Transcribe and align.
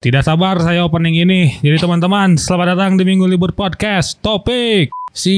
Tidak 0.00 0.24
sabar 0.24 0.56
saya 0.64 0.80
opening 0.88 1.28
ini. 1.28 1.60
Jadi 1.60 1.76
teman-teman, 1.76 2.40
selamat 2.40 2.72
datang 2.72 2.96
di 2.96 3.04
Minggu 3.04 3.28
Libur 3.28 3.52
Podcast. 3.52 4.16
Topik 4.24 4.88
si 5.12 5.36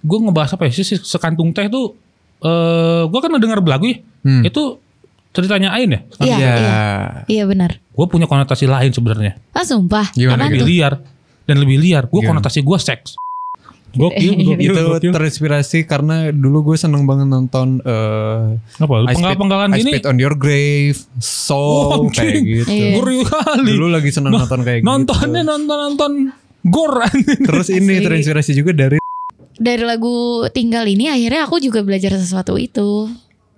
gue 0.00 0.18
ngebahas 0.24 0.56
apa 0.56 0.64
ya? 0.64 0.72
Si, 0.72 0.88
si 0.88 0.96
sekantung 0.96 1.52
teh 1.52 1.68
tuh 1.68 1.92
eh 2.40 3.04
gue 3.04 3.20
kan 3.20 3.28
dengar 3.36 3.60
belagu 3.60 3.92
ya. 3.92 4.00
Hmm. 4.24 4.40
Itu 4.40 4.80
ceritanya 5.36 5.76
Ain 5.76 5.92
ya. 5.92 6.00
Iya, 6.16 6.32
Iya. 6.32 6.52
iya. 6.56 6.76
Iya 7.28 7.44
benar. 7.44 7.76
Gue 7.92 8.08
punya 8.08 8.24
konotasi 8.24 8.64
lain 8.64 8.88
sebenarnya. 8.88 9.36
Ah 9.52 9.68
sumpah. 9.68 10.16
Gimana, 10.16 10.48
Apaan 10.48 10.56
Lebih 10.56 10.64
liar 10.64 10.92
dan 11.44 11.56
lebih 11.60 11.76
liar. 11.76 12.08
Gue 12.08 12.24
konotasi 12.24 12.64
gue 12.64 12.78
seks. 12.80 13.20
Gokil, 13.92 14.32
gokil, 14.46 14.58
itu 14.62 14.80
gokil. 14.80 15.10
terinspirasi 15.10 15.78
karena 15.82 16.30
dulu 16.30 16.62
gue 16.64 16.76
seneng 16.76 17.04
banget 17.04 17.26
nonton 17.26 17.78
eh 17.80 18.54
Apa? 18.76 18.94
I 19.00 19.04
Spit- 19.04 19.14
Penggal-penggalan 19.16 19.68
I 19.70 19.78
gini. 19.78 19.90
Spit 19.90 20.04
on 20.04 20.16
Your 20.16 20.34
Grave, 20.34 20.98
Soul 21.18 21.90
Oh, 21.90 22.08
kayak 22.08 22.38
gitu. 22.40 22.68
Iya. 22.68 22.88
Ngeri 22.96 23.18
kali. 23.24 23.66
Dulu 23.68 23.86
lagi 23.88 24.10
seneng 24.10 24.32
nonton 24.32 24.60
kayak 24.60 24.80
Nontonnya 24.80 25.40
gitu. 25.40 25.50
nonton-nonton 25.50 26.12
gor 26.62 27.02
Terus 27.48 27.68
ini 27.68 27.98
terinspirasi 27.98 28.52
juga 28.52 28.70
dari 28.72 28.98
Dari 29.52 29.82
lagu 29.82 30.14
Tinggal 30.48 30.86
ini 30.86 31.06
akhirnya 31.06 31.44
aku 31.44 31.58
juga 31.58 31.80
belajar 31.80 32.14
sesuatu 32.14 32.54
itu. 32.54 33.10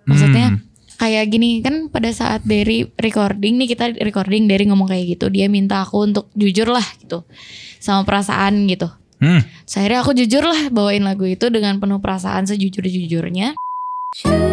Maksudnya 0.03 0.51
Hmm. 0.51 0.61
kayak 0.99 1.25
gini 1.29 1.59
kan 1.59 1.87
pada 1.89 2.09
saat 2.09 2.43
dari 2.43 2.87
recording 2.95 3.55
nih 3.57 3.69
kita 3.69 3.91
recording 4.01 4.47
dari 4.47 4.65
ngomong 4.65 4.87
kayak 4.87 5.13
gitu 5.13 5.27
dia 5.29 5.47
minta 5.47 5.83
aku 5.83 5.99
untuk 6.01 6.31
jujur 6.33 6.67
lah 6.67 6.83
gitu 6.97 7.23
sama 7.77 8.03
perasaan 8.03 8.67
gitu. 8.67 8.87
Hmm. 9.23 9.47
Akhirnya 9.71 10.03
aku 10.03 10.19
jujur 10.19 10.43
lah 10.43 10.67
bawain 10.75 11.07
lagu 11.07 11.23
itu 11.23 11.47
dengan 11.47 11.79
penuh 11.79 12.03
perasaan 12.03 12.43
sejujur-jujurnya. 12.51 13.55
Suasana 14.13 14.52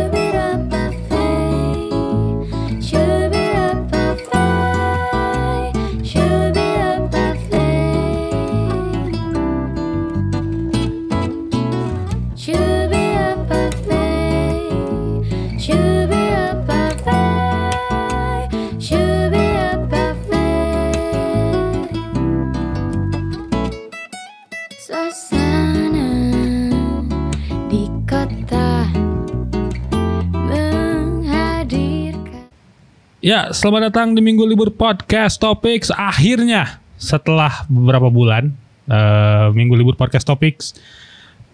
Ya, 33.30 33.54
selamat 33.54 33.94
datang 33.94 34.18
di 34.18 34.26
Minggu 34.26 34.42
Libur 34.42 34.74
Podcast 34.74 35.38
Topics. 35.38 35.94
Akhirnya 35.94 36.82
setelah 36.98 37.62
beberapa 37.70 38.10
bulan 38.10 38.58
eh, 38.90 39.48
Minggu 39.54 39.78
Libur 39.78 39.94
Podcast 39.94 40.26
Topics 40.26 40.74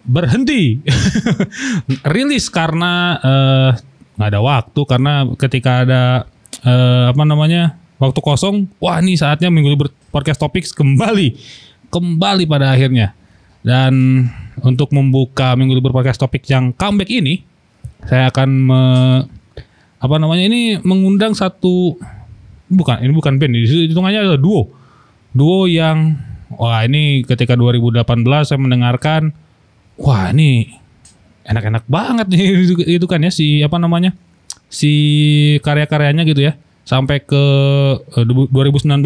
berhenti 0.00 0.80
rilis 2.16 2.48
karena 2.48 3.20
eh, 3.20 3.70
nggak 4.16 4.28
ada 4.32 4.40
waktu 4.40 4.80
karena 4.88 5.28
ketika 5.36 5.84
ada 5.84 6.02
eh, 6.64 7.12
apa 7.12 7.24
namanya 7.28 7.76
waktu 8.00 8.24
kosong, 8.24 8.72
wah 8.80 8.96
ini 9.04 9.20
saatnya 9.20 9.52
Minggu 9.52 9.76
Libur 9.76 9.92
Podcast 10.08 10.40
Topics 10.40 10.72
kembali 10.72 11.36
kembali 11.92 12.48
pada 12.48 12.72
akhirnya. 12.72 13.12
Dan 13.60 14.24
untuk 14.64 14.96
membuka 14.96 15.52
Minggu 15.52 15.76
Libur 15.76 15.92
Podcast 15.92 16.24
Topics 16.24 16.48
yang 16.48 16.72
comeback 16.72 17.12
ini, 17.12 17.44
saya 18.08 18.32
akan 18.32 18.50
apa 20.06 20.22
namanya 20.22 20.46
ini 20.46 20.78
mengundang 20.86 21.34
satu 21.34 21.98
bukan 22.70 23.02
ini 23.02 23.12
bukan 23.14 23.42
band 23.42 23.52
ini 23.58 23.90
hitungannya 23.90 24.22
adalah 24.22 24.40
duo. 24.40 24.70
Duo 25.34 25.66
yang 25.66 26.16
wah 26.54 26.86
ini 26.86 27.26
ketika 27.26 27.58
2018 27.58 28.06
saya 28.46 28.58
mendengarkan 28.62 29.34
wah 29.98 30.30
ini 30.30 30.70
enak-enak 31.46 31.84
banget 31.90 32.26
nih 32.30 32.42
itu, 32.70 32.74
itu 32.86 33.06
kan 33.10 33.22
ya 33.22 33.30
si 33.34 33.60
apa 33.66 33.76
namanya 33.82 34.14
si 34.70 34.92
karya-karyanya 35.66 36.22
gitu 36.22 36.46
ya. 36.46 36.54
Sampai 36.86 37.18
ke 37.26 37.44
eh, 38.14 38.24
2019 38.24 39.02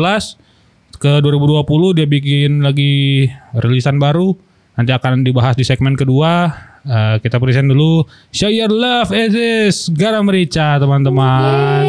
ke 1.01 1.13
2020 1.25 1.97
dia 1.97 2.05
bikin 2.05 2.61
lagi 2.61 3.25
rilisan 3.57 3.97
baru. 3.97 4.37
Nanti 4.77 4.93
akan 4.93 5.25
dibahas 5.25 5.57
di 5.57 5.65
segmen 5.65 5.97
kedua 5.97 6.53
Eh, 6.81 7.17
kita 7.21 7.37
present 7.37 7.69
dulu 7.69 8.09
Show 8.33 8.49
Your 8.49 8.73
Love 8.73 9.13
Is 9.13 9.31
This 9.31 9.77
Garam 9.93 10.25
Merica 10.25 10.81
teman-teman 10.81 11.85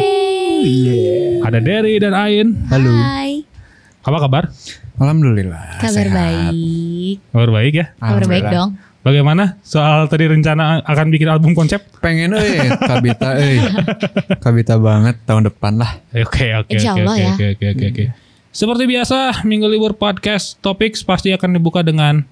ada 1.42 1.58
Derry 1.58 1.96
dan 1.96 2.12
Ain 2.12 2.52
Halo. 2.68 2.92
Hai. 2.92 3.40
apa 3.98 4.18
kabar 4.20 4.44
Alhamdulillah. 4.94 5.80
Kabar 5.80 6.04
sehat. 6.04 6.12
baik. 6.12 7.16
kabar 7.24 7.50
baik 7.50 7.72
ya 7.72 7.86
Kabar 7.96 8.24
baik 8.28 8.44
dong. 8.52 8.70
bagaimana 9.00 9.56
soal 9.64 10.06
tadi 10.06 10.28
rencana 10.28 10.84
akan 10.84 11.06
bikin 11.08 11.28
album 11.30 11.56
konsep 11.56 11.80
Pengen 11.98 12.36
eh 12.36 12.76
Kabita 12.76 13.40
eh. 13.40 13.64
Kabita 14.44 14.76
banget 14.76 15.16
tahun 15.24 15.48
depan 15.48 15.80
lah. 15.80 16.04
Oke 16.12 16.52
oke 16.52 16.76
ya. 16.76 16.92
oke 16.92 17.22
oke 17.32 17.64
oke 17.64 17.84
oke. 17.88 18.04
Seperti 18.52 18.84
biasa 18.84 19.40
Minggu 19.42 19.64
Libur 19.64 19.96
Podcast 19.96 20.60
Topics 20.60 21.00
pasti 21.00 21.32
akan 21.32 21.56
dibuka 21.56 21.80
dengan 21.80 22.28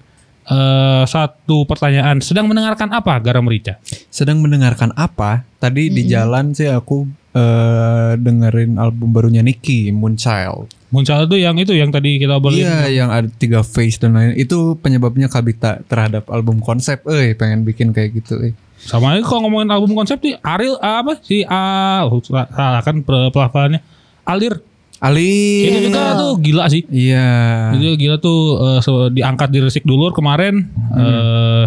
eh, 0.47 1.03
satu 1.05 1.67
pertanyaan. 1.69 2.23
Sedang 2.23 2.47
mendengarkan 2.49 2.89
apa 2.93 3.19
Garam 3.21 3.45
Merica? 3.45 3.77
Sedang 4.09 4.41
mendengarkan 4.41 4.95
apa? 4.97 5.45
Tadi 5.61 5.93
di 5.93 6.07
jalan 6.09 6.55
sih 6.57 6.69
aku 6.69 7.05
eh, 7.35 8.11
dengerin 8.17 8.81
album 8.81 9.13
barunya 9.13 9.43
Nicki, 9.45 9.93
Moonchild. 9.93 10.71
Muncul 10.91 11.23
itu 11.23 11.37
yang 11.39 11.55
itu 11.55 11.71
yang 11.71 11.87
tadi 11.87 12.19
kita 12.19 12.35
obrolin. 12.35 12.67
Iya, 12.67 12.91
yang 12.91 13.09
ada 13.15 13.31
tiga 13.31 13.63
face 13.63 13.95
dan 13.95 14.11
lain. 14.11 14.35
Itu 14.35 14.75
penyebabnya 14.75 15.31
Kabita 15.31 15.79
terhadap 15.87 16.27
album 16.27 16.59
konsep. 16.59 16.99
Eh, 17.07 17.31
pengen 17.31 17.63
bikin 17.63 17.95
kayak 17.95 18.19
gitu. 18.19 18.43
Eh. 18.43 18.51
Sama 18.81 19.15
aja 19.15 19.23
kalau 19.23 19.47
ngomongin 19.47 19.71
album 19.71 19.93
konsep 19.93 20.17
nih 20.19 20.41
Ariel 20.41 20.75
ah, 20.81 21.05
apa 21.05 21.21
si 21.21 21.45
A 21.45 22.01
oh, 22.01 22.17
salah 22.25 22.81
kan 22.81 23.05
pe- 23.05 23.29
pelafalannya 23.29 23.79
Alir. 24.25 24.59
Ali. 25.01 25.65
Itu 25.65 25.89
juga 25.89 26.13
tuh 26.13 26.31
gila 26.37 26.69
sih. 26.69 26.85
Iya. 26.85 27.29
Itu 27.73 27.97
gila 27.97 28.17
tuh 28.17 28.39
eh, 28.59 28.79
so- 28.79 29.09
diangkat 29.09 29.49
di 29.49 29.59
resik 29.59 29.81
dulur 29.81 30.13
kemarin 30.13 30.69
eh, 30.93 31.65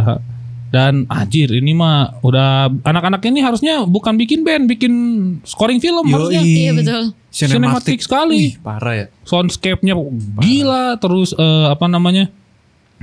dan 0.71 1.07
anjir 1.07 1.51
ini 1.51 1.71
mah 1.71 2.19
udah 2.21 2.67
anak-anak 2.83 3.23
ini 3.25 3.39
harusnya 3.39 3.83
bukan 3.83 4.15
bikin 4.15 4.43
band, 4.43 4.67
bikin 4.67 4.93
scoring 5.43 5.79
film 5.79 6.07
harusnya. 6.09 6.41
Iya 6.41 6.73
betul. 6.73 7.03
Cinematic 7.29 7.99
sekali. 8.01 8.55
Wih, 8.55 8.55
parah 8.59 8.95
ya. 8.95 9.07
Soundscape-nya 9.23 9.95
gila 10.37 10.95
terus 10.97 11.31
eh, 11.33 11.67
apa 11.69 11.87
namanya? 11.87 12.31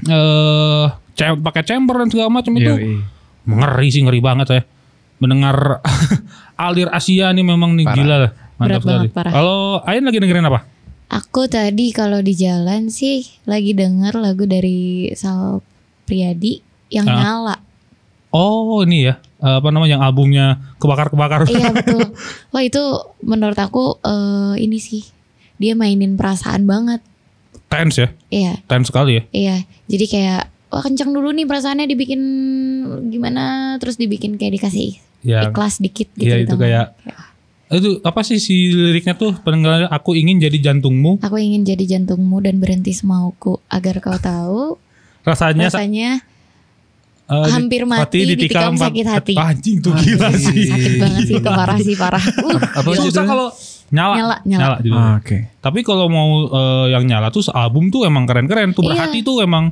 eh 0.02 0.86
cem- 1.14 1.40
pakai 1.40 1.62
chamber 1.62 1.96
dan 1.98 2.08
segala 2.08 2.32
macam 2.32 2.56
itu. 2.56 2.72
Yoi. 2.72 3.04
Ngeri 3.44 3.88
sih 3.90 4.02
ngeri 4.02 4.20
banget 4.20 4.48
ya. 4.50 4.62
Mendengar 5.20 5.84
alir 6.66 6.88
Asia 6.90 7.30
nih 7.30 7.44
memang 7.44 7.76
nih 7.76 7.86
Parah. 7.86 7.96
gila 7.96 8.16
lah. 8.18 8.32
Mantap 8.62 8.70
Berat 8.72 8.82
sekali. 8.84 8.98
banget, 9.02 9.12
parah. 9.12 9.32
Kalau 9.32 9.60
Ain 9.84 10.04
lagi 10.04 10.18
dengerin 10.18 10.46
apa? 10.46 10.60
Aku 11.12 11.44
tadi 11.46 11.90
kalau 11.90 12.22
di 12.22 12.32
jalan 12.32 12.88
sih 12.88 13.20
lagi 13.44 13.74
denger 13.74 14.16
lagu 14.16 14.46
dari 14.46 15.10
Sal 15.12 15.60
Priadi 16.06 16.62
yang 16.88 17.04
Ah. 17.06 17.18
nyala. 17.18 17.56
Oh 18.30 18.80
ini 18.82 19.04
ya 19.04 19.20
eh, 19.38 19.56
apa 19.58 19.68
namanya 19.68 19.98
yang 19.98 20.04
albumnya 20.04 20.46
kebakar-kebakar. 20.78 21.50
iya 21.50 21.68
betul. 21.76 22.16
Wah 22.48 22.62
itu 22.62 22.80
menurut 23.20 23.58
aku 23.58 24.00
eh, 24.00 24.62
ini 24.62 24.78
sih 24.78 25.04
dia 25.58 25.74
mainin 25.74 26.14
perasaan 26.14 26.64
banget. 26.64 27.02
Tense 27.68 27.98
ya, 27.98 28.08
Iya, 28.30 28.54
tense 28.66 28.88
sekali 28.88 29.12
ya. 29.14 29.24
iya. 29.32 29.56
Jadi 29.88 30.06
kayak 30.06 30.44
wah 30.68 30.80
kenceng 30.80 31.10
dulu 31.10 31.32
nih 31.32 31.44
perasaannya 31.44 31.84
dibikin 31.86 32.22
gimana 33.06 33.44
terus 33.78 33.96
dibikin 33.96 34.36
kayak 34.36 34.56
dikasih 34.56 35.00
Ya, 35.22 35.46
ikhlas 35.46 35.78
dikit 35.78 36.10
gitu. 36.12 36.26
iya 36.26 36.40
itu 36.40 36.56
kayak 36.56 36.98
itu 37.74 38.02
apa 38.02 38.20
sih 38.20 38.36
si 38.36 38.56
liriknya 38.70 39.14
tuh 39.14 39.32
pendengarannya 39.38 39.88
aku 39.88 40.12
ingin 40.12 40.38
jadi 40.40 40.58
jantungmu 40.62 41.20
Aku 41.20 41.36
ingin 41.36 41.64
jadi 41.64 41.84
jantungmu 41.90 42.40
dan 42.40 42.58
berhenti 42.58 42.92
semauku 42.92 43.64
agar 43.66 43.98
kau 43.98 44.16
tahu 44.16 44.76
rasanya 45.22 45.68
rasanya 45.68 46.20
di- 47.24 47.48
hampir 47.50 47.84
mati 47.86 48.20
ditikam 48.26 48.76
empat- 48.76 48.92
sakit 48.92 49.06
hati. 49.08 49.34
anjing 49.34 49.78
tuh 49.80 49.96
gila 49.96 50.28
Anjing. 50.28 50.52
sih 50.52 50.64
sakit 50.68 50.94
banget 50.98 51.22
sih 51.24 51.36
itu 51.38 51.50
parah 51.50 51.78
sih 51.80 51.96
parah. 51.96 52.24
Uh, 52.38 52.60
Apa 52.78 52.90
susah 52.92 53.08
judulnya? 53.08 53.24
kalau 53.26 53.48
nyala 53.90 54.16
Nyala, 54.16 54.36
nyala. 54.44 54.76
judulnya. 54.78 55.00
Ah, 55.02 55.16
Oke. 55.18 55.38
tapi 55.58 55.80
kalau 55.82 56.06
mau 56.08 56.30
eh, 56.50 56.86
yang 56.90 57.04
nyala 57.06 57.28
tuh 57.30 57.44
album 57.50 57.88
tuh 57.88 58.04
emang 58.04 58.24
keren-keren 58.26 58.72
tuh 58.72 58.84
Iya. 58.84 58.90
berhati 58.90 59.20
tuh 59.22 59.40
emang 59.40 59.72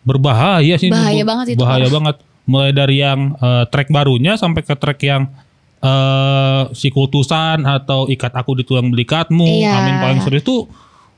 berbahaya 0.00 0.74
sih 0.74 0.86
Bahaya 0.88 1.20
Bu. 1.20 1.28
banget 1.28 1.46
itu, 1.48 1.58
bahaya 1.58 1.82
parah. 1.82 1.92
banget 1.92 2.16
mulai 2.44 2.70
dari 2.70 2.96
yang 2.98 3.34
eh, 3.36 3.64
track 3.66 3.88
barunya 3.88 4.32
sampai 4.34 4.62
ke 4.62 4.74
track 4.74 5.00
yang 5.00 5.22
eh 5.80 6.62
si 6.70 6.88
kultusan 6.88 7.64
atau 7.64 8.04
ikat 8.06 8.32
aku 8.32 8.52
di 8.54 8.62
tulang 8.62 8.88
belikatmu 8.88 9.48
Iya. 9.60 9.72
amin 9.74 9.96
paling 9.98 10.20
serius 10.20 10.42
tuh 10.42 10.68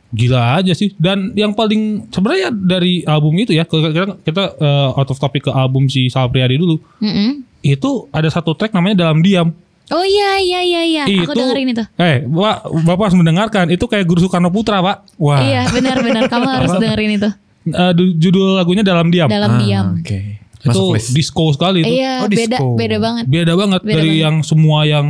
gila 0.09 0.56
aja 0.56 0.70
sih 0.70 0.93
dan 0.94 1.32
yang 1.32 1.50
paling 1.50 2.06
sebenarnya 2.09 2.53
dari 2.53 3.03
album 3.03 3.32
itu 3.37 3.50
ya 3.50 3.64
kita 3.64 3.91
kita, 4.19 4.43
eh, 4.55 4.88
out 4.93 5.09
of 5.09 5.17
topic 5.17 5.43
ke 5.43 5.50
album 5.50 5.87
si 5.87 6.06
Sal 6.06 6.29
Priadi 6.29 6.55
dulu 6.55 6.79
Mm-mm. 6.99 7.43
itu 7.61 7.91
ada 8.09 8.29
satu 8.29 8.53
track 8.53 8.70
namanya 8.70 9.03
dalam 9.03 9.19
diam 9.19 9.50
Oh 9.91 10.00
iya 10.00 10.41
iya 10.41 10.61
iya 10.62 10.82
iya. 10.87 11.03
Aku 11.05 11.35
Itu- 11.35 11.37
dengerin 11.37 11.69
itu. 11.69 11.85
Eh, 12.00 12.25
Pak, 12.25 12.56
Bapak 12.81 13.12
harus 13.12 13.19
mendengarkan. 13.19 13.69
Itu 13.69 13.85
kayak 13.85 14.09
Guru 14.09 14.25
Soekarno 14.25 14.49
Putra, 14.49 14.81
Pak. 14.81 15.20
Wah. 15.20 15.37
Iya 15.37 15.69
benar 15.69 16.00
benar. 16.00 16.23
Kamu 16.32 16.49
harus 16.49 16.73
dengerin 16.81 17.20
itu. 17.20 17.29
Eh, 17.69 17.93
du- 17.93 18.17
judul 18.17 18.56
lagunya 18.56 18.81
Dalam 18.81 19.12
Diam. 19.12 19.29
Dalam 19.29 19.53
Ah, 19.53 19.61
diam. 19.61 19.87
Oke. 20.00 20.17
itu 20.17 20.41
Masuk 20.64 20.94
list. 20.94 21.11
disco 21.11 21.44
sekali 21.50 21.82
itu. 21.82 21.91
Iya 21.93 22.23
Oh, 22.23 22.29
beda 22.29 22.38
disco. 22.55 22.67
beda 22.75 22.97
banget. 22.99 23.25
Beda 23.26 23.53
banget 23.53 23.81
Beda 23.81 23.94
dari 23.94 24.09
banget. 24.09 24.23
yang 24.23 24.37
semua 24.41 24.79
yang 24.82 25.06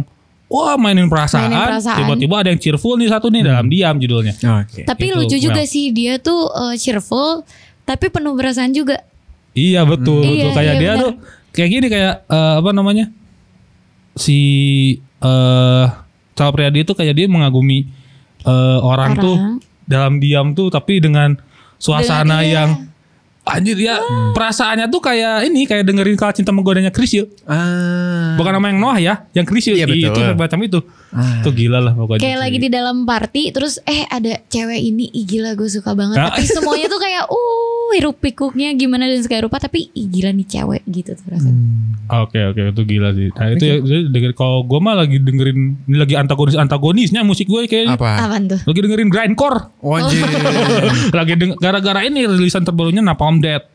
wah 0.47 0.77
mainin 0.77 1.07
perasaan, 1.07 1.49
Mainin 1.49 1.61
perasaan. 1.67 1.99
tiba-tiba 1.99 2.35
ada 2.37 2.49
yang 2.49 2.59
cheerful 2.59 2.95
nih 2.95 3.09
satu 3.09 3.29
nih 3.29 3.43
Dalam 3.43 3.67
Diam 3.67 3.97
judulnya. 3.97 4.35
Oke. 4.59 4.83
Tapi 4.83 5.07
Itu, 5.07 5.17
lucu 5.19 5.37
juga 5.39 5.61
well. 5.61 5.69
sih 5.69 5.91
dia 5.91 6.17
tuh 6.17 6.41
eh, 6.47 6.75
cheerful 6.77 7.45
tapi 7.83 8.09
penuh 8.09 8.33
perasaan 8.33 8.71
juga. 8.71 9.01
Iya 9.53 9.85
betul, 9.85 10.21
Hmm. 10.21 10.29
betul. 10.31 10.39
Iya, 10.39 10.49
kayak 10.53 10.65
iya, 10.67 10.79
dia 10.79 10.91
benar. 10.91 11.03
tuh 11.03 11.13
kayak 11.51 11.69
gini 11.71 11.87
kayak 11.89 12.15
eh, 12.27 12.55
apa 12.59 12.71
namanya? 12.71 13.07
Si 14.15 14.39
eh 15.19 15.85
Sal 16.33 16.51
Priadi 16.51 16.83
itu 16.83 16.93
kayak 16.93 17.15
dia 17.15 17.27
mengagumi 17.27 17.85
eh, 18.43 18.79
orang, 18.81 19.13
Orang. 19.13 19.21
tuh 19.21 19.37
dalam 19.85 20.17
diam 20.19 20.53
tuh 20.53 20.69
tapi 20.69 20.99
dengan 20.99 21.37
suasana 21.77 22.41
Dengan- 22.41 22.73
iya. 22.75 22.91
Anjir 23.43 23.75
ya 23.75 23.99
perasaannya 24.39 24.87
tuh 24.87 25.03
kayak 25.03 25.51
ini 25.51 25.67
kayak 25.67 25.83
dengerin 25.83 26.15
kalau 26.15 26.31
cinta 26.31 26.55
menggodanya 26.55 26.95
Krisya. 26.95 27.27
Ah. 27.43 28.39
Bukan 28.39 28.55
nama 28.55 28.71
yang 28.71 28.79
Noah 28.79 28.99
ya, 28.99 29.15
yang 29.33 29.43
Krisya 29.43 29.75
Iya, 29.75 29.87
betul. 29.87 30.15
itu 30.15 30.21
macam 30.39 30.59
itu. 30.63 30.79
Ah. 31.11 31.43
Itu 31.43 31.51
gila 31.51 31.83
lah 31.83 31.93
pokoknya. 31.93 32.23
Kayak 32.23 32.39
lagi 32.39 32.59
di 32.59 32.69
dalam 32.71 33.03
party 33.03 33.51
terus 33.51 33.83
eh 33.83 34.07
ada 34.07 34.39
cewek 34.47 34.81
ini 34.81 35.11
ih 35.11 35.27
gila 35.27 35.59
gue 35.59 35.67
suka 35.67 35.91
banget 35.93 36.17
Ah. 36.17 36.31
tapi 36.31 36.47
semuanya 36.47 36.87
tuh 36.87 37.01
kayak 37.03 37.27
uh 37.27 37.72
hiruk 37.93 38.17
pikuknya 38.19 38.73
gimana 38.73 39.05
dan 39.05 39.21
segala 39.21 39.45
rupa 39.45 39.57
tapi 39.57 39.89
ih 39.91 40.07
gila 40.07 40.31
nih 40.31 40.45
cewek 40.45 40.83
gitu 40.85 41.13
tuh 41.13 41.27
rasanya. 41.29 41.55
Hmm. 41.55 42.21
Oke 42.21 42.41
oke 42.43 42.61
itu 42.69 42.83
gila 42.85 43.09
sih. 43.11 43.29
Nah 43.31 43.47
itu 43.51 43.63
ya 43.63 43.77
jadi 43.79 44.03
denger 44.07 44.33
kalau 44.33 44.61
gue 44.63 44.77
mah 44.77 44.95
lagi 44.95 45.17
dengerin 45.17 45.59
ini 45.83 45.97
lagi 45.97 46.15
antagonis 46.15 46.55
antagonisnya 46.55 47.23
musik 47.23 47.47
gue 47.47 47.65
kayak 47.65 47.95
Apa? 47.95 48.09
Apaan 48.19 48.43
tuh? 48.49 48.61
lagi 48.61 48.79
dengerin 48.81 49.09
grindcore. 49.09 49.59
Wajib. 49.79 50.25
lagi 51.19 51.33
deng- 51.35 51.57
gara-gara 51.57 52.01
ini 52.03 52.25
rilisan 52.25 52.63
terbarunya 52.63 53.01
Napalm 53.01 53.39
Death. 53.39 53.69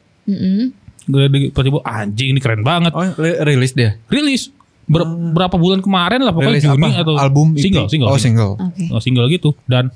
Gue 1.03 1.23
de- 1.25 1.49
tiba-tiba 1.49 1.79
anjing 1.81 2.27
ini 2.29 2.39
keren 2.39 2.61
banget. 2.61 2.91
Oh, 2.91 3.05
ri- 3.15 3.39
rilis 3.45 3.71
dia. 3.71 3.95
Rilis 4.05 4.51
Ber- 4.85 5.03
berapa 5.03 5.51
bulan 5.53 5.79
kemarin 5.79 6.19
lah 6.21 6.31
pokoknya 6.31 6.53
Rilis 6.53 6.63
Juni 6.65 6.87
apa? 6.87 7.03
atau 7.03 7.13
album 7.17 7.47
EP? 7.51 7.59
single 7.59 7.87
single 7.87 8.07
Oh, 8.07 8.15
single. 8.15 8.53
Oke. 8.57 8.87
Oh, 8.87 8.99
single 8.99 9.27
gitu 9.27 9.51
dan 9.65 9.91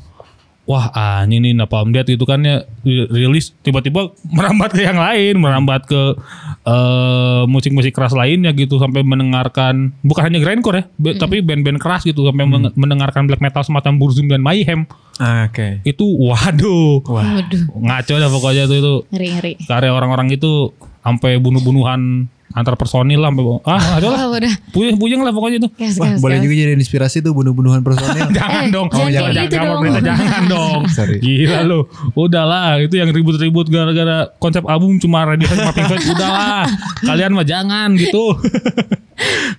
wah 0.63 0.87
anjing 0.89 1.41
nih 1.41 1.53
Napalm 1.53 1.89
Death 1.89 2.07
itu 2.07 2.21
kan 2.21 2.39
ya 2.39 2.61
ri- 2.81 3.07
rilis 3.07 3.51
tiba-tiba 3.57 4.07
merambat 4.25 4.71
ke 4.71 4.81
yang 4.81 4.95
lain 4.95 5.35
merambat 5.35 5.83
ke 5.83 6.15
eh, 6.63 7.43
musik-musik 7.45 7.91
keras 7.91 8.13
lainnya 8.13 8.51
gitu 8.51 8.77
sampai 8.77 9.01
mendengarkan 9.01 9.91
bukan 9.99 10.23
hanya 10.23 10.39
grindcore 10.39 10.77
ya 10.77 10.83
be- 10.95 11.15
tapi 11.15 11.39
band-band 11.39 11.77
keras 11.77 12.03
gitu 12.03 12.23
sampai 12.23 12.45
meng- 12.45 12.73
mendengarkan 12.73 13.25
black 13.25 13.39
metal 13.39 13.61
semacam 13.61 13.97
Burzum 13.97 14.25
dan 14.25 14.39
Mayhem 14.39 14.85
Ah, 15.17 15.45
Oke. 15.45 15.81
itu 15.83 16.01
waduh 16.01 17.05
Wah. 17.05 17.37
Waduh, 17.37 17.61
ngaco 17.75 18.13
dah 18.15 18.29
pokoknya 18.31 18.63
tuh 18.65 18.77
itu 18.79 18.93
ngeri 19.07 19.27
ngeri. 19.31 19.53
karya 19.61 19.91
orang-orang 19.91 20.31
itu 20.31 20.73
sampai 20.99 21.37
bunuh-bunuhan 21.37 22.25
antar 22.53 22.75
personil 22.75 23.17
lah 23.17 23.31
ah 23.61 23.79
ngaco 23.93 24.07
lah 24.07 24.21
Wah, 24.25 24.37
udah. 24.37 24.53
puyeng-puyeng 24.69 25.19
lah 25.19 25.29
pokoknya 25.29 25.57
itu 25.57 25.69
Gas, 25.71 25.95
Wah, 25.95 26.09
gas, 26.09 26.19
boleh 26.19 26.35
gas. 26.35 26.43
juga 26.43 26.53
jadi 26.55 26.73
inspirasi 26.73 27.17
tuh 27.19 27.31
bunuh-bunuhan 27.31 27.79
personil. 27.79 28.27
jangan 28.37 28.61
Eh, 28.61 28.69
dong 28.69 28.87
jangan 28.87 29.07
jangan 29.07 29.31
jangan, 29.31 29.31
gitu 29.41 29.51
jangan, 29.51 29.67
dong. 29.67 29.81
berita, 29.81 29.99
jangan 30.01 30.41
dong 30.53 30.81
Sorry. 30.87 31.17
gila 31.17 31.59
lu 31.63 31.79
udahlah 32.13 32.63
itu 32.79 32.95
yang 32.95 33.09
ribut-ribut 33.09 33.67
gara-gara 33.67 34.17
konsep 34.37 34.63
album 34.63 34.97
cuma 34.97 35.23
radio 35.23 35.47
sama 35.47 35.71
Pink 35.71 35.87
Floyd 35.87 36.03
udahlah 36.07 36.65
kalian 37.01 37.31
mah 37.31 37.43
jangan 37.43 37.89
gitu 37.93 38.37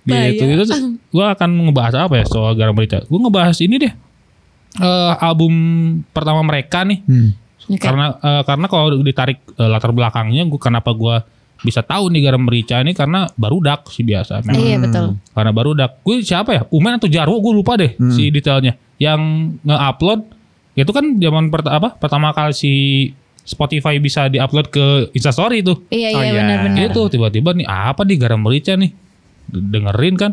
gitu 0.02 0.42
itu 0.44 0.64
gue 1.08 1.26
akan 1.28 1.48
ngebahas 1.64 1.94
apa 2.00 2.14
ya 2.16 2.24
soal 2.24 2.52
garam 2.52 2.72
merica 2.72 3.00
gue 3.00 3.18
ngebahas 3.18 3.58
ini 3.60 3.76
deh 3.80 3.94
Eh, 4.72 4.88
album 5.20 5.52
pertama 6.10 6.40
mereka 6.40 6.80
nih 6.80 7.04
Hmm. 7.04 7.36
Oke. 7.62 7.76
karena 7.78 8.16
eh, 8.16 8.42
karena 8.42 8.66
kalau 8.66 8.98
ditarik 8.98 9.44
eh, 9.52 9.68
latar 9.68 9.92
belakangnya 9.92 10.42
gue 10.42 10.56
kenapa 10.56 10.90
gue 10.90 11.12
bisa 11.62 11.80
tahu 11.80 12.06
nih 12.08 12.22
garam 12.22 12.42
merica 12.42 12.78
ini 12.78 12.90
karena 12.90 13.30
barudak 13.32 13.86
sih 13.88 14.02
biasa 14.02 14.42
memang 14.42 14.58
Iya 14.58 14.76
betul. 14.78 15.06
karena 15.30 15.50
barudak 15.50 15.90
gue 16.00 16.20
siapa 16.20 16.50
ya? 16.52 16.62
Umen 16.68 16.92
atau 16.94 17.06
Jarwo 17.06 17.38
gue 17.38 17.52
lupa 17.52 17.74
deh 17.74 17.94
si 18.08 18.28
detailnya. 18.28 18.74
Yang 18.96 19.20
nge-upload 19.62 20.20
itu 20.74 20.90
kan 20.90 21.04
zaman 21.16 21.44
perta- 21.48 21.72
apa 21.72 21.88
pertama 21.92 22.30
kali 22.30 22.50
si 22.50 22.72
Spotify 23.40 23.98
bisa 23.98 24.26
diupload 24.26 24.66
ke 24.68 24.84
Instastory 25.12 25.60
itu 25.60 25.74
Iya 25.88 26.08
Oh, 26.10 26.18
iya. 26.18 26.24
iya. 26.24 26.32
benar-benar. 26.36 26.82
itu 26.88 27.00
tiba-tiba 27.08 27.50
nih 27.52 27.64
apa 27.64 28.02
nih 28.02 28.16
garam 28.16 28.38
merica 28.38 28.72
nih? 28.72 28.90
Dengerin 29.48 30.14
kan? 30.16 30.32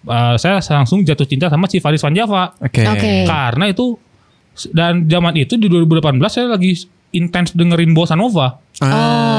Eh, 0.00 0.34
saya 0.36 0.58
langsung 0.60 1.02
jatuh 1.02 1.24
cinta 1.24 1.46
sama 1.46 1.66
si 1.66 1.78
Faris 1.78 1.98
Van 1.98 2.12
Java. 2.12 2.54
Oke. 2.56 2.82
Oke. 2.82 3.12
karena 3.24 3.66
itu 3.66 3.94
dan 4.68 5.06
zaman 5.06 5.34
itu 5.34 5.54
di 5.54 5.66
2018 5.66 6.02
saya 6.28 6.46
lagi 6.48 6.74
intens 7.10 7.50
dengerin 7.52 7.92
bossa 7.92 8.12
nova. 8.12 8.58
Oh 8.78 9.37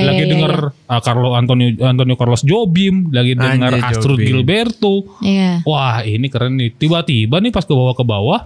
iya 0.00 0.08
lagi 0.08 0.16
iya, 0.16 0.26
iya, 0.26 0.32
denger 0.32 0.54
uh, 0.72 1.00
Carlo 1.00 1.28
Antonio 1.32 1.68
Antonio 1.78 2.16
Carlos 2.16 2.42
Jobim, 2.42 3.12
lagi 3.12 3.36
denger 3.36 3.72
Anjay, 3.76 3.88
Astrud 3.92 4.16
Jobim. 4.16 4.26
Gilberto. 4.40 4.94
Iya. 5.20 5.60
Wah, 5.62 6.00
ini 6.02 6.26
keren 6.26 6.56
nih. 6.56 6.72
Tiba-tiba 6.72 7.38
nih 7.38 7.50
pas 7.50 7.62
ke 7.62 7.70
bawah 7.70 7.92
ke 7.92 8.02
bawah 8.02 8.40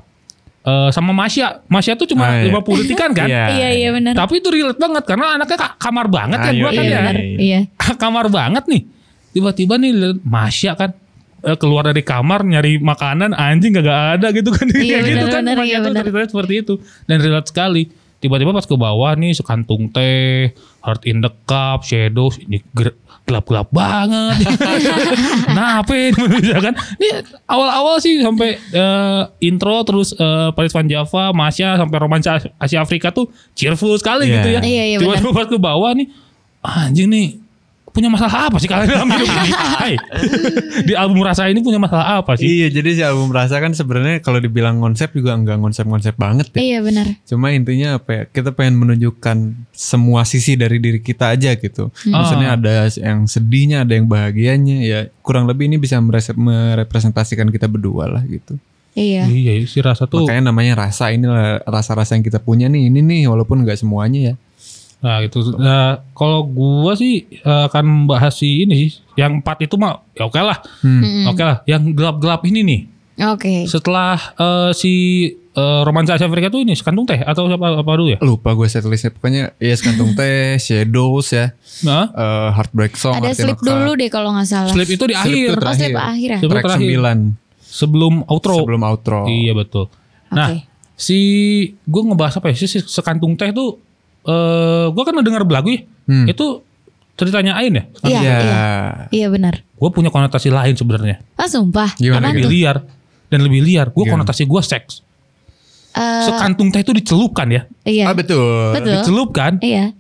eh, 0.61 0.91
sama 0.91 1.13
Masya. 1.13 1.63
Masya 1.67 1.95
tuh 1.95 2.11
cuma 2.11 2.27
Ah, 2.27 2.43
iya. 2.43 2.53
50 2.53 2.83
detikan 2.85 3.11
kan? 3.13 3.27
Iya. 3.31 3.45
Iya 3.49 3.69
iya 3.73 3.89
benar. 3.91 4.13
Tapi 4.13 4.35
itu 4.39 4.49
relate 4.51 4.77
banget 4.77 5.05
karena 5.05 5.27
anaknya 5.35 5.59
ka- 5.59 5.77
kamar 5.79 6.07
banget 6.11 6.39
kan 6.41 6.53
Ayo, 6.53 6.63
gua 6.67 6.71
kan 6.73 6.85
Iya 6.85 6.99
ya. 6.99 7.13
Iya. 7.39 7.61
kamar 7.97 8.27
banget 8.43 8.65
nih. 8.67 8.83
Tiba-tiba 9.31 9.75
nih 9.79 9.93
Masya 10.21 10.73
kan 10.75 10.91
eh, 11.45 11.57
keluar 11.61 11.85
dari 11.85 12.01
kamar 12.01 12.41
nyari 12.43 12.81
makanan 12.81 13.37
anjing 13.37 13.77
gak, 13.77 13.85
ada 14.17 14.33
gitu 14.33 14.49
kan 14.49 14.65
Iya, 14.73 14.81
kayak 14.81 15.05
gitu 15.05 15.27
kan 15.29 15.43
benar-benar, 15.45 15.57
Masya 15.61 15.69
iya, 15.69 15.77
tuh 15.77 15.85
benar. 15.93 16.03
ceritanya 16.09 16.29
seperti 16.31 16.55
itu 16.57 16.75
dan 17.05 17.17
relate 17.21 17.49
sekali 17.53 17.83
tiba-tiba 18.25 18.51
pas 18.51 18.65
ke 18.65 18.73
bawah 18.73 19.13
nih 19.13 19.37
sekantung 19.37 19.93
teh 19.93 20.49
heart 20.81 21.05
in 21.05 21.21
the 21.21 21.29
cup 21.45 21.85
shadows 21.85 22.41
ini 22.41 22.65
gelap-gelap 22.73 23.69
banget. 23.69 24.41
Nah 25.57 25.81
apa 25.81 25.93
ini? 25.93 26.17
Ya 26.51 26.59
kan? 26.61 26.73
Ini 26.97 27.09
awal-awal 27.45 28.01
sih 28.01 28.21
sampai 28.21 28.57
eh, 28.57 29.23
intro 29.41 29.85
terus 29.85 30.13
eh, 30.13 30.49
Paris 30.53 30.73
Van 30.73 30.85
Java 30.85 31.31
Masya 31.31 31.77
sampai 31.77 31.97
romansa 31.99 32.41
Asia 32.57 32.81
Afrika 32.81 33.13
tuh 33.13 33.29
cheerful 33.53 33.93
sekali 33.97 34.25
Iya. 34.25 34.35
gitu 34.41 34.49
ya. 34.51 34.61
Iya, 34.61 34.85
iya, 34.87 34.97
tiba-tiba 34.99 35.31
pas 35.31 35.47
ke 35.47 35.57
bawah 35.57 35.93
nih 35.93 36.09
anjing 36.61 37.13
nih 37.13 37.29
punya 37.95 38.11
masalah 38.11 38.51
apa 38.51 38.59
sih 38.59 38.67
kalian 38.67 38.91
dalam 38.91 39.07
hidup 39.15 39.31
ini 39.31 39.51
Hai. 39.55 39.95
di 40.83 40.99
album 40.99 41.23
rasa 41.23 41.47
ini 41.47 41.63
punya 41.63 41.79
masalah 41.79 42.19
apa 42.19 42.35
sih 42.35 42.45
Iya, 42.45 42.67
jadi 42.75 42.89
si 42.99 43.03
album 43.03 43.31
Rasa 43.31 43.63
kan 43.63 43.71
sebenarnya 43.71 44.19
kalau 44.23 44.43
dibilang 44.43 44.83
konsep 44.83 45.15
juga 45.15 45.35
enggak 45.35 45.59
konsep-konsep 45.59 46.15
banget 46.15 46.51
ya. 46.55 46.61
Iya 46.63 46.79
benar. 46.83 47.07
Cuma 47.27 47.51
intinya 47.51 47.99
apa 47.99 48.11
ya? 48.11 48.23
Kita 48.31 48.55
pengen 48.55 48.79
menunjukkan 48.79 49.37
semua 49.75 50.23
sisi 50.23 50.55
dari 50.55 50.79
diri 50.79 51.03
kita 51.03 51.35
aja 51.35 51.55
gitu. 51.59 51.91
Maksudnya 52.07 52.55
ada 52.59 52.87
yang 52.91 53.27
sedihnya, 53.27 53.83
ada 53.83 53.95
yang 53.99 54.07
bahagianya. 54.07 54.77
Ya 54.87 54.99
kurang 55.23 55.51
lebih 55.51 55.67
ini 55.67 55.79
bisa 55.79 55.99
merepresentasikan 56.03 57.51
kita 57.51 57.67
berdua 57.67 58.07
lah 58.11 58.23
gitu. 58.27 58.59
Iya. 58.95 59.27
iya 59.27 59.59
si 59.67 59.83
rasa 59.83 60.07
tuh 60.07 60.23
Makanya 60.23 60.55
namanya 60.55 60.87
rasa 60.87 61.11
inilah 61.11 61.67
rasa-rasa 61.67 62.15
yang 62.15 62.23
kita 62.23 62.39
punya 62.39 62.71
nih. 62.71 62.91
Ini 62.91 63.01
nih 63.03 63.23
walaupun 63.27 63.67
nggak 63.67 63.83
semuanya 63.83 64.33
ya. 64.33 64.35
Nah 65.05 65.21
gitu. 65.21 65.53
Nah, 65.55 66.01
kalau 66.17 66.41
gua 66.43 66.97
sih 66.97 67.15
eh, 67.29 67.63
akan 67.69 67.85
membahas 67.85 68.33
si 68.33 68.65
ini 68.65 68.75
sih. 68.75 68.91
Yang 69.15 69.45
empat 69.45 69.61
itu 69.61 69.77
mah 69.77 70.01
ya 70.11 70.25
oke 70.25 70.41
lah. 70.41 70.65
Hmm. 70.81 71.29
Oke 71.29 71.45
lah. 71.45 71.61
Yang 71.65 71.93
gelap-gelap 71.93 72.41
ini 72.43 72.61
nih. 72.65 72.81
Oke. 73.31 73.69
Setelah 73.69 74.17
eh, 74.35 74.71
si 74.73 74.93
eh, 75.53 75.81
romansa 75.85 76.17
Asia 76.17 76.25
Afrika 76.25 76.49
tuh 76.49 76.65
ini 76.65 76.73
sekantung 76.73 77.05
teh 77.05 77.21
atau 77.21 77.47
siapa 77.47 77.79
apa 77.79 77.93
dulu 77.95 78.11
ya? 78.11 78.19
Lupa 78.19 78.57
gue 78.57 78.65
setlistnya 78.65 79.13
pokoknya 79.13 79.53
ya 79.55 79.77
kantung 79.77 80.17
teh, 80.17 80.57
shadows 80.65 81.29
ya, 81.31 81.53
Nah, 81.85 82.09
eh, 82.11 82.49
heartbreak 82.51 82.97
song, 82.97 83.21
Ada 83.21 83.55
Cup. 83.55 83.61
dulu 83.61 83.95
deh 83.95 84.09
kalau 84.09 84.33
nggak 84.33 84.49
salah. 84.49 84.73
slip 84.73 84.89
itu 84.89 85.05
di 85.05 85.15
Slip 85.15 85.21
akhir 85.21 85.37
itu 85.37 85.53
Oh 85.53 85.53
slip 85.53 85.93
terakhir. 85.93 85.93
akhir 85.95 86.29
ya. 86.33 86.39
Track 86.43 86.65
terakhir. 86.65 86.99
9 86.99 87.45
sebelum 87.61 88.15
outro. 88.27 88.57
sebelum 88.57 88.83
outro. 88.83 89.21
Iya 89.27 89.53
betul. 89.53 89.87
Nah, 90.33 90.49
Oke. 90.51 90.67
si 90.97 91.19
gue 91.85 92.03
ngebahas 92.03 92.35
apa 92.35 92.51
ya? 92.51 92.57
Si, 92.57 92.67
si 92.67 92.79
sekantung 92.81 93.35
teh 93.35 93.51
tuh 93.51 93.79
eh 94.25 94.87
gue 94.89 95.03
kan 95.05 95.15
dengar 95.21 95.45
lagu 95.45 95.69
ya. 95.73 95.81
Hmm. 96.05 96.27
Itu 96.27 96.61
ceritanya 97.15 97.55
Ain 97.57 97.73
ya. 97.73 97.85
Iya, 98.03 98.19
Iya. 98.21 98.37
iya. 98.41 98.63
Iya 99.13 99.27
benar. 99.31 99.55
Gue 99.75 99.91
punya 99.91 100.11
konotasi 100.11 100.51
lain 100.51 100.75
sebenarnya. 100.75 101.23
Ah 101.37 101.47
sumpah. 101.47 101.95
Gimana, 101.97 102.29
Apaan 102.29 102.35
Lebih 102.35 102.45
tuh? 102.45 102.53
liar 102.53 102.77
dan 103.31 103.41
lebih 103.41 103.61
liar. 103.61 103.87
Gue 103.91 104.05
konotasi 104.05 104.45
gue 104.45 104.63
seks. 104.63 105.01
Eh, 105.95 106.25
Sekantung 106.27 106.75
teh 106.75 106.83
itu 106.83 106.91
dicelupkan 106.91 107.47
ya. 107.47 107.63
iya. 107.87 108.11
Ah 108.11 108.15
betul. 108.15 108.75
Betul. 108.75 108.99
Dicelupkan. 108.99 109.63
Iya. 109.63 109.95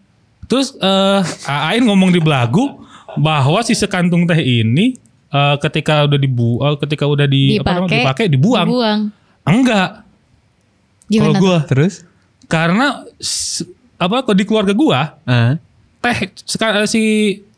Terus 0.50 0.74
eh 0.76 1.20
Ain 1.46 1.86
ngomong 1.86 2.10
di 2.10 2.18
belagu 2.18 2.82
bahwa 3.14 3.62
si 3.62 3.78
sekantung 3.78 4.26
teh 4.26 4.42
ini 4.42 4.98
eh, 5.30 5.56
ketika 5.62 6.02
udah 6.02 6.18
dibu 6.18 6.58
eh, 6.60 6.76
ketika 6.82 7.06
udah 7.06 7.30
di 7.30 7.62
apa 7.62 7.78
namanya, 7.78 7.86
Dipakai. 7.86 8.00
dipakai 8.02 8.26
dibuang. 8.26 8.66
Dibuang. 8.66 9.00
Enggak. 9.46 9.90
Kalau 11.06 11.32
gua 11.36 11.58
Terus? 11.68 12.02
karena 12.44 13.06
apa 14.04 14.20
kalau 14.20 14.37
di 14.37 14.44
keluarga 14.44 14.73
gua 14.73 15.16
Ah. 15.23 15.56
teh 15.99 16.16
seka- 16.38 16.76
eh, 16.76 16.87
si 16.87 17.02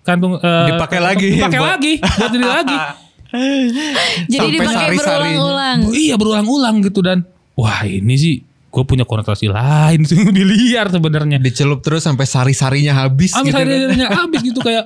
kantung 0.01 0.37
eh, 0.37 0.67
Dipakai 0.69 1.01
lagi. 1.01 1.29
dipakai 1.35 1.59
Buat- 1.59 1.73
lagi 1.73 1.93
buat 1.99 2.33
ini 2.33 2.47
lagi 2.47 2.77
Jadi 3.27 4.33
Sampai 4.33 4.55
dipakai 4.55 4.77
sari-sarinya. 4.89 5.19
berulang-ulang. 5.35 5.79
Iya 5.93 6.15
berulang-ulang 6.15 6.77
gitu 6.81 7.01
dan 7.01 7.19
wah 7.53 7.83
ini 7.83 8.15
sih 8.15 8.35
gue 8.67 8.83
punya 8.83 9.03
konotasi 9.03 9.49
lain 9.49 10.01
sih 10.03 10.15
di 10.31 10.43
liar 10.43 10.87
sebenarnya. 10.89 11.37
Dicelup 11.37 11.81
terus 11.81 12.03
sampai 12.03 12.25
sari-sarinya 12.25 12.95
habis 12.97 13.33
Abis 13.33 13.45
gitu 13.45 13.53
kan. 13.53 13.67
akhirnya 13.67 14.07
habis 14.09 14.41
gitu 14.41 14.61
kayak 14.61 14.85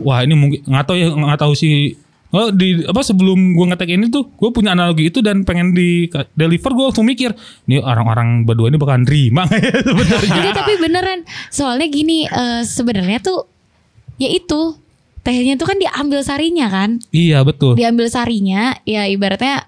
wah 0.00 0.20
ini 0.20 0.34
mungkin 0.34 0.60
nggak 0.64 0.84
tahu 0.84 0.96
ya 0.96 1.06
nggak 1.08 1.38
tahu 1.38 1.52
sih 1.52 1.94
Oh, 2.36 2.52
di 2.52 2.84
apa 2.84 3.00
sebelum 3.00 3.56
gue 3.56 3.66
ngetek 3.72 3.96
ini 3.96 4.12
tuh 4.12 4.28
gue 4.28 4.50
punya 4.52 4.76
analogi 4.76 5.08
itu 5.08 5.24
dan 5.24 5.40
pengen 5.48 5.72
di 5.72 6.04
deliver 6.36 6.76
gue 6.76 6.84
langsung 6.92 7.08
mikir 7.08 7.32
nih 7.64 7.80
orang-orang 7.80 8.44
berdua 8.44 8.68
ini 8.68 8.76
bakalan 8.76 9.08
terima 9.08 9.48
ya 9.48 9.72
sebenarnya 9.88 10.52
tapi 10.52 10.76
beneran. 10.76 11.24
Soalnya 11.48 11.88
gini 11.88 12.28
eh, 12.28 12.60
sebenarnya 12.68 13.24
tuh 13.24 13.48
ya 14.20 14.28
itu 14.28 14.76
tehnya 15.24 15.56
tuh 15.56 15.66
kan 15.72 15.80
diambil 15.80 16.20
sarinya 16.20 16.68
kan. 16.68 17.00
iya 17.10 17.40
betul 17.40 17.74
Diambil 17.74 18.12
sarinya 18.12 18.76
ya 18.84 19.08
ibaratnya 19.08 19.64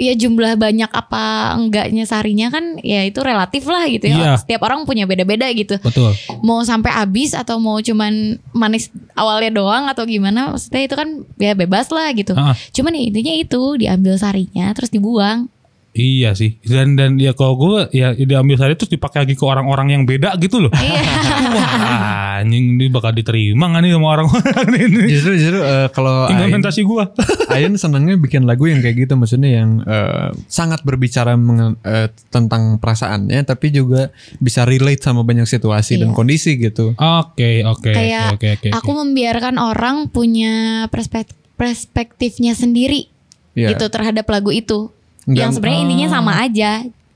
ya 0.00 0.16
jumlah 0.16 0.56
banyak 0.56 0.88
apa 0.88 1.52
enggaknya 1.60 2.08
sarinya 2.08 2.48
kan 2.48 2.80
ya 2.80 3.04
itu 3.04 3.20
relatif 3.20 3.68
lah 3.68 3.84
gitu 3.84 4.08
ya. 4.08 4.16
Iya. 4.16 4.32
Setiap 4.40 4.64
orang 4.64 4.88
punya 4.88 5.04
beda-beda 5.04 5.44
gitu. 5.52 5.76
betul 5.84 6.16
Mau 6.40 6.64
sampai 6.64 6.88
habis 6.88 7.36
atau 7.36 7.60
mau 7.60 7.76
cuman 7.84 8.40
manis 8.56 8.88
awalnya 9.12 9.52
doang 9.52 9.84
atau 9.92 10.08
gimana 10.08 10.56
maksudnya 10.56 10.88
itu 10.88 10.96
kan 10.96 11.08
ya 11.36 11.52
bebas 11.52 11.92
lah 11.92 12.08
gitu. 12.16 12.32
Ah. 12.32 12.56
Cuman 12.72 12.96
ya 12.96 13.02
intinya 13.12 13.34
itu 13.36 13.76
diambil 13.76 14.16
sarinya 14.16 14.72
terus 14.72 14.88
dibuang. 14.88 15.52
Iya 15.90 16.32
sih 16.32 16.62
dan 16.62 16.94
dan 16.94 17.18
ya 17.18 17.34
kalau 17.34 17.58
gue 17.58 17.90
ya 17.90 18.14
diambil 18.14 18.54
sari 18.54 18.74
terus 18.74 18.88
dipakai 18.88 19.22
lagi 19.22 19.34
ke 19.34 19.42
orang-orang 19.42 19.90
yang 19.90 20.02
beda 20.04 20.38
gitu 20.38 20.62
loh. 20.62 20.70
Iya. 20.70 21.02
Wah 21.50 22.38
anjing 22.38 22.78
ini 22.78 22.86
bakal 22.86 23.10
diterima 23.10 23.68
gak 23.68 23.80
nih 23.80 23.90
sama 23.90 24.06
orang-orang 24.12 24.66
ini? 24.86 25.02
Justru 25.08 25.32
justru 25.34 25.58
eh, 25.58 25.90
kalau 25.90 26.30
Implementasi 26.30 26.80
gue. 26.80 27.04
Ain 27.54 27.74
senangnya 27.74 28.14
bikin 28.14 28.46
lagu 28.46 28.64
yang 28.64 28.78
kayak 28.78 28.96
gitu 29.00 29.14
maksudnya 29.14 29.50
yang 29.52 29.82
eh, 29.82 30.30
sangat 30.46 30.80
berbicara 30.80 31.34
mengen- 31.34 31.76
eh, 31.82 32.06
tentang 32.28 32.78
perasaannya 32.78 33.42
tapi 33.42 33.68
juga 33.68 34.08
bisa 34.36 34.62
relate 34.62 35.02
sama 35.02 35.20
banyak 35.20 35.44
situasi 35.44 35.98
dan 35.98 36.10
Iya. 36.10 36.16
kondisi 36.16 36.50
gitu. 36.54 36.94
Oke 36.94 37.62
oke 37.62 37.90
Kayak 37.90 38.38
oke 38.38 38.46
oke. 38.56 38.68
aku 38.70 38.90
membiarkan 38.96 39.58
orang 39.58 40.06
punya 40.06 40.86
perspek- 40.86 41.34
perspektifnya 41.54 42.54
sendiri 42.54 43.10
Iya. 43.52 43.74
gitu 43.74 43.90
terhadap 43.90 44.24
lagu 44.24 44.48
itu. 44.48 44.94
Yang 45.28 45.50
sebenarnya 45.60 45.80
intinya 45.84 46.08
sama 46.08 46.32
aja 46.40 46.70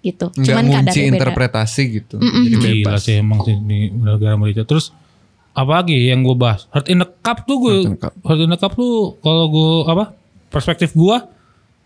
gitu. 0.05 0.27
Nggak 0.37 0.45
Cuman 0.45 0.65
beda. 0.85 0.93
interpretasi 0.93 1.83
gitu. 1.89 2.17
Mm-mm. 2.21 2.45
Jadi 2.45 2.57
Gila 2.61 2.69
bebas. 2.93 3.01
sih 3.01 3.15
emang 3.17 3.41
sih 3.45 3.57
di 3.57 3.89
negara 3.89 4.37
Malaysia. 4.37 4.65
Terus 4.69 4.93
apa 5.55 5.81
lagi 5.81 5.97
yang 6.11 6.21
gue 6.21 6.37
bahas? 6.37 6.69
Heart 6.75 6.87
in 6.93 7.01
the 7.01 7.09
Cup 7.25 7.49
tuh 7.49 7.57
gue. 7.63 7.77
Heart 7.81 7.89
in 7.89 7.95
the 7.97 8.03
Cup. 8.03 8.13
Heart 8.21 8.41
in 8.45 8.51
the 8.53 8.59
Cup 8.61 8.73
tuh 8.77 8.95
kalau 9.25 9.45
gue 9.49 9.73
apa? 9.89 10.05
Perspektif 10.53 10.93
gue 10.93 11.17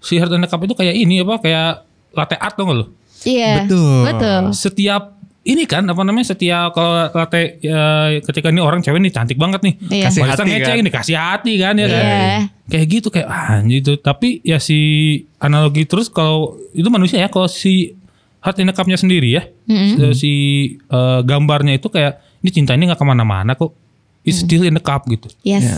si 0.03 0.19
Heart 0.19 0.35
in 0.35 0.43
the 0.43 0.51
Cup 0.51 0.63
itu 0.67 0.75
kayak 0.75 0.95
ini 0.99 1.23
apa? 1.23 1.39
Kayak 1.39 1.87
latte 2.11 2.37
art 2.39 2.55
gak 2.59 2.67
lo? 2.75 2.87
Iya. 3.23 3.67
Betul. 3.67 4.01
Betul. 4.11 4.43
Setiap 4.55 5.18
ini 5.49 5.65
kan 5.65 5.81
apa 5.89 6.05
namanya 6.05 6.37
setiap 6.37 6.77
kalau 6.77 7.09
latte 7.09 7.57
ya, 7.65 8.13
ketika 8.21 8.53
ini 8.53 8.61
orang 8.61 8.85
cewek 8.85 9.01
nih 9.01 9.13
cantik 9.13 9.41
banget 9.41 9.65
nih. 9.65 9.75
Iya. 9.89 10.05
Kasih 10.13 10.21
Barista 10.21 10.43
hati 10.45 10.51
ngecek 10.53 10.75
kan? 10.77 10.83
ini 10.85 10.91
kasih 10.93 11.17
hati 11.17 11.53
kan 11.57 11.75
ya 11.81 11.87
kan. 11.89 12.05
Iya. 12.05 12.39
Kayak 12.69 12.87
gitu 12.93 13.09
kayak 13.09 13.29
anjir 13.33 13.79
itu. 13.81 13.93
Tapi 13.97 14.29
ya 14.45 14.61
si 14.61 14.79
analogi 15.41 15.89
terus 15.89 16.13
kalau 16.13 16.61
itu 16.77 16.85
manusia 16.93 17.25
ya 17.25 17.33
kalau 17.33 17.49
si 17.49 17.97
Heart 18.45 18.61
in 18.63 18.69
the 18.69 18.75
Cup-nya 18.77 19.01
sendiri 19.01 19.29
ya. 19.33 19.49
Mm-mm. 19.65 20.13
Si 20.13 20.33
eh, 20.77 21.21
gambarnya 21.25 21.81
itu 21.81 21.89
kayak 21.89 22.21
ini 22.45 22.51
cinta 22.53 22.77
ini 22.77 22.85
nggak 22.85 23.01
ke 23.01 23.07
mana-mana 23.09 23.57
kok. 23.57 23.73
It's 24.29 24.45
still 24.45 24.69
in 24.69 24.77
the 24.77 24.85
cup 24.85 25.09
gitu. 25.09 25.33
Yes. 25.41 25.65
Ya. 25.65 25.77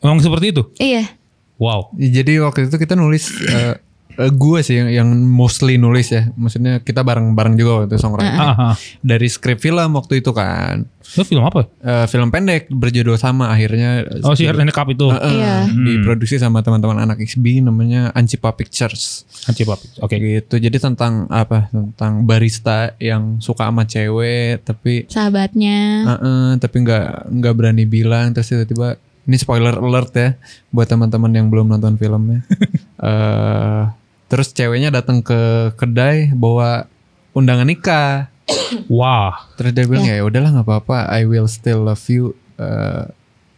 Emang 0.00 0.24
seperti 0.24 0.56
itu. 0.56 0.64
Iya. 0.80 1.12
Wow. 1.60 1.92
Jadi 1.92 2.40
waktu 2.40 2.72
itu 2.72 2.80
kita 2.80 2.96
nulis 2.96 3.28
eh 3.44 3.76
eh, 4.18 4.28
gue 4.28 4.58
sih 4.60 4.76
yang, 4.76 4.88
yang 4.90 5.08
mostly 5.22 5.78
nulis 5.78 6.10
ya. 6.10 6.28
Maksudnya 6.34 6.82
kita 6.82 7.00
bareng-bareng 7.00 7.54
juga 7.54 7.70
waktu 7.78 7.88
itu 7.88 7.96
songwriting. 7.96 8.34
Ah, 8.34 8.54
ah. 8.54 8.74
Dari 8.98 9.26
skrip 9.26 9.56
film 9.56 9.94
waktu 9.94 10.18
itu 10.18 10.30
kan. 10.30 10.82
Itu 11.00 11.24
film 11.24 11.40
apa? 11.40 11.64
Eh, 11.80 12.04
film 12.04 12.28
pendek 12.28 12.68
berjudul 12.68 13.16
sama 13.16 13.48
akhirnya 13.48 14.04
Oh 14.20 14.34
si 14.34 14.44
the 14.44 14.74
Cup 14.74 14.90
itu. 14.90 15.08
Eh, 15.08 15.16
eh, 15.16 15.32
Iya. 15.32 15.54
diproduksi 15.70 16.36
sama 16.36 16.60
teman-teman 16.60 16.98
anak 16.98 17.18
XB 17.18 17.62
namanya 17.62 18.10
Ancipa 18.12 18.52
Pictures. 18.52 19.24
Anci 19.46 19.62
Papi. 19.62 20.02
Oke. 20.02 20.16
gitu 20.18 20.58
jadi 20.58 20.76
tentang 20.76 21.24
apa 21.28 21.70
tentang 21.70 22.26
barista 22.26 22.92
yang 22.98 23.38
suka 23.38 23.70
sama 23.70 23.86
cewek 23.86 24.60
tapi 24.62 25.06
Sahabatnya. 25.06 25.78
eh, 26.04 26.12
eh, 26.12 26.48
tapi 26.58 26.76
nggak 26.82 27.06
nggak 27.30 27.54
berani 27.54 27.86
bilang 27.86 28.34
terus 28.34 28.50
tiba-tiba 28.50 28.98
ini 29.24 29.36
spoiler 29.36 29.76
alert 29.76 30.12
ya 30.12 30.28
buat 30.68 30.84
teman-teman 30.84 31.30
yang 31.30 31.46
belum 31.48 31.68
nonton 31.68 31.96
filmnya 31.96 32.44
eh 33.00 33.82
terus 34.28 34.52
ceweknya 34.52 34.92
datang 34.92 35.24
ke 35.24 35.72
kedai 35.74 36.30
bawa 36.32 36.86
undangan 37.32 37.68
nikah. 37.68 38.28
Wah. 38.88 39.48
terus 39.56 39.72
dia 39.76 39.84
bilang 39.84 40.08
ya. 40.08 40.20
Udahlah 40.24 40.52
nggak 40.54 40.66
apa-apa. 40.68 41.08
I 41.12 41.24
will 41.28 41.48
still 41.48 41.84
love 41.84 42.04
you. 42.08 42.36
Eh, 42.60 43.04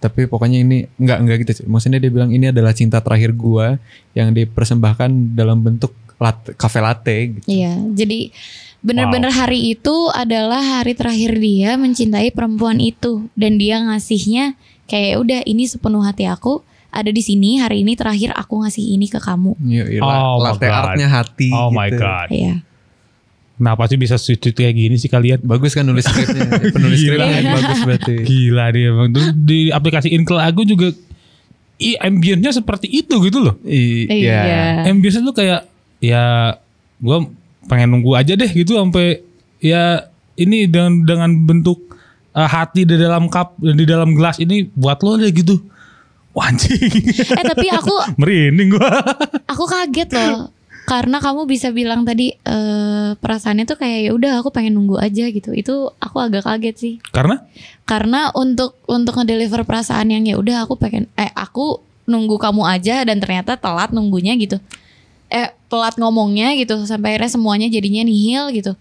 tapi 0.00 0.24
pokoknya 0.24 0.64
ini 0.64 0.88
nggak 0.96 1.18
nggak 1.28 1.36
gitu 1.44 1.68
maksudnya 1.68 2.00
dia 2.00 2.08
bilang 2.08 2.32
ini 2.32 2.48
adalah 2.48 2.72
cinta 2.72 3.04
terakhir 3.04 3.36
gua 3.36 3.76
yang 4.16 4.32
dipersembahkan 4.32 5.36
dalam 5.36 5.60
bentuk 5.60 5.92
latte, 6.16 6.56
cafe 6.56 6.78
latte 6.80 7.16
gitu. 7.36 7.46
Iya. 7.48 7.76
Jadi 7.96 8.32
benar-benar 8.80 9.28
hari 9.32 9.76
itu 9.76 10.08
adalah 10.12 10.80
hari 10.80 10.96
terakhir 10.96 11.36
dia 11.36 11.76
mencintai 11.76 12.32
perempuan 12.32 12.80
itu. 12.80 13.28
Dan 13.36 13.56
dia 13.56 13.80
ngasihnya 13.80 14.56
kayak 14.88 15.16
udah 15.20 15.40
ini 15.48 15.64
sepenuh 15.64 16.04
hati 16.04 16.28
aku 16.28 16.64
ada 16.90 17.08
di 17.08 17.22
sini 17.22 17.56
hari 17.56 17.82
ini 17.82 17.94
terakhir 17.94 18.34
aku 18.34 18.60
ngasih 18.60 18.84
ini 18.84 19.06
ke 19.06 19.16
kamu. 19.16 19.54
Iya, 19.62 19.84
iya, 19.88 20.00
Oh 20.02 20.38
my 20.38 20.44
latte 20.50 20.66
artnya 20.66 21.08
hati. 21.08 21.48
Oh 21.50 21.70
my 21.70 21.86
gitu. 21.86 21.98
god. 21.98 22.28
Iya. 22.28 22.54
Kenapa 23.54 23.82
sih 23.86 24.00
bisa 24.00 24.16
sweet 24.16 24.40
kayak 24.40 24.72
gini 24.72 24.96
sih 24.96 25.06
kalian? 25.06 25.44
Bagus 25.44 25.76
kan 25.76 25.84
nulis 25.84 26.02
skripnya, 26.02 26.48
penulis 26.74 26.96
Gila. 26.98 27.12
skripnya 27.28 27.52
bagus 27.60 27.78
berarti. 27.84 28.14
Gila 28.24 28.64
dia 28.72 28.86
emang. 28.88 29.08
Terus 29.10 29.28
di 29.36 29.58
aplikasi 29.68 30.08
ke 30.10 30.34
lagu 30.34 30.64
juga 30.64 30.88
i 31.76 31.96
ambience-nya 31.96 32.52
seperti 32.52 32.88
itu 32.90 33.14
gitu 33.20 33.38
loh. 33.38 33.54
I- 33.62 34.08
Iya. 34.08 34.40
Iya. 34.42 34.62
Ambience 34.88 35.20
tuh 35.20 35.32
kayak 35.32 35.68
ya 36.00 36.56
gue 36.98 37.16
pengen 37.68 37.88
nunggu 37.92 38.16
aja 38.16 38.32
deh 38.32 38.48
gitu 38.48 38.74
sampai 38.74 39.20
ya 39.60 40.08
ini 40.34 40.64
dengan 40.64 41.04
dengan 41.04 41.30
bentuk 41.44 41.84
uh, 42.32 42.48
hati 42.48 42.88
di 42.88 42.96
dalam 42.96 43.28
cup 43.28 43.60
di 43.60 43.84
dalam 43.84 44.16
gelas 44.16 44.40
ini 44.40 44.72
buat 44.72 45.04
lo 45.04 45.20
deh 45.20 45.28
gitu. 45.30 45.60
Wah, 46.30 46.48
anjing. 46.50 47.10
Eh 47.10 47.44
tapi 47.44 47.66
aku 47.70 47.94
Merinding 48.20 48.78
gua. 48.78 49.02
aku 49.50 49.64
kaget 49.66 50.10
loh 50.14 50.54
karena 50.90 51.22
kamu 51.22 51.46
bisa 51.46 51.70
bilang 51.70 52.02
tadi 52.02 52.34
eh, 52.34 53.10
perasaannya 53.14 53.62
tuh 53.62 53.78
kayak 53.78 53.98
ya 54.06 54.10
udah 54.10 54.32
aku 54.42 54.50
pengen 54.50 54.74
nunggu 54.74 54.98
aja 54.98 55.30
gitu. 55.30 55.54
Itu 55.54 55.94
aku 56.02 56.18
agak 56.18 56.50
kaget 56.50 56.76
sih. 56.76 56.94
Karena 57.14 57.46
Karena 57.86 58.34
untuk 58.34 58.74
untuk 58.90 59.14
ngedeliver 59.14 59.62
perasaan 59.62 60.10
yang 60.10 60.26
ya 60.26 60.34
udah 60.34 60.66
aku 60.66 60.74
pengen 60.74 61.06
eh 61.14 61.30
aku 61.30 61.78
nunggu 62.10 62.42
kamu 62.42 62.66
aja 62.66 63.06
dan 63.06 63.22
ternyata 63.22 63.54
telat 63.54 63.94
nunggunya 63.94 64.34
gitu. 64.34 64.58
Eh 65.30 65.54
telat 65.70 65.94
ngomongnya 65.94 66.58
gitu 66.58 66.82
sampai 66.82 67.14
akhirnya 67.14 67.38
semuanya 67.38 67.66
jadinya 67.70 68.02
nihil 68.02 68.50
gitu. 68.50 68.74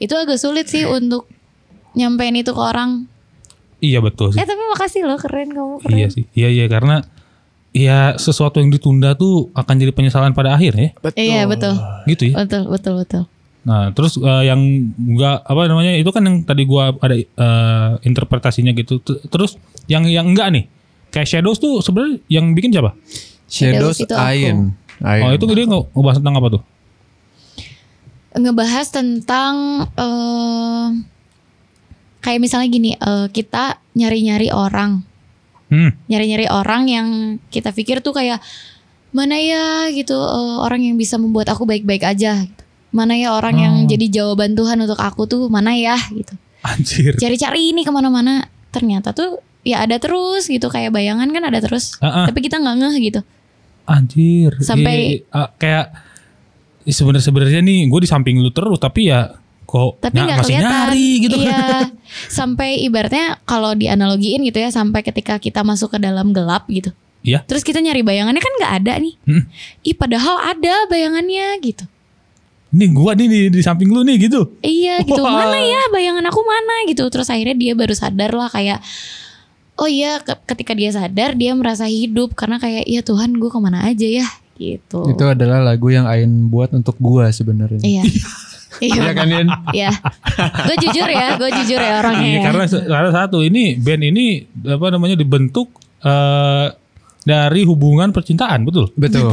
Itu 0.00 0.16
agak 0.16 0.40
sulit 0.40 0.64
sih 0.72 0.88
untuk 0.88 1.28
nyampein 1.92 2.40
itu 2.40 2.56
ke 2.56 2.62
orang. 2.62 3.04
Iya 3.80 3.98
betul 4.00 4.32
sih. 4.32 4.38
Eh 4.40 4.46
tapi 4.46 4.62
makasih 4.72 5.02
loh 5.04 5.18
keren 5.18 5.50
kamu 5.52 5.74
keren. 5.82 5.96
Iya 5.96 6.06
sih. 6.12 6.24
Iya 6.36 6.48
iya 6.48 6.66
karena 6.68 7.02
ya 7.70 8.14
sesuatu 8.16 8.58
yang 8.58 8.70
ditunda 8.70 9.14
tuh 9.14 9.48
akan 9.54 9.74
jadi 9.80 9.92
penyesalan 9.94 10.32
pada 10.32 10.54
akhirnya 10.54 10.92
ya. 10.92 11.10
Iya 11.16 11.42
betul. 11.48 11.74
Gitu 12.06 12.32
ya. 12.32 12.44
Betul 12.44 12.68
betul 12.70 12.94
betul. 13.00 13.22
Nah, 13.60 13.92
terus 13.92 14.16
eh, 14.16 14.44
yang 14.48 14.60
enggak 14.96 15.44
apa 15.44 15.68
namanya 15.68 15.92
itu 15.92 16.08
kan 16.08 16.24
yang 16.24 16.40
tadi 16.48 16.64
gua 16.64 16.96
ada 16.96 17.12
eh, 17.16 17.90
interpretasinya 18.08 18.72
gitu. 18.72 19.00
Terus 19.04 19.60
yang 19.90 20.08
yang 20.08 20.30
enggak 20.32 20.48
nih. 20.52 20.64
Kayak 21.10 21.26
Shadows 21.28 21.58
tuh 21.58 21.82
sebenarnya 21.82 22.22
yang 22.30 22.54
bikin 22.54 22.70
siapa? 22.70 22.94
Shadows 23.50 23.98
Shadows 23.98 23.98
itu 24.06 24.14
aku. 24.14 24.30
Ain. 24.30 24.56
Ain. 25.02 25.22
Oh, 25.26 25.32
itu 25.34 25.44
dia 25.50 25.66
nge- 25.66 25.88
ngebahas 25.92 26.18
tentang 26.22 26.36
apa 26.38 26.48
tuh? 26.54 26.62
ngebahas 28.30 28.86
tentang 28.94 29.54
eh 29.98 30.86
kayak 32.20 32.40
misalnya 32.40 32.68
gini 32.68 32.90
eh, 32.94 33.26
kita 33.28 33.80
nyari-nyari 33.92 34.48
orang 34.50 35.04
Hmm. 35.70 35.94
nyari-nyari 36.10 36.50
orang 36.50 36.90
yang 36.90 37.08
kita 37.46 37.70
pikir 37.70 38.02
tuh 38.02 38.10
kayak 38.10 38.42
mana 39.10 39.38
ya 39.38 39.86
gitu 39.90 40.18
eh, 40.18 40.56
orang 40.58 40.82
yang 40.82 40.98
bisa 40.98 41.14
membuat 41.14 41.46
aku 41.46 41.62
baik-baik 41.62 42.02
aja 42.02 42.42
gitu. 42.42 42.62
mana 42.90 43.14
ya 43.14 43.30
orang 43.30 43.54
yang 43.54 43.74
Oh. 43.78 43.86
jadi 43.86 44.06
jawaban 44.10 44.58
Tuhan 44.58 44.82
untuk 44.82 44.98
aku 44.98 45.30
tuh 45.30 45.46
mana 45.46 45.70
ya 45.72 45.94
gitu 46.10 46.34
Anjir. 46.60 47.14
cari-cari 47.14 47.70
ini 47.70 47.86
ke 47.86 47.92
mana-mana 47.94 48.50
ternyata 48.70 49.14
tuh 49.14 49.38
ya 49.62 49.86
ada 49.86 50.02
terus 50.02 50.50
gitu 50.50 50.66
kayak 50.66 50.90
bayangan 50.90 51.30
kan 51.30 51.42
ada 51.46 51.62
terus 51.62 51.94
ah. 52.02 52.26
tapi 52.26 52.42
kita 52.42 52.58
nggak 52.58 52.74
ngeh 52.74 52.94
gitu 53.06 53.20
Anjir. 53.86 54.58
Sampai-. 54.58 55.22
Ah, 55.30 55.54
kayak 55.54 55.94
sebenarnya 56.82 57.24
sebenarnya 57.24 57.60
nih 57.62 57.86
gue 57.86 58.00
di 58.02 58.08
samping 58.10 58.42
lu 58.42 58.50
terus 58.50 58.78
tapi 58.78 59.06
ya 59.06 59.38
kok 59.70 60.02
tapi 60.02 60.18
ny- 60.18 60.26
nggak 60.26 60.38
masih 60.38 60.50
kelihatan 60.52 60.74
nyari 60.74 61.08
gitu 61.22 61.36
iya 61.38 61.62
sampai 62.38 62.82
ibaratnya 62.82 63.38
kalau 63.44 63.70
dianalogiin 63.72 64.42
gitu 64.42 64.58
ya 64.58 64.68
sampai 64.68 65.00
ketika 65.00 65.38
kita 65.38 65.62
masuk 65.62 65.94
ke 65.94 65.98
dalam 65.98 66.34
gelap 66.34 66.66
gitu 66.66 66.90
Iya. 67.20 67.44
Terus 67.44 67.60
kita 67.60 67.78
nyari 67.78 68.00
bayangannya 68.00 68.40
kan 68.40 68.52
nggak 68.56 68.72
ada 68.80 68.92
nih. 68.96 69.12
Hmm. 69.28 69.44
Ih 69.84 69.92
padahal 69.92 70.40
ada 70.40 70.88
bayangannya 70.88 71.60
gitu. 71.60 71.84
Ini 72.70 72.86
gua 72.96 73.12
nih 73.12 73.28
di, 73.28 73.40
di 73.52 73.60
samping 73.60 73.92
lu 73.92 74.00
nih 74.00 74.24
gitu. 74.24 74.56
Iya 74.64 75.04
gitu. 75.04 75.20
Wah. 75.20 75.44
Mana 75.44 75.60
ya 75.60 75.84
bayangan 75.92 76.24
aku 76.24 76.40
mana 76.40 76.88
gitu. 76.88 77.04
Terus 77.12 77.28
akhirnya 77.28 77.52
dia 77.52 77.76
baru 77.76 77.92
sadar 77.92 78.32
lah 78.32 78.48
kayak 78.48 78.80
oh 79.76 79.84
iya 79.84 80.24
ke- 80.24 80.40
ketika 80.48 80.72
dia 80.72 80.96
sadar 80.96 81.36
dia 81.36 81.52
merasa 81.52 81.84
hidup 81.84 82.32
karena 82.32 82.56
kayak 82.56 82.88
iya 82.88 83.04
Tuhan 83.04 83.36
gue 83.36 83.52
ke 83.52 83.58
mana 83.60 83.84
aja 83.84 84.08
ya 84.08 84.28
gitu. 84.56 85.04
Itu 85.04 85.24
adalah 85.28 85.60
lagu 85.60 85.92
yang 85.92 86.08
Ain 86.08 86.48
buat 86.48 86.72
untuk 86.72 86.96
gua 86.96 87.28
sebenarnya. 87.28 87.84
Iya. 87.84 88.00
Iya. 88.78 89.02
Iya 89.02 89.12
kan 89.18 89.26
Yin? 89.26 89.48
Iya. 89.74 89.90
Gue 90.70 90.76
jujur 90.78 91.08
ya, 91.10 91.26
gue 91.34 91.50
jujur 91.50 91.80
ya 91.82 91.92
orangnya. 91.98 92.22
Iya, 92.22 92.38
ya. 92.38 92.42
karena 92.46 92.64
karena 92.70 93.10
satu 93.10 93.42
ini 93.42 93.74
band 93.74 94.02
ini 94.06 94.46
apa 94.62 94.86
namanya 94.94 95.18
dibentuk 95.18 95.74
eh, 96.06 96.66
dari 97.20 97.62
hubungan 97.68 98.14
percintaan, 98.14 98.64
betul. 98.64 98.88
Betul. 98.96 99.28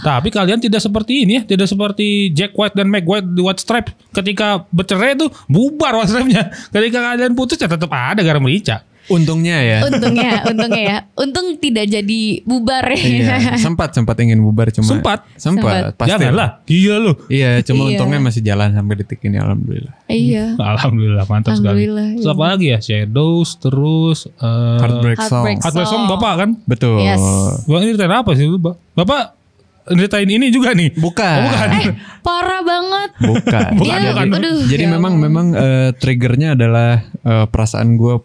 Tapi 0.00 0.28
kalian 0.30 0.62
tidak 0.62 0.78
seperti 0.78 1.26
ini 1.26 1.40
ya, 1.40 1.42
tidak 1.44 1.66
seperti 1.66 2.30
Jack 2.30 2.54
White 2.54 2.78
dan 2.78 2.86
Meg 2.86 3.04
White 3.04 3.34
di 3.34 3.42
White 3.42 3.60
Stripe. 3.60 3.90
Ketika 4.14 4.62
bercerai 4.70 5.18
itu 5.18 5.26
bubar 5.50 5.98
White 5.98 6.10
Stripe-nya. 6.14 6.54
Ketika 6.70 6.98
kalian 7.12 7.32
putus 7.34 7.58
ya 7.58 7.66
tetap 7.66 7.90
ada 7.90 8.22
garam 8.22 8.44
merica. 8.44 8.86
Untungnya 9.08 9.58
ya. 9.64 9.78
Untungnya, 9.86 10.32
untungnya 10.44 10.82
ya. 10.82 10.98
Untung 11.16 11.46
tidak 11.56 11.88
jadi 11.88 12.20
bubar 12.44 12.84
ya. 12.92 13.00
Iya, 13.00 13.36
sempat 13.56 13.96
sempat 13.96 14.18
ingin 14.20 14.38
bubar 14.38 14.68
cuma 14.70 14.86
Sempat? 14.86 15.24
sempat 15.34 15.96
pasti 15.96 16.10
Janganlah, 16.12 16.62
gila 16.68 16.96
lu. 17.00 17.12
Iya, 17.26 17.64
cuma 17.64 17.88
Iya. 17.88 17.96
untungnya 17.96 18.20
masih 18.20 18.42
jalan 18.44 18.70
sampai 18.70 18.94
detik 19.00 19.24
ini 19.24 19.40
alhamdulillah. 19.40 19.94
Iya. 20.06 20.44
Alhamdulillah 20.58 21.24
mantap 21.26 21.56
sekali. 21.56 21.86
Alhamdulillah, 21.88 22.06
Terus 22.20 22.26
iya. 22.26 22.34
apa 22.36 22.44
lagi 22.44 22.66
ya? 22.66 22.78
Shadows 22.78 23.50
terus 23.56 24.18
eh 24.28 24.78
Heartbreak 24.78 25.18
Song. 25.24 25.44
Heartbreak 25.48 25.58
Heartbreak 25.64 25.88
Song 25.88 26.02
Bapak 26.06 26.32
kan? 26.36 26.50
Betul. 26.66 27.00
Yes. 27.02 27.22
Bang 27.64 27.82
ini 27.82 27.94
ceritain 27.94 28.12
apa 28.12 28.30
sih 28.34 28.46
lu, 28.46 28.58
Pak? 28.58 28.74
Bapak 28.94 29.39
ceritain 29.86 30.28
ini 30.28 30.52
juga 30.52 30.76
nih. 30.76 30.92
Bukan. 30.92 31.38
Oh, 31.40 31.44
bukan. 31.48 31.68
Eh, 31.72 31.86
parah 32.20 32.60
banget. 32.60 33.10
Bukan. 33.20 33.70
Bukan, 33.80 33.98
Dia, 34.00 34.10
bukan. 34.12 34.26
aduh, 34.36 34.58
Jadi 34.68 34.84
ya 34.84 34.90
memang 34.92 35.14
memang 35.16 35.46
eh, 35.52 35.90
triggernya 35.96 36.58
adalah 36.58 37.04
eh, 37.04 37.46
perasaan 37.48 37.96
gue. 37.96 38.20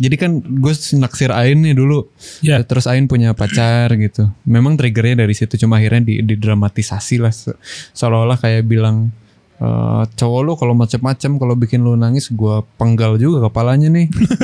Jadi 0.00 0.16
kan 0.16 0.40
gue 0.40 0.72
naksir 0.96 1.28
Ain 1.30 1.60
nih 1.60 1.76
dulu. 1.76 2.08
Ya. 2.40 2.64
Terus 2.64 2.88
Ain 2.88 3.04
punya 3.06 3.36
pacar 3.36 3.92
gitu. 3.96 4.32
Memang 4.48 4.80
triggernya 4.80 5.24
dari 5.24 5.36
situ 5.36 5.60
cuma 5.60 5.76
akhirnya 5.76 6.00
di, 6.04 6.14
didramatisasi 6.24 7.20
lah. 7.20 7.32
Se- 7.32 7.56
Seolah-olah 7.92 8.40
kayak 8.40 8.64
bilang 8.64 9.12
eh, 9.60 10.02
cowok 10.10 10.40
lu 10.40 10.52
kalau 10.56 10.72
macem-macem 10.72 11.36
kalau 11.36 11.52
bikin 11.52 11.80
lu 11.80 11.94
nangis 11.94 12.28
gue 12.28 12.56
penggal 12.74 13.14
juga 13.14 13.46
kepalanya 13.46 13.88
nih. 13.88 14.06
gitu. 14.18 14.34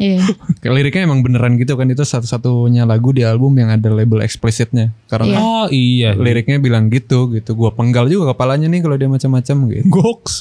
Iya. 0.00 0.20
Kayak 0.58 0.74
Liriknya 0.74 1.02
emang 1.04 1.20
beneran 1.20 1.54
gitu 1.54 1.76
kan 1.76 1.86
itu 1.86 2.00
satu-satunya 2.00 2.82
lagu 2.82 3.12
di 3.12 3.22
album 3.22 3.52
yang 3.54 3.68
ada 3.68 3.88
label 3.88 4.20
explicitnya. 4.20 4.88
Karena 5.06 5.36
Oh 5.36 5.66
iya. 5.68 6.16
liriknya 6.16 6.56
bilang 6.58 6.88
gitu 6.88 7.28
gitu. 7.30 7.52
Gue 7.52 7.70
penggal 7.70 8.08
juga 8.08 8.32
kepalanya 8.32 8.66
nih 8.66 8.80
kalau 8.80 8.96
dia 8.96 9.06
macam-macam 9.06 9.56
gitu. 9.70 9.84
Goks. 9.86 10.34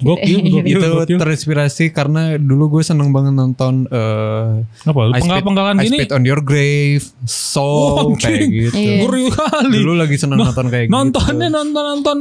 Gokil, 0.00 0.40
gokil, 0.40 0.64
itu 0.64 0.80
gokil. 0.80 1.18
terinspirasi 1.20 1.92
karena 1.92 2.40
dulu 2.40 2.72
gue 2.72 2.82
seneng 2.82 3.12
banget 3.12 3.36
nonton 3.36 3.84
eh 3.84 4.64
Apa? 4.88 4.96
lu 4.96 5.12
I 5.12 5.20
Spit- 5.20 5.28
Penggal-penggalan 5.28 5.76
I 5.76 5.84
gini. 5.84 5.96
Spit 6.00 6.12
on 6.16 6.24
Your 6.24 6.40
Grave, 6.40 7.04
Soul 7.28 8.08
Oh, 8.08 8.16
kayak 8.16 8.48
gitu. 8.48 8.80
Iya. 8.80 9.04
Kali. 9.28 9.76
Dulu 9.76 9.92
lagi 9.92 10.16
seneng 10.16 10.40
nonton 10.40 10.72
kayak 10.72 10.88
Nontonnya 10.88 11.52
gitu. 11.52 11.56
nonton-nonton 11.60 12.18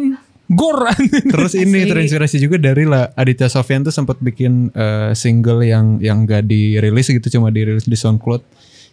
gor 0.50 0.90
Terus 1.34 1.54
ini 1.54 1.86
terinspirasi 1.86 2.42
juga 2.42 2.58
dari 2.58 2.84
lah 2.84 3.14
Aditya 3.14 3.48
Sofyan 3.48 3.86
tuh 3.86 3.94
sempat 3.94 4.18
bikin 4.18 4.74
eh, 4.74 5.14
single 5.14 5.62
yang 5.62 6.02
yang 6.02 6.26
gak 6.26 6.50
dirilis 6.50 7.08
gitu 7.08 7.40
cuma 7.40 7.54
dirilis 7.54 7.86
di 7.86 7.96
SoundCloud. 7.96 8.42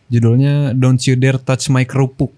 Judulnya 0.06 0.76
Don't 0.76 1.00
You 1.02 1.18
Dare 1.18 1.40
Touch 1.42 1.66
My 1.72 1.82
Kerupuk. 1.82 2.30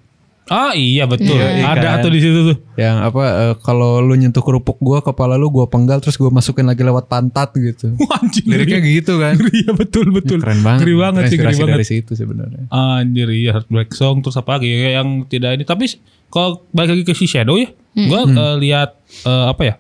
Ah 0.49 0.73
iya 0.73 1.05
betul. 1.05 1.37
Iya, 1.37 1.61
iya 1.61 1.65
Ada 1.77 2.01
kan? 2.01 2.09
tuh 2.09 2.11
di 2.17 2.21
situ 2.25 2.39
tuh. 2.41 2.57
Yang 2.81 2.97
apa 3.13 3.23
eh, 3.29 3.55
kalau 3.61 4.01
lu 4.01 4.17
nyentuh 4.17 4.41
kerupuk 4.41 4.81
gua 4.81 5.05
kepala 5.05 5.37
lu 5.37 5.53
gua 5.53 5.69
penggal 5.69 6.01
terus 6.01 6.17
gua 6.17 6.33
masukin 6.33 6.65
lagi 6.65 6.81
lewat 6.81 7.05
pantat 7.05 7.53
gitu. 7.53 7.93
Wah, 8.01 8.17
Anjing. 8.25 8.49
Liriknya 8.49 8.81
ngeri. 8.81 8.97
gitu 9.05 9.21
kan. 9.21 9.37
Iya 9.61 9.71
betul 9.77 10.09
betul. 10.09 10.41
Keren 10.41 10.65
banget. 10.65 10.89
Ngeri 10.89 10.95
banget 10.97 11.23
sih, 11.29 11.37
ngeri 11.37 11.53
Terinspirasi 11.53 11.61
banget. 11.61 11.77
dari 11.77 11.87
situ 11.87 12.13
sebenarnya. 12.17 12.65
Anjir 12.73 13.29
iya 13.29 13.51
Heartbreak 13.61 13.93
Song 13.93 14.25
terus 14.25 14.41
apa 14.41 14.57
lagi 14.57 14.73
ya, 14.73 15.05
yang 15.05 15.29
tidak 15.29 15.61
ini 15.61 15.65
tapi 15.69 15.85
kalau 16.29 16.63
balik 16.71 16.95
lagi 16.95 17.05
ke 17.05 17.13
si 17.13 17.25
Shadow 17.25 17.57
ya? 17.57 17.69
Gua 17.99 18.25
eh, 18.25 18.57
lihat 18.61 18.95
eh, 19.25 19.47
apa 19.49 19.63
ya 19.65 19.75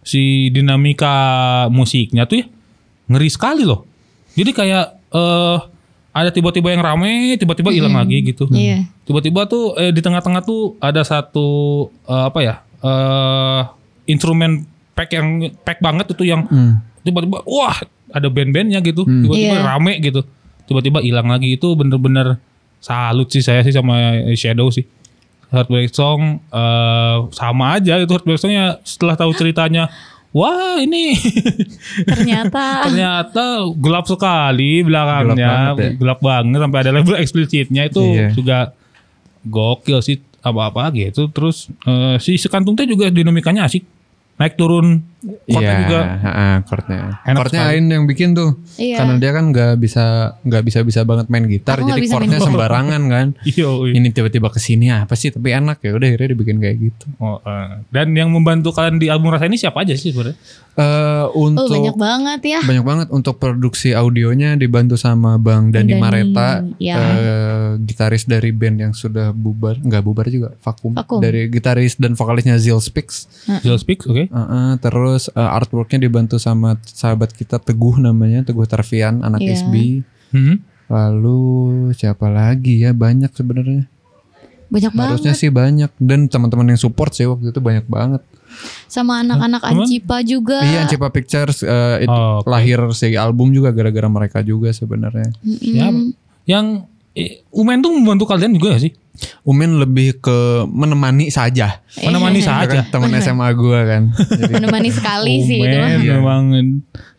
si 0.00 0.48
dinamika 0.48 1.14
musiknya 1.68 2.24
tuh 2.24 2.44
ya 2.44 2.46
ngeri 3.08 3.28
sekali 3.28 3.64
loh. 3.64 3.82
Jadi 4.34 4.50
kayak 4.50 4.84
eh 5.10 5.58
ada 6.14 6.30
tiba-tiba 6.30 6.70
yang 6.70 6.82
rame 6.82 7.34
tiba-tiba 7.34 7.70
hilang 7.70 7.94
lagi 7.94 8.22
gitu. 8.22 8.46
Iya. 8.48 8.86
tiba-tiba 9.04 9.44
tuh 9.44 9.74
eh, 9.76 9.90
di 9.90 10.00
tengah-tengah 10.00 10.40
tuh 10.40 10.78
ada 10.78 11.02
satu 11.02 11.46
eh, 12.04 12.24
apa 12.28 12.38
ya 12.40 12.54
eh 12.80 13.60
instrumen 14.06 14.64
pack 14.94 15.10
yang 15.10 15.28
pack 15.60 15.78
banget 15.80 16.14
itu 16.14 16.24
yang 16.24 16.46
Hmm. 16.46 16.78
tiba-tiba 17.02 17.42
wah 17.44 17.74
ada 18.14 18.28
band-bandnya 18.30 18.78
gitu. 18.80 19.02
Tiba-tiba 19.02 19.56
Iya. 19.58 19.66
rame 19.66 19.98
gitu. 19.98 20.22
Tiba-tiba 20.64 21.02
hilang 21.02 21.26
lagi. 21.26 21.52
Itu 21.52 21.74
bener-bener 21.74 22.38
salut 22.78 23.26
sih 23.28 23.40
saya 23.40 23.64
sih 23.64 23.72
sama 23.72 23.96
Shadow 24.36 24.68
sih 24.68 24.84
Heartbreak 25.54 25.88
Song 25.88 26.42
eh, 26.44 27.16
sama 27.30 27.78
aja 27.78 27.96
itu 27.96 28.10
Heartbreak 28.10 28.36
Songnya 28.36 28.82
setelah 28.82 29.14
tahu 29.14 29.30
ceritanya. 29.32 29.86
Wah 30.34 30.82
ini. 30.82 31.14
Ternyata. 32.10 32.90
Ternyata 32.90 33.44
gelap 33.78 34.04
sekali 34.04 34.82
belakangnya. 34.82 35.38
Gelap 35.38 35.54
banget 35.54 35.76
ya. 35.78 35.90
gelap 35.94 36.18
banget 36.18 36.58
sampai 36.58 36.78
ada 36.82 36.90
label 36.90 37.16
eksplisitnya 37.16 37.82
itu 37.86 38.02
Iya. 38.02 38.28
juga 38.34 38.58
gokil 39.46 40.02
sih 40.02 40.18
apa-apa 40.42 40.90
gitu. 40.90 41.30
Terus 41.30 41.70
eh, 41.86 42.18
si 42.18 42.34
sekantung 42.34 42.74
teh 42.74 42.84
juga 42.84 43.08
dinamikanya 43.08 43.64
asik. 43.64 43.86
Naik 44.34 44.58
turun 44.58 45.06
Iya, 45.48 45.70
juga 45.88 46.00
heeh, 46.20 46.54
chordnya. 46.68 47.00
Enak 47.24 47.38
Chordnya 47.40 47.62
sekali. 47.64 47.76
Ain 47.80 47.86
yang 47.88 48.04
bikin 48.04 48.36
tuh. 48.36 48.60
Iya. 48.76 48.96
Karena 49.00 49.14
dia 49.16 49.30
kan 49.32 49.44
nggak 49.50 49.72
bisa 49.80 50.04
nggak 50.44 50.62
bisa 50.64 50.78
bisa 50.84 51.00
banget 51.08 51.26
main 51.32 51.48
gitar, 51.48 51.80
Aku 51.80 51.88
jadi 51.88 52.00
gitar. 52.04 52.20
sembarangan 52.40 53.02
kan. 53.08 53.26
Iya, 53.54 53.68
iya. 53.70 53.92
Ini 53.96 54.08
tiba-tiba 54.12 54.48
ke 54.52 54.60
sini 54.60 54.92
apa 54.92 55.14
sih? 55.16 55.32
Tapi 55.32 55.54
enak 55.54 55.80
ya 55.80 55.96
udah 55.96 56.06
akhirnya 56.12 56.28
dibikin 56.36 56.58
kayak 56.60 56.76
gitu. 56.80 57.06
Oh, 57.20 57.38
eh. 57.44 57.80
dan 57.88 58.12
yang 58.12 58.28
membantu 58.28 58.74
kalian 58.74 59.00
di 59.00 59.08
album 59.08 59.32
rasa 59.32 59.46
ini 59.48 59.56
siapa 59.56 59.80
aja 59.86 59.94
sih 59.96 60.10
sebenarnya? 60.12 60.36
Eh 60.74 61.24
oh 61.30 61.46
untuk 61.46 61.70
banyak 61.70 61.94
banget 61.94 62.40
ya. 62.42 62.60
banyak 62.66 62.82
banget 62.82 63.08
untuk 63.14 63.38
produksi 63.38 63.94
audionya 63.94 64.58
dibantu 64.58 64.98
sama 64.98 65.38
Bang 65.38 65.70
Dani 65.70 65.94
Dani, 65.94 66.02
Mareta, 66.02 66.66
ya. 66.82 66.98
eh, 66.98 67.68
gitaris 67.78 68.26
dari 68.26 68.50
band 68.50 68.82
yang 68.82 68.90
sudah 68.90 69.30
bubar, 69.30 69.78
nggak 69.78 70.02
bubar 70.02 70.26
juga, 70.26 70.50
vakum. 70.58 70.98
Vakum. 70.98 71.22
Dari 71.22 71.46
gitaris 71.46 71.94
dan 71.94 72.18
vokalisnya 72.18 72.58
Zil 72.58 72.82
Speaks. 72.82 73.30
Jill 73.62 73.78
Speaks, 73.78 74.02
oke. 74.10 74.26
Heeh, 74.26 74.68
terus 74.82 75.13
eh, 75.16 75.40
artworknya 75.40 75.98
dibantu 76.00 76.36
sama 76.36 76.76
sahabat 76.82 77.30
kita 77.30 77.58
Teguh 77.58 77.96
namanya, 77.96 78.42
Teguh 78.42 78.64
Tarfian, 78.64 79.20
anak 79.20 79.40
Iya. 79.40 79.54
SB. 79.56 79.74
Hmm. 80.30 80.56
Lalu 80.86 81.40
siapa 81.92 82.26
lagi 82.26 82.82
ya? 82.82 82.92
Banyak 82.92 83.30
sebenarnya. 83.30 83.88
Banyak 84.68 84.92
Harusnya 84.92 85.32
banget. 85.32 85.40
sih 85.40 85.50
banyak 85.50 85.90
dan 85.96 86.26
teman-teman 86.26 86.66
yang 86.66 86.80
support 86.80 87.12
sih 87.12 87.24
waktu 87.24 87.48
itu 87.48 87.60
banyak 87.60 87.86
banget. 87.86 88.22
Sama 88.86 89.18
anak-anak? 89.20 89.62
Ancipa 89.62 90.22
juga. 90.22 90.62
Iya, 90.62 90.86
Cipa 90.86 91.10
Pictures 91.10 91.62
eh, 91.62 92.02
itu 92.02 92.10
Oh, 92.10 92.38
oke. 92.38 92.46
lahir 92.46 92.78
si 92.90 93.14
album 93.14 93.50
juga 93.50 93.70
gara-gara 93.70 94.06
mereka 94.06 94.38
juga 94.40 94.70
sebenarnya. 94.70 95.30
Mm-mm. 95.40 95.58
Siapa? 95.58 96.00
Yang 96.44 96.66
Umen 97.48 97.78
tuh 97.78 97.94
membantu 97.94 98.26
kalian 98.26 98.50
juga 98.52 98.74
gak 98.74 98.82
sih? 98.82 98.92
Umen 99.46 99.78
lebih 99.78 100.18
ke 100.18 100.38
menemani 100.66 101.30
saja. 101.30 101.78
Menemani 101.96 102.42
Dia 102.42 102.50
saja. 102.50 102.82
kan 102.82 102.90
teman 102.90 103.14
SMA 103.14 103.46
gua 103.54 103.86
kan. 103.86 104.02
Jadi 104.10 104.50
Menemani 104.58 104.90
sekali 104.90 105.38
sih 105.40 105.62
itu. 105.62 105.70
Umen 105.70 106.02
memang 106.02 106.42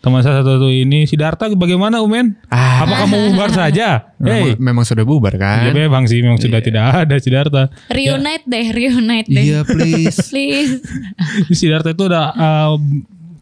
teman 0.03 0.19
saya 0.19 0.43
satu 0.43 0.67
ini 0.67 1.07
si 1.07 1.15
Darta 1.15 1.47
bagaimana 1.49 2.03
Umen? 2.03 2.35
ah, 2.45 2.83
Apa 2.83 3.07
kamu 3.07 3.15
bubar 3.31 3.49
saja? 3.49 4.11
memang, 4.19 4.35
Hei, 4.43 4.59
memang 4.59 4.83
sudah 4.83 5.01
bubar 5.01 5.31
ya 5.31 5.39
kan? 5.39 5.71
memang 5.71 6.03
sih 6.05 6.19
memang 6.19 6.35
sudah 6.37 6.59
tidak 6.59 6.83
ada 7.07 7.15
si 7.15 7.31
Darta. 7.31 7.71
Reunite 7.87 8.43
deh, 8.43 8.65
reunite 8.69 9.31
deh. 9.31 9.43
Iya, 9.47 9.59
please. 9.63 10.19
Please. 10.29 10.83
Si 11.57 11.65
Darta 11.65 11.89
itu 11.89 12.03
udah 12.03 12.35
uh, 12.35 12.75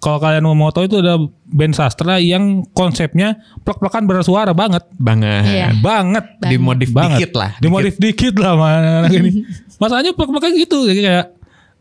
kalau 0.04 0.20
kalian 0.20 0.44
mau 0.52 0.68
tahu 0.70 0.84
itu 0.86 1.00
ada 1.00 1.16
band 1.48 1.72
sastra 1.72 2.20
yang 2.20 2.68
konsepnya 2.76 3.40
plek-plekan 3.64 4.04
bersuara 4.04 4.52
banget. 4.52 4.84
Banget. 5.00 5.48
Iya. 5.48 5.68
Banget. 5.80 6.26
Dimodif 6.44 6.92
banget. 6.92 7.24
dikit 7.24 7.32
lah. 7.40 7.52
Dimodif 7.64 7.96
dikit, 7.96 8.36
lah 8.36 8.60
mana 8.60 9.08
ini. 9.08 9.48
Masalahnya 9.82 10.12
plek-plekan 10.12 10.52
gitu 10.60 10.84
jadi 10.84 11.00
kayak 11.00 11.26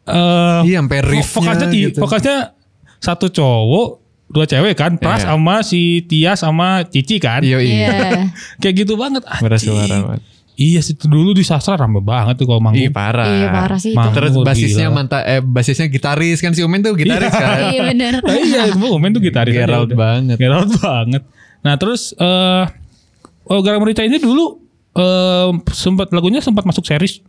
eh 0.02 0.60
Iya, 0.70 0.78
sampai 0.82 0.98
riffnya 1.02 1.34
vokasnya 1.34 1.66
gitu. 1.70 1.98
vokasnya 1.98 2.36
satu 3.02 3.26
cowok, 3.26 3.88
dua 4.30 4.46
cewek 4.46 4.78
kan, 4.78 4.94
Pras 4.94 5.26
Iya. 5.26 5.34
sama 5.34 5.54
si 5.66 6.06
Tias 6.06 6.38
sama 6.46 6.86
Cici 6.86 7.18
kan. 7.18 7.42
Iya, 7.42 7.58
iya. 7.58 7.74
Iya. 7.90 8.10
Kayak 8.62 8.74
gitu 8.86 8.94
banget. 8.94 9.26
Bersuara 9.42 9.98
banget. 9.98 10.22
Iya 10.52 10.80
sih 10.80 10.92
dulu 10.94 11.32
di 11.32 11.40
sastra 11.40 11.74
rame 11.74 11.98
banget 11.98 12.36
tuh 12.36 12.44
kalau 12.44 12.60
manggung. 12.60 12.78
Iya, 12.78 12.92
parah. 12.92 13.24
Iya 13.24 13.46
parah 13.48 13.78
sih 13.78 13.90
itu. 13.90 13.96
Mang- 13.96 14.12
Terus 14.12 14.32
basisnya 14.38 14.86
gila. 14.86 14.94
mantap 14.94 15.22
eh 15.24 15.40
basisnya 15.40 15.86
gitaris 15.86 16.38
kan 16.38 16.52
si 16.52 16.60
Umen 16.60 16.80
tuh 16.80 16.92
gitaris 16.92 17.32
kan. 17.32 17.72
Iya 17.72 17.82
bener. 17.88 18.12
Ah, 18.20 18.36
iya, 18.36 18.62
Umen 18.70 19.10
tuh 19.10 19.20
gitaris. 19.20 19.50
Gerald 19.50 19.90
banget. 19.92 20.36
Gerald 20.36 20.68
banget. 20.76 21.22
Nah 21.60 21.74
terus 21.74 22.12
eh 22.14 22.64
oh 23.44 23.60
Garam 23.60 23.80
Merica 23.80 24.00
ini 24.00 24.16
dulu 24.16 24.60
eh, 24.92 25.50
sempat 25.68 26.10
lagunya 26.10 26.38
sempat 26.38 26.62
masuk 26.62 26.84
series. 26.84 27.24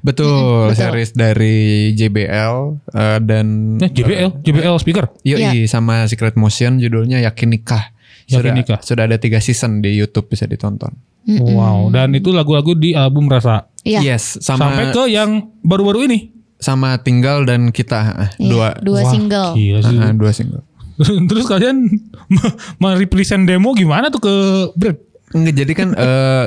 Betul, 0.00 0.70
betul. 0.70 0.74
series 0.74 1.10
dari 1.12 1.58
JBL 1.92 2.54
eh, 2.88 3.18
dan 3.20 3.46
Eh, 3.78 3.90
JBL, 3.90 4.38
JBL 4.40 4.76
speaker. 4.76 5.06
Yoi 5.22 5.66
sama 5.66 6.06
Secret 6.06 6.34
Motion 6.34 6.78
judulnya 6.78 7.18
Yakin 7.20 7.48
Nikah. 7.48 7.90
Yakin 8.26 8.38
Sudah, 8.38 8.52
Nikah. 8.52 8.78
sudah 8.82 9.04
ada 9.04 9.16
tiga 9.16 9.38
season 9.38 9.78
di 9.78 9.94
YouTube 9.94 10.28
bisa 10.28 10.44
ditonton. 10.44 10.94
Wow, 11.26 11.90
dan 11.90 12.12
itu 12.12 12.30
lagu-lagu 12.30 12.72
di 12.72 12.92
album 12.92 13.26
Rasa. 13.26 13.68
Iya. 13.82 14.00
Yes, 14.16 14.38
sama 14.38 14.68
Sampai 14.68 14.84
ke 14.90 15.02
yang 15.08 15.52
baru-baru 15.60 16.06
ini. 16.06 16.18
sama 16.58 16.98
Tinggal 16.98 17.46
dan 17.46 17.70
Kita 17.70 18.00
eh, 18.18 18.30
Iya, 18.36 18.50
dua 18.50 18.68
dua 18.82 19.00
Wah, 19.06 19.12
single. 19.12 19.48
Gila 19.54 19.80
sih. 19.80 19.94
eh, 19.94 20.12
dua 20.12 20.32
single. 20.32 20.62
Terus 21.30 21.46
kalian 21.46 21.86
merepresent 22.82 23.46
demo 23.46 23.70
gimana 23.72 24.10
tuh 24.10 24.18
ke 24.18 24.34
Brad? 24.74 24.98
Enggak 25.28 25.54
jadi 25.54 25.72
kan 25.76 25.88
eh 25.92 26.46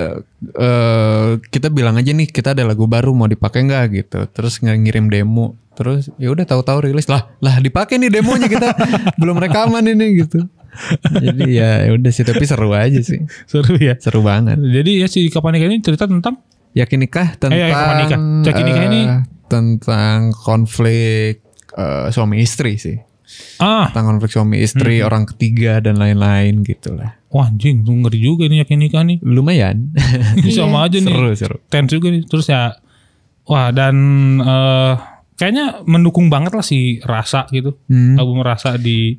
eh, 0.58 1.30
kita 1.48 1.70
bilang 1.70 1.96
aja 1.96 2.12
nih 2.12 2.26
kita 2.26 2.52
ada 2.52 2.66
lagu 2.66 2.86
baru 2.86 3.14
mau 3.14 3.26
dipakai 3.26 3.64
nggak 3.64 3.84
gitu. 3.94 4.20
Terus 4.28 4.60
ngirim 4.60 5.08
demo. 5.08 5.56
Terus 5.72 6.12
ya 6.18 6.28
udah 6.28 6.44
tahu-tahu 6.44 6.92
rilis 6.92 7.08
lah 7.08 7.32
lah 7.40 7.58
dipakai 7.58 7.96
nih 7.96 8.12
demonya 8.12 8.50
kita 8.50 8.76
belum 9.22 9.40
rekaman 9.40 9.86
ini 9.88 10.26
gitu. 10.26 10.44
Jadi 11.14 11.48
ya 11.54 11.84
ya 11.84 11.92
udah 11.92 12.10
sih 12.10 12.24
tapi 12.24 12.44
seru 12.44 12.72
aja 12.72 12.98
sih. 12.98 13.22
Seru 13.52 13.76
ya. 13.76 13.96
Seru 13.96 14.22
banget. 14.22 14.58
Jadi 14.58 14.92
ya 14.98 15.08
si 15.08 15.28
Kapan 15.28 15.56
Nikah 15.56 15.68
ini 15.68 15.80
cerita 15.80 16.06
tentang 16.06 16.40
Yakin 16.72 17.00
nikah 17.00 17.36
tentang 17.36 17.52
Eh, 17.54 17.68
Kapan 17.68 17.96
Nikah. 18.00 18.20
Yakin 18.46 18.64
Nikah 18.64 18.86
ini- 18.86 19.08
eh, 19.10 19.22
tentang 19.46 20.32
konflik 20.32 21.44
eh, 21.72 22.08
suami 22.10 22.40
istri 22.40 22.76
sih. 22.76 22.96
ah, 23.58 23.88
Tentang 23.88 24.08
konflik 24.10 24.28
suami 24.30 24.60
istri, 24.60 25.00
Hmm. 25.00 25.08
orang 25.08 25.24
ketiga 25.26 25.80
dan 25.80 25.96
lain-lain 25.96 26.64
gitu 26.64 26.92
lah. 26.94 27.16
wah 27.28 27.48
anjing, 27.48 27.80
ngeri 27.82 28.20
juga 28.20 28.44
ini 28.44 28.60
Yakin 28.60 28.76
Nikah 28.78 29.04
nih. 29.04 29.18
Lumayan. 29.22 29.96
Ini 30.38 30.52
sama 30.52 30.84
aja 30.84 30.96
nih. 30.98 31.08
seru 31.08 31.30
seru. 31.34 31.58
Tense 31.66 31.92
juga 31.92 32.08
nih. 32.08 32.24
Terus 32.24 32.44
ya 32.46 32.76
wah 33.46 33.72
dan 33.72 33.96
eh, 34.38 34.94
kayaknya 35.34 35.80
mendukung 35.86 36.28
banget 36.28 36.52
lah 36.52 36.62
si 36.62 37.00
Rasa 37.00 37.48
gitu. 37.50 37.80
Hmm. 37.88 38.16
Album 38.16 38.40
Rasa 38.42 38.76
di 38.76 39.16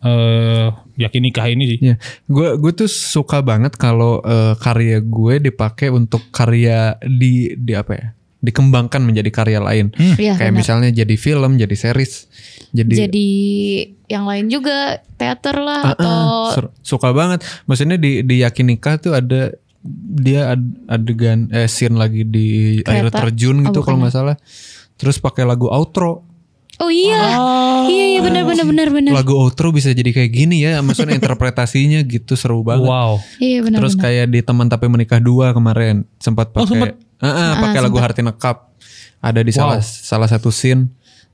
eh 0.00 0.66
Yakin 0.96 1.22
Nikah 1.22 1.46
ini 1.46 1.64
sih. 1.66 1.78
Ya, 1.82 1.94
gue 2.26 2.56
gue 2.56 2.72
tuh 2.74 2.86
suka 2.86 3.40
banget 3.40 3.74
kalau 3.74 4.20
eh, 4.20 4.54
karya 4.56 4.98
gue 4.98 5.34
dipakai 5.42 5.88
untuk 5.88 6.24
karya 6.30 6.78
di 7.00 7.52
di 7.54 7.72
apa 7.72 7.92
ya? 7.92 8.06
Dikembangkan 8.40 9.00
menjadi 9.00 9.28
karya 9.28 9.60
lain. 9.60 9.92
Iya, 9.92 10.32
Kayak 10.34 10.40
benar. 10.46 10.58
misalnya 10.58 10.90
jadi 10.94 11.12
film, 11.14 11.56
jadi 11.56 11.76
series, 11.76 12.24
jadi, 12.70 12.94
Jadi 13.04 13.28
yang 14.06 14.24
lain 14.24 14.48
juga 14.48 14.96
teater 15.14 15.54
Ah, 15.54 15.62
lah 15.62 15.80
atau 15.92 16.08
ah, 16.08 16.48
seru- 16.50 16.72
suka 16.80 17.12
banget. 17.12 17.44
Maksudnya 17.64 17.96
di 17.96 18.20
di 18.20 18.40
Yakin 18.40 18.66
Nikah 18.66 18.96
tuh 18.96 19.12
ada 19.12 19.52
dia 20.10 20.52
ad- 20.52 20.76
adegan 20.86 21.48
eh 21.48 21.64
scene 21.64 21.96
lagi 21.96 22.24
di 22.24 22.48
air 22.80 23.08
Kereta. 23.08 23.24
terjun 23.24 23.60
Oh, 23.60 23.64
gitu 23.66 23.80
kalau 23.80 23.96
bukan. 23.96 24.08
nggak 24.08 24.14
salah. 24.14 24.36
Terus 24.96 25.16
pakai 25.16 25.44
lagu 25.44 25.68
outro. 25.68 26.24
Oh 26.80 26.88
iya. 26.88 27.22
Iya 27.86 28.04
iya 28.08 28.20
benar 28.20 28.42
benar 28.42 28.64
benar 28.64 28.88
benar. 28.88 29.12
Lagu 29.12 29.36
outro 29.36 29.68
bisa 29.68 29.92
jadi 29.92 30.10
kayak 30.10 30.30
gini 30.30 30.64
ya. 30.64 30.80
Maksudnya 30.80 31.12
interpretasinya 31.14 32.00
gitu 32.02 32.34
seru 32.34 32.64
banget. 32.64 32.88
Wow. 32.88 33.20
Iya 33.36 33.60
benar 33.60 33.78
Terus 33.78 33.94
benar. 33.94 34.04
kayak 34.06 34.26
di 34.28 34.40
teman 34.40 34.66
tapi 34.66 34.86
menikah 34.86 35.20
dua 35.20 35.52
kemarin 35.52 36.08
sempat 36.16 36.48
Oh, 36.50 36.64
pakai 36.64 36.68
sempet. 36.70 36.92
Ah, 37.20 37.28
ah, 37.28 37.50
pakai 37.60 37.80
lagu 37.80 37.96
Harti 37.96 38.20
Nekap. 38.20 38.72
Ada 39.20 39.40
di 39.40 39.52
salah 39.52 39.78
salah 39.80 40.24
satu 40.24 40.48
scene. 40.48 40.88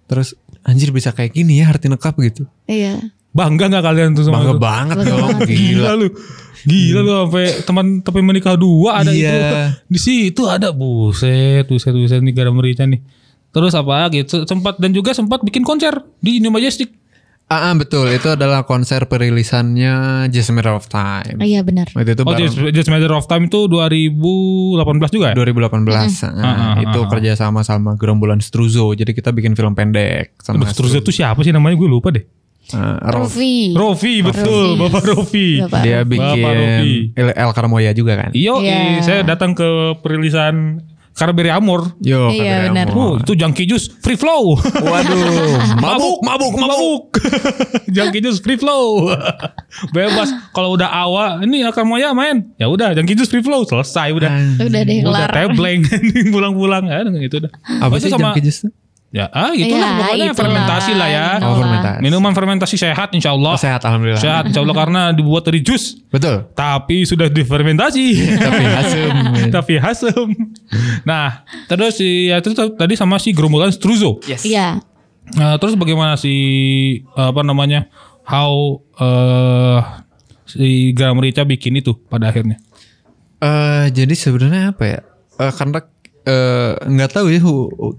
Terus 0.05 0.35
anjir 0.61 0.91
bisa 0.91 1.11
kayak 1.11 1.31
gini 1.33 1.63
ya 1.63 1.71
Harti 1.71 1.87
Nekap 1.87 2.19
gitu. 2.19 2.43
Iya. 2.67 2.99
Bangga 3.31 3.69
nggak 3.69 3.85
kalian 3.85 4.11
tuh 4.13 4.25
sama 4.25 4.41
Bangga 4.41 4.51
itu? 4.51 4.59
banget 4.59 4.97
Bangga 4.99 5.13
dong, 5.13 5.21
banget. 5.31 5.47
gila. 5.47 5.63
Gila 5.63 5.91
lu. 5.95 6.09
Gila 6.67 7.01
lu 7.01 7.13
sampai 7.23 7.47
teman 7.63 7.87
tapi 8.01 8.19
menikah 8.19 8.57
dua 8.57 8.99
ada 8.99 9.15
Iya. 9.15 9.31
itu. 9.31 9.57
Di 9.87 9.99
situ 10.01 10.43
ada 10.45 10.75
buset, 10.75 11.63
buset, 11.65 11.93
buset 11.93 12.19
nih 12.19 12.35
garam 12.35 12.57
merica 12.57 12.83
nih. 12.83 12.99
Terus 13.57 13.73
apa 13.73 14.13
gitu 14.13 14.45
sempat 14.45 14.77
dan 14.77 14.93
juga 14.93 15.17
sempat 15.17 15.41
bikin 15.41 15.65
konser 15.65 15.97
di 16.21 16.45
New 16.45 16.53
Majestic. 16.53 16.93
Ah, 17.47 17.71
ah, 17.71 17.75
betul, 17.79 18.11
itu 18.11 18.27
adalah 18.27 18.67
konser 18.67 19.07
perilisannya 19.07 20.27
Just 20.29 20.51
a 20.51 20.53
Matter 20.53 20.75
of 20.75 20.91
Time. 20.91 21.39
Iya 21.39 21.63
benar. 21.63 21.87
Waktu 21.95 22.19
itu 22.19 22.27
Oh, 22.27 22.35
bareng 22.35 22.43
Just, 22.43 22.59
Just 22.75 22.91
Matter 22.91 23.15
of 23.15 23.31
Time 23.31 23.47
itu 23.47 23.71
2018 23.71 25.15
juga 25.15 25.27
ya? 25.31 25.35
2018. 25.39 26.27
ah, 26.27 26.35
Ah, 26.35 26.43
ah, 26.43 26.75
itu 26.83 26.99
ah, 26.99 27.07
ah. 27.07 27.09
kerja 27.09 27.33
sama 27.39 27.63
sama 27.63 27.95
Gerombolan 27.95 28.43
Struzo. 28.43 28.91
Jadi 28.93 29.15
kita 29.15 29.31
bikin 29.31 29.55
film 29.55 29.79
pendek 29.79 30.35
sama 30.43 30.67
Aduh, 30.67 30.75
terus 30.75 30.93
itu 30.99 31.11
siapa 31.15 31.39
sih 31.41 31.55
namanya 31.55 31.79
gue 31.79 31.87
lupa 31.87 32.11
deh. 32.11 32.27
Ah, 32.75 32.99
Rof. 33.15 33.31
Rofi. 33.31 33.71
Rofi 33.79 34.15
betul, 34.27 34.75
Rofi. 34.75 34.83
Bapak 34.83 35.05
Rofi. 35.07 35.49
Bapak 35.63 35.81
Dia 35.87 35.99
Bapak 36.03 36.11
bikin 36.11 36.43
Rofi. 36.43 36.95
El, 37.15 37.29
El 37.31 37.51
Carmoya 37.55 37.91
juga 37.95 38.13
kan? 38.19 38.31
Iya. 38.35 38.55
saya 39.07 39.23
datang 39.23 39.55
ke 39.55 39.95
perilisan 40.03 40.83
Carberry 41.17 41.49
Amor. 41.49 41.97
Yo, 41.99 42.29
Iya, 42.29 42.69
benar. 42.69 42.93
Oh, 42.93 43.17
itu 43.17 43.33
Junkie 43.33 43.65
Juice 43.65 43.89
free 44.05 44.15
flow. 44.15 44.61
Waduh, 44.61 45.57
mabuk, 45.85 46.21
mabuk, 46.21 46.53
mabuk. 46.53 46.69
mabuk. 46.69 47.03
Junkie 47.97 48.21
Juice 48.21 48.39
free 48.39 48.61
flow. 48.61 49.09
Bebas. 49.97 50.29
Kalau 50.53 50.77
udah 50.77 50.87
awa, 50.87 51.41
ini 51.41 51.65
akan 51.65 51.85
Moya 51.89 52.13
main. 52.13 52.53
Ya 52.61 52.69
udah, 52.69 52.93
Junkie 52.93 53.17
Juice 53.17 53.33
free 53.33 53.41
flow 53.41 53.65
selesai 53.65 54.13
udah. 54.13 54.31
Udah 54.61 54.83
deh 54.85 54.97
Udah 55.01 55.25
kelar. 55.27 55.31
tebleng 55.33 55.81
pulang-pulang 56.29 56.85
ya 56.85 57.01
gitu 57.19 57.49
dah. 57.49 57.53
Apa 57.81 57.97
sih 57.97 58.13
sama 58.13 58.37
Junkie 58.37 58.45
Juice 58.45 58.69
tuh? 58.69 58.73
Ya, 59.15 59.31
ah 59.31 59.55
gitu 59.55 59.71
lah 59.73 59.87
Ya, 59.87 59.99
pokoknya 60.03 60.27
itulah, 60.29 60.37
fermentasi 60.37 60.93
lah 60.93 61.09
ya. 61.09 61.27
itulah. 61.39 61.49
Oh, 61.49 61.57
fermentasi. 61.63 61.99
Minuman 62.05 62.33
fermentasi 62.35 62.77
sehat 62.77 63.09
insya 63.15 63.33
Allah. 63.33 63.55
Oh, 63.55 63.61
sehat 63.61 63.81
alhamdulillah. 63.87 64.21
Sehat 64.21 64.43
insya 64.51 64.61
Allah 64.61 64.77
karena 64.77 65.03
dibuat 65.15 65.47
dari 65.47 65.63
jus. 65.63 66.03
Betul. 66.11 66.51
Tapi 66.53 67.07
sudah 67.07 67.31
difermentasi. 67.31 68.05
Tapi 68.45 68.65
asem. 68.67 69.15
Tapi 69.57 69.73
asem. 69.79 70.27
Nah, 71.07 71.47
terus 71.65 71.97
si 71.97 72.29
ya 72.29 72.43
terus 72.43 72.59
tadi 72.59 72.93
sama 72.99 73.17
si 73.17 73.31
gerombolan 73.33 73.71
Struzo. 73.73 74.21
Yes. 74.27 74.43
Iya. 74.45 74.83
Nah, 75.39 75.55
terus 75.57 75.79
bagaimana 75.79 76.19
si 76.21 76.35
apa 77.15 77.41
namanya? 77.41 77.89
How 78.27 78.83
eh 78.99 79.81
si 80.47 80.91
Graham 80.93 81.23
Rica 81.23 81.47
bikin 81.47 81.79
itu 81.79 81.95
pada 82.07 82.29
akhirnya? 82.29 82.59
Eh, 83.39 83.87
jadi 83.93 84.13
sebenarnya 84.13 84.75
apa 84.75 84.85
ya? 84.85 85.01
Eh, 85.37 85.53
karena 85.53 85.79
eh, 86.27 86.71
nggak 86.83 87.11
tahu 87.13 87.27
ya, 87.31 87.39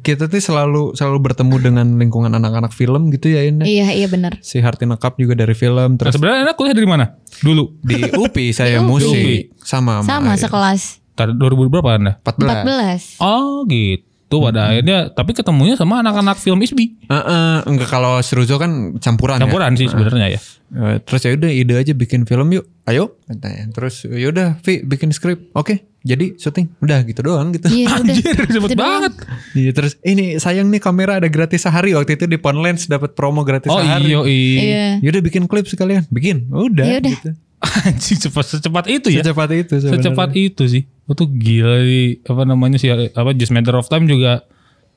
kita 0.03 0.27
tuh 0.27 0.37
selalu 0.37 0.93
selalu 0.93 1.17
bertemu 1.23 1.55
dengan 1.57 1.87
lingkungan 1.95 2.29
anak-anak 2.29 2.69
film 2.69 3.07
gitu 3.09 3.31
ya 3.31 3.47
ini. 3.47 3.63
Iya 3.63 3.95
iya 3.95 4.07
benar. 4.07 4.35
Si 4.43 4.59
Hartina 4.59 4.99
Cup 4.99 5.15
juga 5.15 5.33
dari 5.33 5.55
film, 5.55 5.95
Nah, 5.95 5.97
terus 5.97 6.13
sebenarnya 6.13 6.43
Anda 6.43 6.53
kuliah 6.53 6.75
dari 6.75 6.85
mana? 6.85 7.15
Dulu. 7.39 7.79
di 7.79 7.95
UPI 8.27 8.51
saya 8.51 8.83
musik 8.83 9.55
sama 9.57 10.03
Sama 10.03 10.35
Maya. 10.35 10.39
sekelas. 10.39 10.99
Tadi 11.15 11.33
2000 11.33 11.71
berapa 11.71 11.89
Anda? 11.95 12.13
14. 12.21 13.17
14. 13.17 13.23
Oh, 13.23 13.63
gitu. 13.65 14.43
Pada 14.43 14.69
akhirnya 14.69 15.07
tapi 15.09 15.31
ketemunya 15.31 15.79
sama 15.79 16.03
anak-anak 16.03 16.35
film 16.35 16.59
ISBI. 16.59 17.07
Eh, 17.07 17.15
eh, 17.15 17.57
enggak 17.63 17.87
kalau 17.87 18.19
Seruzo 18.19 18.59
kan 18.59 18.99
campuran, 18.99 19.39
Campuran 19.39 19.71
ya. 19.73 19.79
sih 19.79 19.87
sebenarnya 19.87 20.35
ya. 20.35 20.39
Eh, 20.67 20.99
terus 20.99 21.23
ya 21.23 21.31
udah 21.31 21.47
ide 21.47 21.73
aja 21.79 21.95
bikin 21.95 22.27
film 22.27 22.51
yuk. 22.51 22.67
Ayo 22.83 23.15
katanya. 23.23 23.71
Terus 23.71 24.03
ya 24.03 24.27
udah 24.27 24.59
Vi 24.59 24.83
bikin 24.83 25.15
skrip. 25.15 25.47
Oke. 25.55 25.86
Jadi 26.07 26.25
syuting 26.33 26.79
udah 26.79 27.03
gitu 27.03 27.19
doang 27.19 27.51
gitu. 27.51 27.67
Iya 27.67 27.87
udah. 27.99 28.07
Anjir, 28.07 28.35
cepet 28.47 28.69
Itu 28.69 28.73
doang. 28.73 28.87
banget. 29.03 29.13
Iya 29.53 29.71
terus 29.71 29.93
ini 30.01 30.25
sayang 30.37 30.67
nih 30.67 30.79
kamera 30.79 31.19
ada 31.19 31.27
gratis 31.27 31.61
sehari 31.61 31.91
waktu 31.91 32.15
itu 32.15 32.25
di 32.25 32.37
Ponlens 32.37 32.87
dapat 32.87 33.11
promo 33.11 33.43
gratis 33.43 33.67
Oh 33.67 33.77
sehari. 33.77 34.07
iya, 34.09 34.19
iya. 34.23 34.61
Iya. 34.63 34.85
Yaudah 35.03 35.21
bikin 35.21 35.43
klip 35.45 35.67
sekalian, 35.67 36.07
bikin. 36.07 36.47
Udah. 36.47 36.81
Ya 36.81 36.97
udah. 36.97 37.11
Gitu. 37.11 37.29
Anjing 37.83 38.17
cepat 38.21 38.45
secepat 38.47 38.85
itu 38.87 39.07
ya. 39.09 39.19
Secepat 39.19 39.49
itu 39.51 39.73
sebenarnya. 39.75 39.93
Secepat 39.99 40.29
itu 40.33 40.63
sih. 40.65 40.83
Itu 40.87 41.23
gila 41.27 41.77
sih. 41.81 42.23
Apa 42.23 42.41
namanya 42.43 42.77
sih 42.77 42.87
apa 42.89 43.33
Just 43.33 43.51
Matter 43.51 43.75
of 43.75 43.85
Time 43.85 44.05
juga 44.05 44.47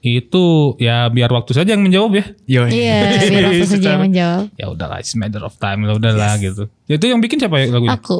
itu 0.01 0.44
ya 0.77 1.09
biar 1.09 1.29
waktu 1.29 1.53
saja 1.53 1.77
yang 1.77 1.85
menjawab 1.85 2.12
ya. 2.14 2.25
Yo, 2.49 2.61
Iya, 2.66 2.96
biar 3.29 3.44
aku 3.51 3.64
saja 3.66 3.88
yang 3.90 4.05
menjawab. 4.09 4.44
Ya 4.57 4.66
udahlah, 4.68 4.96
it's 4.96 5.12
matter 5.12 5.40
of 5.40 5.53
time 5.57 5.85
lah 5.85 5.92
udahlah 5.92 6.40
gitu. 6.40 6.73
Ya, 6.88 6.96
itu 6.96 7.05
yang 7.05 7.20
bikin 7.20 7.37
siapa 7.37 7.61
ya 7.61 7.68
lagunya? 7.68 8.01
Aku. 8.01 8.16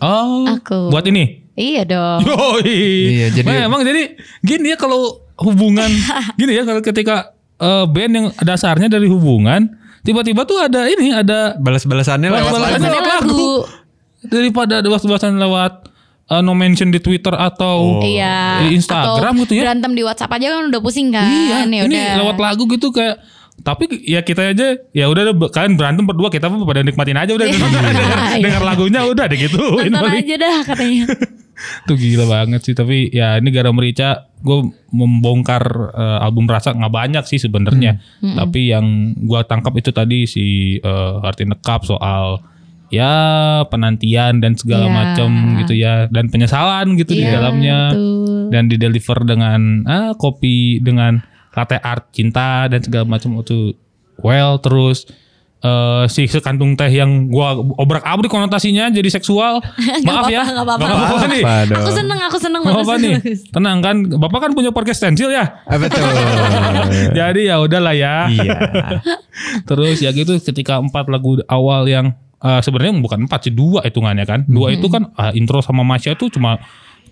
Oh, 0.00 0.48
Aku. 0.48 0.88
buat 0.88 1.04
ini. 1.04 1.44
Iya 1.60 1.82
dong. 1.84 2.20
Yoi. 2.24 2.80
Iya, 3.12 3.26
jadi- 3.32 3.44
Nah, 3.46 3.66
emang 3.66 3.82
jadi 3.82 4.16
gini 4.40 4.66
ya 4.66 4.76
kalau 4.76 5.20
hubungan 5.38 5.88
gini 6.40 6.52
ya 6.52 6.64
kalau 6.64 6.80
ketika 6.80 7.36
eh, 7.54 7.84
band 7.86 8.12
yang 8.12 8.26
dasarnya 8.38 8.88
dari 8.88 9.04
hubungan 9.06 9.68
tiba-tiba 10.00 10.42
tuh 10.42 10.56
ada 10.58 10.84
ini 10.86 11.12
ada 11.12 11.52
Balas-balasannya 11.54 12.28
lewat 12.30 12.40
Balas-balasannya 12.46 12.80
lagu. 12.80 12.96
lewat 12.96 13.06
lagu. 13.06 13.28
lagu. 13.28 13.52
daripada 14.22 14.80
ada 14.80 14.88
bahas-bahasan 14.88 15.36
lewat 15.36 15.72
eh, 16.26 16.40
no 16.40 16.52
mention 16.52 16.88
di 16.88 16.98
Twitter 16.98 17.32
atau 17.32 18.00
Iya. 18.00 18.64
di 18.64 18.74
Instagram 18.74 19.32
Atau 19.34 19.42
gitu 19.42 19.52
ya. 19.54 19.62
Berantem 19.64 19.92
di 19.92 20.02
WhatsApp 20.02 20.32
aja 20.32 20.46
kan 20.50 20.64
udah 20.66 20.80
pusing 20.80 21.08
kan. 21.10 21.24
Iya, 21.24 21.56
ya 21.58 21.58
ini 21.66 21.76
udah. 21.86 22.08
lewat 22.18 22.36
lagu 22.38 22.64
gitu 22.66 22.88
kayak 22.90 23.20
tapi 23.60 23.84
ya 24.02 24.20
kita 24.20 24.40
aja 24.46 24.72
ya 24.90 25.04
udah 25.06 25.22
kalian 25.50 25.76
berantem 25.76 26.00
berdua 26.02 26.28
kita 26.28 26.48
pada 26.48 26.80
nikmatin 26.80 27.12
aja 27.14 27.32
udah 27.34 27.44
Iya. 27.44 27.60
dengar, 27.60 27.84
dengar 28.44 28.62
lagunya 28.62 29.00
udah 29.04 29.24
deh 29.26 29.36
gitu. 29.38 29.60
Nonton 29.82 30.12
aja 30.14 30.34
dah 30.38 30.56
katanya. 30.62 31.04
Tuh 31.84 31.94
gila 31.94 32.24
banget 32.26 32.60
sih. 32.62 32.72
Tapi 32.72 33.10
ya 33.10 33.36
ini 33.36 33.48
gara 33.48 33.68
merica 33.70 34.28
gue 34.40 34.58
membongkar 34.90 35.62
eh, 35.92 36.18
album 36.20 36.44
rasa 36.44 36.72
nggak 36.72 36.90
banyak 36.90 37.24
sih 37.24 37.36
sebenarnya. 37.36 38.00
Tapi 38.20 38.70
yang 38.70 38.86
gue 39.16 39.40
tangkap 39.44 39.74
itu 39.74 39.90
tadi 39.90 40.24
si 40.24 40.44
uh, 40.80 41.20
Arti 41.20 41.44
Nekap 41.44 41.84
soal 41.84 42.40
ya 42.88 43.12
penantian 43.66 44.42
dan 44.42 44.58
segala 44.58 44.86
Iya. 44.86 44.94
macam 44.94 45.30
gitu 45.60 45.74
ya. 45.74 45.94
Dan 46.08 46.26
penyesalan 46.26 46.96
gitu 46.96 47.12
di 47.12 47.22
Iya, 47.22 47.38
dalamnya. 47.38 47.78
betul. 47.92 48.18
dan 48.50 48.66
di 48.66 48.74
deliver 48.74 49.22
dengan 49.22 49.86
ah, 49.86 50.10
kopi 50.18 50.82
dengan 50.82 51.22
latte 51.50 51.78
art 51.78 52.10
cinta 52.10 52.66
dan 52.66 52.82
segala 52.82 53.06
macam 53.06 53.38
itu 53.38 53.78
well 54.18 54.58
terus 54.58 55.06
eh, 55.60 56.04
si 56.08 56.24
sekantung 56.24 56.74
teh 56.74 56.88
yang 56.88 57.28
gua 57.28 57.54
obrak 57.76 58.00
abrik 58.02 58.28
konotasinya 58.28 58.88
jadi 58.88 59.06
seksual 59.06 59.60
maaf 60.08 60.26
ya 60.26 60.42
apa-apa, 60.44 60.80
nggak 60.80 60.96
apa-apa. 60.96 61.26
Nih 61.28 61.42
Apa? 61.44 61.74
Aku 61.84 61.90
seneng, 61.92 62.18
aku 62.20 62.38
seneng 62.40 62.60
bagus, 62.64 62.74
apa-apa 62.84 62.94
nih 62.98 63.12
tenang 63.52 63.78
kan 63.80 63.96
bapak 64.08 64.38
kan 64.48 64.50
punya 64.52 64.70
podcast 64.72 65.04
stensil 65.04 65.28
ya 65.28 65.62
Ah, 65.64 65.76
betul. 65.78 66.00
jadi 67.18 67.40
ya 67.54 67.56
udahlah 67.60 67.94
ya 67.94 68.26
iya. 68.28 68.56
Terus 69.68 70.00
ya 70.00 70.10
gitu 70.12 70.36
ketika 70.36 70.80
empat 70.80 71.08
lagu 71.08 71.40
awal 71.48 71.86
yang 71.86 72.12
eh, 72.40 72.60
sebenarnya 72.60 72.96
bukan 73.00 73.28
empat 73.28 73.48
sih 73.48 73.54
dua 73.54 73.84
hitungannya 73.84 74.24
kan. 74.24 74.40
Dua 74.48 74.72
itu 74.72 74.86
kan 74.88 75.12
ah, 75.16 75.32
intro 75.32 75.60
sama 75.60 75.84
Masya 75.84 76.16
itu 76.16 76.28
cuma 76.32 76.60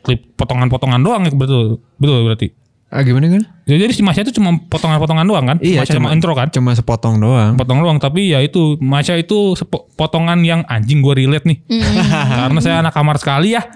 klip 0.02 0.36
potongan-potongan 0.36 1.00
doang 1.00 1.22
ya 1.26 1.32
betul. 1.32 1.80
Betul 1.96 2.24
berarti. 2.24 2.48
Ah 2.88 3.04
gimana 3.04 3.28
kan? 3.28 3.44
Ya, 3.68 3.76
jadi 3.76 3.92
si 3.92 4.00
Masya 4.00 4.24
itu 4.24 4.40
cuma 4.40 4.56
potongan-potongan 4.72 5.28
doang 5.28 5.44
kan? 5.44 5.58
Iya, 5.60 5.84
Masya 5.84 6.00
sama 6.00 6.08
cuma- 6.08 6.12
intro 6.16 6.32
kan? 6.32 6.48
Cuma 6.48 6.72
sepotong 6.72 7.20
doang. 7.20 7.52
Potong 7.60 7.84
doang 7.84 8.00
tapi 8.00 8.32
ya 8.32 8.40
itu 8.40 8.80
Masya 8.80 9.20
itu 9.20 9.52
potongan 9.92 10.40
yang 10.40 10.64
anjing 10.64 11.04
gue 11.04 11.12
relate 11.12 11.44
nih. 11.44 11.58
Karena 12.40 12.58
saya 12.64 12.80
anak 12.80 12.96
kamar 12.96 13.20
sekali 13.20 13.52
ya. 13.52 13.68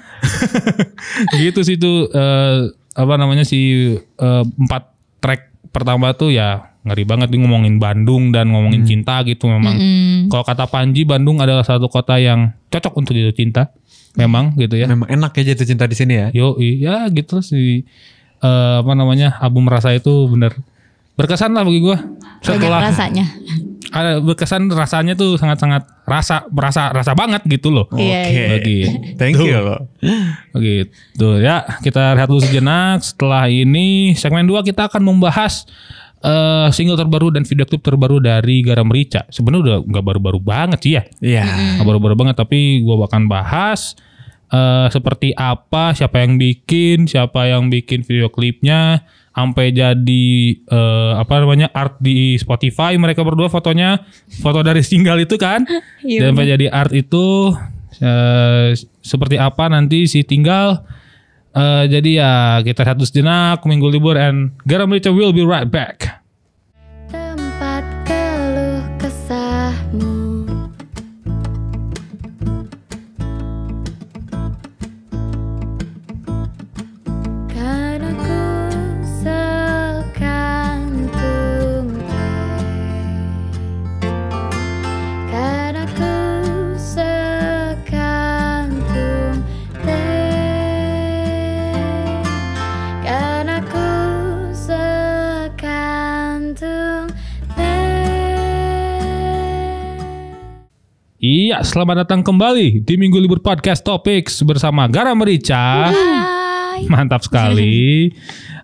gitu 1.44 1.60
sih 1.60 1.76
itu 1.76 2.08
eh, 2.08 2.72
apa 2.96 3.14
namanya 3.20 3.44
si 3.44 3.92
eh, 4.00 4.44
empat 4.48 4.96
track 5.20 5.52
pertama 5.68 6.16
tuh 6.16 6.32
ya 6.32 6.72
ngeri 6.88 7.04
banget 7.04 7.28
nih 7.30 7.40
ngomongin 7.44 7.76
Bandung 7.76 8.32
dan 8.32 8.48
ngomongin 8.48 8.88
cinta 8.88 9.20
gitu 9.28 9.44
memang. 9.44 9.76
Mm. 9.76 10.18
Kalau 10.32 10.44
kata 10.48 10.64
Panji 10.72 11.04
Bandung 11.04 11.36
adalah 11.44 11.68
satu 11.68 11.92
kota 11.92 12.16
yang 12.16 12.56
cocok 12.72 12.96
untuk 12.96 13.12
jatuh 13.12 13.36
cinta. 13.36 13.76
Memang 14.16 14.56
gitu 14.56 14.80
ya. 14.80 14.88
Memang 14.88 15.12
enak 15.12 15.36
ya 15.36 15.52
jatuh 15.52 15.68
cinta 15.68 15.84
di 15.84 15.96
sini 16.00 16.16
ya. 16.16 16.26
Yo 16.32 16.56
iya 16.56 17.12
gitu 17.12 17.44
sih 17.44 17.84
eh, 18.42 18.76
apa 18.82 18.92
namanya 18.92 19.38
album 19.38 19.70
rasa 19.70 19.94
itu 19.94 20.26
bener 20.26 20.52
berkesan 21.14 21.52
lah 21.52 21.62
bagi 21.62 21.80
gua 21.80 21.96
Banyak 21.96 22.42
setelah 22.42 22.80
rasanya. 22.82 23.26
ada 23.92 24.18
berkesan 24.18 24.66
rasanya 24.66 25.12
tuh 25.12 25.36
sangat-sangat 25.36 25.84
rasa 26.08 26.48
berasa 26.48 26.88
rasa 26.90 27.12
banget 27.12 27.44
gitu 27.44 27.68
loh. 27.68 27.86
Iya, 27.92 28.20
iya. 28.26 28.46
Bagi 28.56 28.78
Thank 29.20 29.36
you 29.38 29.52
loh. 29.52 29.84
begitu 30.50 31.28
ya 31.38 31.62
kita 31.80 32.16
lihat 32.16 32.26
dulu 32.26 32.40
sejenak 32.40 33.04
setelah 33.04 33.46
ini 33.46 34.16
segmen 34.16 34.48
2 34.48 34.64
kita 34.64 34.88
akan 34.88 35.02
membahas 35.04 35.68
eh, 36.24 36.68
single 36.72 36.96
terbaru 36.96 37.28
dan 37.30 37.44
video 37.44 37.68
klip 37.68 37.84
terbaru 37.84 38.18
dari 38.18 38.64
Garam 38.64 38.88
Rica. 38.88 39.28
Sebenarnya 39.28 39.62
udah 39.62 39.76
nggak 39.84 40.04
baru-baru 40.04 40.38
banget 40.40 40.78
sih 40.80 40.92
ya. 40.96 41.02
Iya. 41.20 41.44
Nggak 41.78 41.86
baru-baru 41.86 42.14
banget 42.16 42.36
tapi 42.40 42.80
gua 42.80 43.04
akan 43.04 43.28
bahas 43.28 43.94
eh, 44.52 44.86
seperti 44.92 45.32
apa, 45.32 45.96
siapa 45.96 46.20
yang 46.20 46.36
bikin, 46.36 47.08
siapa 47.08 47.48
yang 47.48 47.72
bikin 47.72 48.04
video 48.04 48.28
klipnya, 48.28 49.02
sampai 49.32 49.72
jadi 49.72 50.26
eh, 50.60 51.12
apa 51.16 51.40
namanya 51.40 51.72
art 51.72 51.96
di 51.98 52.36
Spotify 52.36 52.94
mereka 53.00 53.24
berdua 53.24 53.48
fotonya, 53.48 54.04
foto 54.44 54.60
dari 54.60 54.84
single 54.88 55.24
itu 55.24 55.40
kan, 55.40 55.64
Iya, 56.04 56.28
dan 56.28 56.36
sampai 56.36 56.46
jadi 56.52 56.66
art 56.68 56.92
itu 56.92 57.56
eh, 57.98 58.76
seperti 59.00 59.40
apa 59.40 59.72
nanti 59.72 60.04
si 60.04 60.22
tinggal. 60.22 60.84
Eh, 61.52 61.84
jadi 61.84 62.10
ya 62.16 62.32
kita 62.64 62.80
satu 62.80 63.04
sejenak 63.04 63.60
minggu 63.68 63.84
libur 63.92 64.16
and 64.16 64.56
Garam 64.64 64.88
Rica 64.88 65.12
will 65.12 65.36
be 65.36 65.44
right 65.44 65.68
back. 65.68 66.21
Iya, 101.32 101.64
selamat 101.64 102.04
datang 102.04 102.20
kembali 102.20 102.84
di 102.84 102.94
Minggu 103.00 103.16
Libur 103.16 103.40
Podcast 103.40 103.80
Topics 103.80 104.44
bersama 104.44 104.84
Garam 104.84 105.16
Merica. 105.16 105.88
Hai. 105.88 106.84
Mantap 106.92 107.24
sekali. 107.24 107.72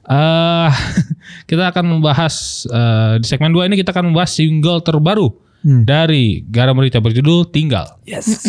Eh 0.09 0.73
kita 1.49 1.69
akan 1.69 1.85
membahas 1.97 2.65
eh, 2.69 3.21
di 3.21 3.27
segmen 3.29 3.53
2 3.53 3.69
ini 3.69 3.77
kita 3.77 3.93
akan 3.93 4.09
membahas 4.13 4.37
single 4.37 4.81
terbaru 4.81 5.33
dari 5.61 6.45
Garam 6.49 6.77
Merica 6.77 7.01
berjudul 7.01 7.49
Tinggal. 7.49 7.89
Yes. 8.05 8.45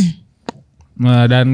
Eh, 1.00 1.26
dan 1.28 1.48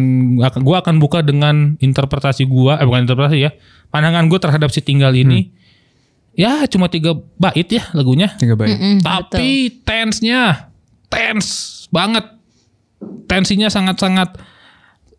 gua 0.62 0.82
akan 0.86 1.02
buka 1.02 1.26
dengan 1.26 1.78
interpretasi 1.78 2.50
gua, 2.50 2.82
eh 2.82 2.86
bukan 2.86 3.06
interpretasi 3.06 3.46
ya, 3.46 3.54
pandangan 3.90 4.26
gue 4.26 4.38
terhadap 4.42 4.70
si 4.70 4.82
Tinggal 4.82 5.14
ini. 5.14 5.54
Ya 6.38 6.66
cuma 6.70 6.90
tiga 6.90 7.14
bait 7.38 7.70
ya 7.70 7.90
lagunya. 7.94 8.34
Tiga 8.38 8.54
baik. 8.58 8.78
Mm, 8.78 8.98
Tapi 9.02 9.82
tense-nya 9.86 10.70
tense 11.10 11.86
banget. 11.90 12.35
Tensinya 13.26 13.68
sangat-sangat 13.68 14.38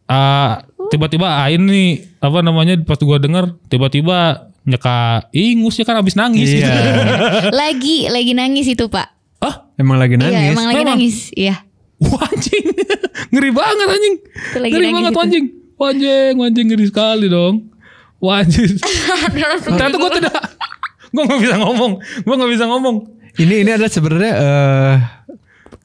ah, 0.06 0.62
tiba-tiba 0.88 1.42
Ain 1.42 1.64
nih 1.64 2.06
apa 2.18 2.40
namanya 2.40 2.78
pas 2.80 2.98
gua 2.98 3.18
denger 3.18 3.58
tiba-tiba 3.66 4.46
nyeka 4.62 5.26
ingus 5.30 5.78
ya 5.78 5.84
kan 5.84 5.94
habis 5.96 6.14
nangis 6.14 6.50
Iya. 6.50 6.66
gitu. 6.66 6.80
lagi 7.60 7.96
lagi 8.06 8.32
nangis 8.32 8.66
itu 8.66 8.86
pak. 8.86 9.14
Ah, 9.38 9.70
Emang 9.74 9.96
lagi 9.96 10.14
nangis. 10.14 10.34
Iya 10.34 10.50
emang 10.50 10.66
lagi 10.66 10.76
Memang. 10.78 10.90
nangis. 10.92 11.16
Iya. 11.32 11.56
wah, 11.96 12.24
anjing. 12.24 12.64
ngeri 13.32 13.50
banget 13.50 13.86
anjing. 13.88 14.14
Itu 14.20 14.58
lagi 14.58 14.70
ngeri 14.70 14.82
nangis 14.82 14.96
banget 14.96 15.12
itu. 15.12 15.20
anjing. 15.20 15.46
Wah, 15.76 15.92
Anjing, 15.92 16.34
anjing 16.40 16.66
ngeri 16.66 16.86
sekali 16.86 17.26
dong. 17.28 17.54
Wah, 18.16 18.40
anjing. 18.40 18.80
Ternyata 19.66 19.96
gua 19.96 20.10
tidak 20.10 20.34
gua 21.10 21.22
nggak 21.24 21.40
bisa 21.42 21.56
ngomong. 21.56 21.92
Gua 22.22 22.34
nggak 22.34 22.52
bisa 22.52 22.64
ngomong. 22.66 22.96
Ini 23.36 23.54
ini 23.60 23.70
adalah 23.70 23.92
sebenarnya 23.92 24.32
eh, 24.34 24.94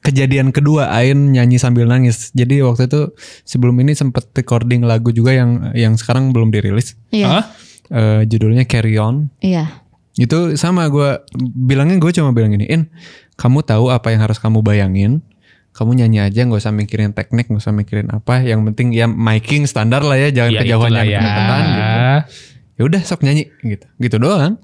kejadian 0.02 0.50
kedua 0.50 0.90
Ain 0.90 1.30
nyanyi 1.30 1.56
sambil 1.56 1.86
nangis. 1.86 2.34
Jadi 2.34 2.60
waktu 2.60 2.90
itu 2.90 3.14
sebelum 3.46 3.78
ini 3.80 3.94
sempet 3.94 4.28
recording 4.34 4.82
lagu 4.82 5.14
juga 5.14 5.32
yang 5.32 5.70
yang 5.72 5.94
sekarang 5.94 6.34
belum 6.34 6.50
dirilis. 6.50 6.98
Iya. 7.14 7.26
Hah? 7.30 7.44
Eh, 7.92 8.20
judulnya 8.26 8.66
Carry 8.66 8.98
On. 8.98 9.30
Iya. 9.38 9.80
Itu 10.18 10.58
sama 10.60 10.90
gue 10.92 11.22
bilangnya 11.56 11.96
gue 11.96 12.12
cuma 12.12 12.36
bilang 12.36 12.52
gini, 12.52 12.68
In, 12.68 12.92
kamu 13.40 13.64
tahu 13.64 13.88
apa 13.88 14.12
yang 14.12 14.20
harus 14.20 14.36
kamu 14.36 14.60
bayangin. 14.60 15.24
Kamu 15.72 15.96
nyanyi 15.96 16.20
aja 16.20 16.44
nggak 16.44 16.60
usah 16.60 16.74
mikirin 16.74 17.16
teknik, 17.16 17.48
nggak 17.48 17.64
usah 17.64 17.72
mikirin 17.72 18.12
apa. 18.12 18.44
Yang 18.44 18.60
penting 18.72 18.92
ya 18.92 19.08
miking 19.08 19.64
standar 19.64 20.04
lah 20.04 20.20
ya, 20.20 20.28
jangan 20.28 20.52
Ya, 20.52 20.60
kejauhan 20.60 20.90
jangan 20.92 21.08
ya. 21.08 21.20
gitu. 21.72 22.00
Ya 22.76 22.82
udah 22.84 23.00
sok 23.08 23.24
nyanyi 23.24 23.48
gitu. 23.64 23.86
Gitu 23.96 24.16
doang. 24.20 24.60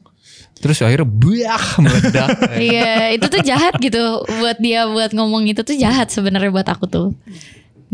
Terus 0.59 0.83
akhirnya 0.83 1.07
buah 1.07 1.65
meledak. 1.79 2.29
Iya, 2.69 3.15
itu 3.15 3.27
tuh 3.31 3.43
jahat 3.47 3.79
gitu 3.79 4.27
buat 4.43 4.59
dia 4.59 4.91
buat 4.91 5.15
ngomong 5.15 5.47
itu 5.47 5.63
tuh 5.63 5.79
jahat 5.79 6.11
sebenarnya 6.11 6.51
buat 6.51 6.67
aku 6.67 6.91
tuh. 6.91 7.09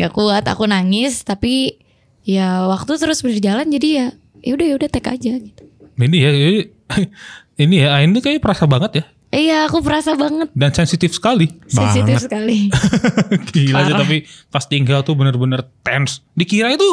Gak 0.01 0.13
kuat, 0.17 0.45
aku 0.49 0.65
nangis 0.67 1.23
tapi 1.23 1.79
ya 2.25 2.65
waktu 2.67 2.97
terus 2.97 3.21
berjalan 3.21 3.69
jadi 3.69 3.89
ya 3.89 4.07
ya 4.41 4.53
udah 4.57 4.67
ya 4.67 4.75
udah 4.81 4.89
tek 4.89 5.07
aja 5.13 5.33
gitu. 5.37 5.63
Ini 6.01 6.17
ya 6.17 6.31
ini, 6.33 6.63
ini 7.63 7.75
ya 7.85 7.89
Ain 8.01 8.17
tuh 8.17 8.25
kayak 8.25 8.41
perasa 8.43 8.65
banget 8.67 8.93
ya 9.01 9.05
Iya, 9.35 9.67
aku 9.67 9.83
perasa 9.83 10.15
banget 10.15 10.47
dan 10.55 10.71
sensitif 10.71 11.11
sekali. 11.19 11.51
sensitif 11.67 12.23
sekali. 12.23 12.71
Gila 13.51 13.83
sih 13.83 13.95
tapi 13.99 14.17
pas 14.47 14.63
tinggal 14.63 15.03
tuh 15.03 15.19
bener-bener 15.19 15.67
tense. 15.83 16.23
Dikira 16.39 16.71
itu 16.71 16.87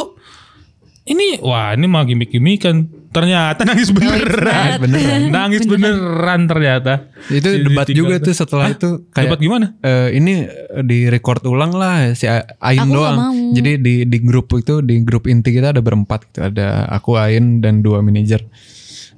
ini 1.04 1.40
wah 1.40 1.74
ini 1.74 1.86
mah 1.86 2.04
gimmick-gimmickan. 2.04 3.00
Ternyata 3.12 3.68
nangis 3.68 3.92
beneran. 3.92 4.80
beneran. 4.80 5.22
nangis 5.36 5.68
beneran 5.68 6.48
ternyata. 6.48 7.12
itu 7.28 7.44
Si 7.44 7.60
debat 7.60 7.84
juga 7.86 8.16
tuh 8.18 8.32
setelah 8.32 8.72
Hah? 8.72 8.74
itu 8.74 8.90
kayak 9.12 9.28
Debat 9.28 9.40
gimana? 9.42 9.66
eh, 9.80 10.16
ini 10.16 10.48
di 10.82 11.06
record 11.06 11.44
ulang 11.44 11.76
lah 11.76 12.16
si 12.16 12.24
Ain 12.24 12.88
Aku 12.88 12.96
doang. 12.96 13.18
mau. 13.20 13.36
Jadi 13.52 13.72
di 13.78 13.96
di 14.08 14.18
grup 14.22 14.48
itu 14.54 14.80
di 14.80 15.04
grup 15.04 15.28
inti 15.28 15.52
kita 15.52 15.76
ada 15.76 15.84
berempat 15.84 16.24
gitu. 16.26 16.40
Ada 16.46 16.88
aku 16.88 17.20
Ain 17.20 17.60
dan 17.60 17.84
dua 17.84 18.00
manajer. 18.00 18.48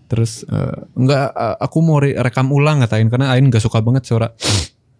Terus 0.09 0.41
eh, 0.43 0.77
enggak 0.95 1.29
eh, 1.29 1.55
aku 1.59 1.77
mau 1.79 2.01
re- 2.01 2.17
rekam 2.17 2.49
ulang 2.49 2.81
kata 2.81 2.97
Ain 2.97 3.13
karena 3.13 3.29
Ain 3.29 3.45
gak 3.47 3.61
suka 3.61 3.77
banget 3.77 4.09
suara 4.09 4.33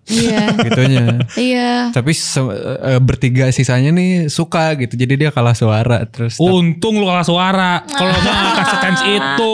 Iya. 0.04 0.52
gitunya. 0.66 1.06
Iya. 1.34 1.72
Tapi 1.90 2.12
se- 2.12 2.44
eh, 2.84 3.00
bertiga 3.00 3.48
sisanya 3.50 3.90
nih 3.90 4.28
suka 4.28 4.76
gitu. 4.76 4.94
Jadi 4.94 5.14
dia 5.18 5.30
kalah 5.30 5.54
suara 5.54 6.04
terus 6.04 6.36
Untung 6.38 6.98
lu 6.98 7.06
kalah 7.06 7.24
suara. 7.24 7.84
Kalau 7.84 8.12
nggak 8.12 8.36
akan 8.52 8.66
setense 8.68 9.04
itu. 9.16 9.54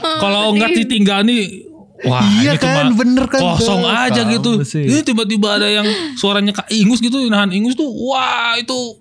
Kalau 0.00 0.52
nggak 0.52 0.70
ditinggal 0.74 1.22
nih 1.22 1.68
wah 2.02 2.18
Iya 2.18 2.52
ini 2.52 2.58
cuma 2.58 2.74
kan, 2.74 2.88
bener 2.96 3.24
kan 3.26 3.40
kosong 3.40 3.80
tuh. 3.80 3.92
aja 3.92 4.20
gitu. 4.26 4.52
sih. 4.64 4.82
Ini 4.82 5.00
tiba-tiba 5.02 5.54
ada 5.54 5.68
yang 5.68 5.86
suaranya 6.14 6.50
Kak 6.52 6.68
Ingus 6.68 6.98
gitu, 6.98 7.28
nahan 7.28 7.52
Ingus 7.52 7.74
tuh, 7.74 7.86
wah 7.86 8.56
itu 8.56 8.98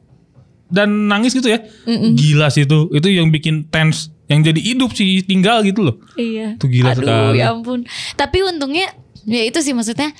dan 0.68 1.08
nangis 1.08 1.32
gitu 1.32 1.48
ya. 1.48 1.60
Gila 1.88 2.48
sih 2.48 2.64
itu. 2.64 2.92
Itu 2.92 3.08
yang 3.08 3.28
bikin 3.28 3.66
tense, 3.66 4.08
yang 4.28 4.40
jadi 4.42 4.56
hidup 4.56 4.92
sih 4.92 5.20
tinggal 5.22 5.60
gitu 5.62 5.82
loh. 5.82 5.98
Iya. 6.14 6.56
Itu 6.56 6.68
gila 6.68 6.94
Aduh, 6.94 7.02
sekali. 7.02 7.38
ya 7.38 7.50
ampun. 7.50 7.80
Tapi 8.14 8.38
untungnya 8.44 8.94
ya 9.24 9.44
itu 9.44 9.60
sih 9.60 9.72
maksudnya 9.72 10.14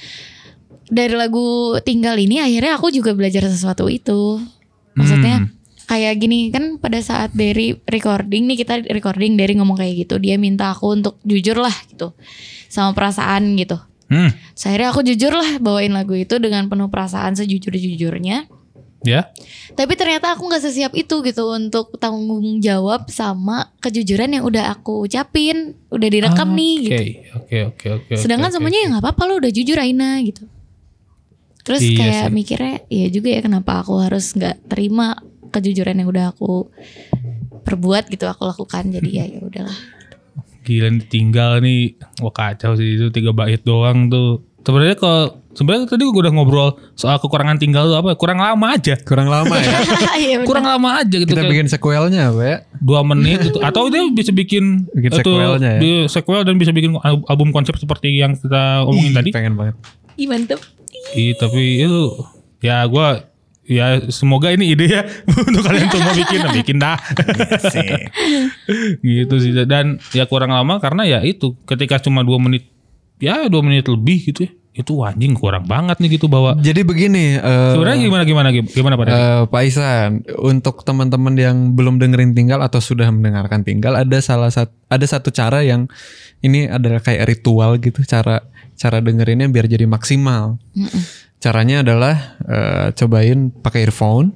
dari 0.92 1.16
lagu 1.16 1.80
Tinggal 1.80 2.20
ini 2.20 2.38
akhirnya 2.38 2.76
aku 2.76 2.92
juga 2.92 3.16
belajar 3.16 3.48
sesuatu 3.48 3.88
itu. 3.88 4.44
Maksudnya 4.92 5.42
Hmm. 5.42 5.50
kayak 5.88 6.20
gini 6.20 6.52
kan 6.52 6.76
pada 6.78 7.00
saat 7.00 7.32
dari 7.32 7.80
recording 7.88 8.44
nih 8.46 8.60
kita 8.60 8.84
recording 8.92 9.40
dari 9.40 9.56
ngomong 9.56 9.76
kayak 9.76 10.04
gitu 10.04 10.20
dia 10.20 10.36
minta 10.36 10.72
aku 10.72 10.92
untuk 10.92 11.16
jujur 11.24 11.56
lah 11.56 11.74
gitu 11.88 12.12
sama 12.68 12.92
perasaan 12.92 13.56
gitu. 13.56 13.80
Hmm, 14.08 14.28
So, 14.52 14.68
akhirnya 14.68 14.92
aku 14.92 15.08
jujur 15.08 15.32
lah 15.32 15.56
bawain 15.58 15.96
lagu 15.96 16.12
itu 16.12 16.36
dengan 16.36 16.68
penuh 16.68 16.92
perasaan 16.92 17.40
sejujur-jujurnya. 17.40 18.44
ya. 19.02 19.32
Tapi 19.74 19.94
ternyata 19.96 20.36
aku 20.36 20.46
nggak 20.46 20.62
sesiap 20.62 20.92
itu 20.94 21.24
gitu 21.24 21.48
untuk 21.50 21.96
tanggung 21.98 22.60
jawab 22.60 23.08
sama 23.08 23.72
kejujuran 23.80 24.30
yang 24.30 24.44
udah 24.44 24.70
aku 24.70 25.08
ucapin, 25.08 25.74
udah 25.90 26.06
direkam 26.06 26.52
nih 26.54 26.76
Oke, 26.76 26.84
gitu. 26.84 27.04
oke, 27.34 27.58
oke, 27.72 27.86
oke. 27.98 28.14
Sedangkan 28.14 28.52
semuanya 28.52 28.84
ya 28.84 28.88
nggak 28.92 29.04
apa-apa 29.08 29.22
lo 29.26 29.34
udah 29.40 29.50
jujur 29.50 29.80
Aina 29.80 30.20
gitu. 30.22 30.44
Terus 31.62 31.80
Iya 31.80 31.98
kayak 31.98 32.24
sih. 32.24 32.34
mikirnya 32.34 32.76
iya 32.88 33.08
juga 33.08 33.30
ya 33.30 33.40
kenapa 33.40 33.72
aku 33.80 33.94
harus 34.00 34.32
nggak 34.32 34.68
terima 34.68 35.14
kejujuran 35.48 35.96
yang 35.96 36.08
udah 36.08 36.26
aku 36.30 36.72
perbuat 37.62 38.08
gitu 38.08 38.26
aku 38.26 38.44
lakukan 38.46 38.90
jadi 38.90 39.10
ya 39.12 39.26
ya 39.30 39.40
udahlah. 39.40 39.78
Gila 40.62 40.90
tinggal 41.04 41.58
nih, 41.60 41.98
wah 42.18 42.30
kacau 42.30 42.74
sih 42.74 42.96
itu 42.96 43.10
tiga 43.10 43.32
bait 43.32 43.62
doang 43.62 44.08
tuh. 44.08 44.46
Sebenarnya 44.62 44.94
kalau 44.94 45.24
sebenarnya 45.52 45.90
tadi 45.90 46.06
gue 46.06 46.22
udah 46.22 46.30
ngobrol 46.32 46.70
soal 46.94 47.18
kekurangan 47.18 47.58
tinggal 47.58 47.90
tuh 47.90 47.98
apa? 47.98 48.14
Kurang 48.14 48.38
lama 48.38 48.66
aja. 48.72 48.94
Kurang 48.96 49.26
lama 49.26 49.58
ya. 49.58 49.74
Iya. 50.22 50.36
Kurang 50.46 50.70
lama 50.70 51.02
aja 51.02 51.10
gitu. 51.12 51.26
Kita 51.26 51.42
kayak 51.42 51.50
bikin 51.50 51.68
sequelnya 51.68 52.30
apa 52.30 52.42
ya? 52.42 52.58
dua 52.78 53.02
menit 53.02 53.42
gitu. 53.44 53.58
atau 53.60 53.90
dia 53.90 54.06
bisa 54.08 54.30
bikin 54.30 54.86
Bikin 54.88 55.10
itu, 55.12 55.34
sequelnya 55.34 55.72
ya? 55.78 55.82
di- 55.82 56.06
sequel 56.08 56.42
dan 56.42 56.56
bisa 56.58 56.70
bikin 56.70 56.94
al- 56.96 57.26
album 57.26 57.50
konsep 57.50 57.74
seperti 57.74 58.18
yang 58.18 58.34
kita 58.34 58.86
omongin 58.86 59.14
Ih, 59.14 59.18
tadi. 59.18 59.30
Pengen 59.34 59.54
banget. 59.56 59.76
Ih 60.14 60.30
mantep. 60.30 60.62
Iya, 61.18 61.34
tapi 61.38 61.84
itu 61.84 62.04
ya 62.62 62.86
gua 62.86 63.32
ya 63.66 64.04
semoga 64.12 64.52
ini 64.52 64.74
ide 64.74 64.86
ya 64.90 65.02
untuk 65.48 65.64
kalian 65.64 65.88
semua 65.88 66.14
bikin, 66.14 66.40
nah, 66.42 66.54
bikin 66.60 66.78
dah. 66.78 66.98
gitu 69.06 69.36
sih. 69.40 69.52
Dan 69.66 70.02
ya 70.12 70.28
kurang 70.28 70.52
lama 70.52 70.78
karena 70.82 71.08
ya 71.08 71.20
itu 71.24 71.56
ketika 71.66 72.02
cuma 72.02 72.26
dua 72.26 72.38
menit 72.42 72.68
ya 73.22 73.46
dua 73.48 73.62
menit 73.62 73.86
lebih 73.86 74.34
gitu 74.34 74.50
ya 74.50 74.52
itu 74.72 75.04
anjing 75.04 75.36
kurang 75.36 75.68
banget 75.68 76.00
nih 76.00 76.16
gitu 76.16 76.32
bawa. 76.32 76.56
Jadi 76.56 76.88
begini, 76.88 77.36
eh, 77.36 77.72
sebenarnya 77.76 78.08
gimana 78.08 78.24
gimana 78.24 78.50
gimana 78.56 78.96
pada 78.96 79.12
eh, 79.12 79.44
Pak 79.44 79.64
Isan, 79.68 80.24
untuk 80.40 80.88
teman-teman 80.88 81.36
yang 81.36 81.76
belum 81.76 82.00
dengerin 82.00 82.32
tinggal 82.32 82.64
atau 82.64 82.80
sudah 82.80 83.12
mendengarkan 83.12 83.68
tinggal, 83.68 84.00
ada 84.00 84.16
salah 84.24 84.48
satu 84.48 84.72
ada 84.88 85.04
satu 85.04 85.28
cara 85.28 85.60
yang 85.60 85.92
ini 86.40 86.72
adalah 86.72 87.04
kayak 87.04 87.28
ritual 87.28 87.84
gitu 87.84 88.00
cara 88.08 88.48
cara 88.82 88.98
dengerinnya 88.98 89.46
biar 89.46 89.70
jadi 89.70 89.86
maksimal. 89.86 90.58
Caranya 91.38 91.86
adalah 91.86 92.42
eh, 92.42 92.88
cobain 92.98 93.54
pakai 93.54 93.86
earphone, 93.86 94.34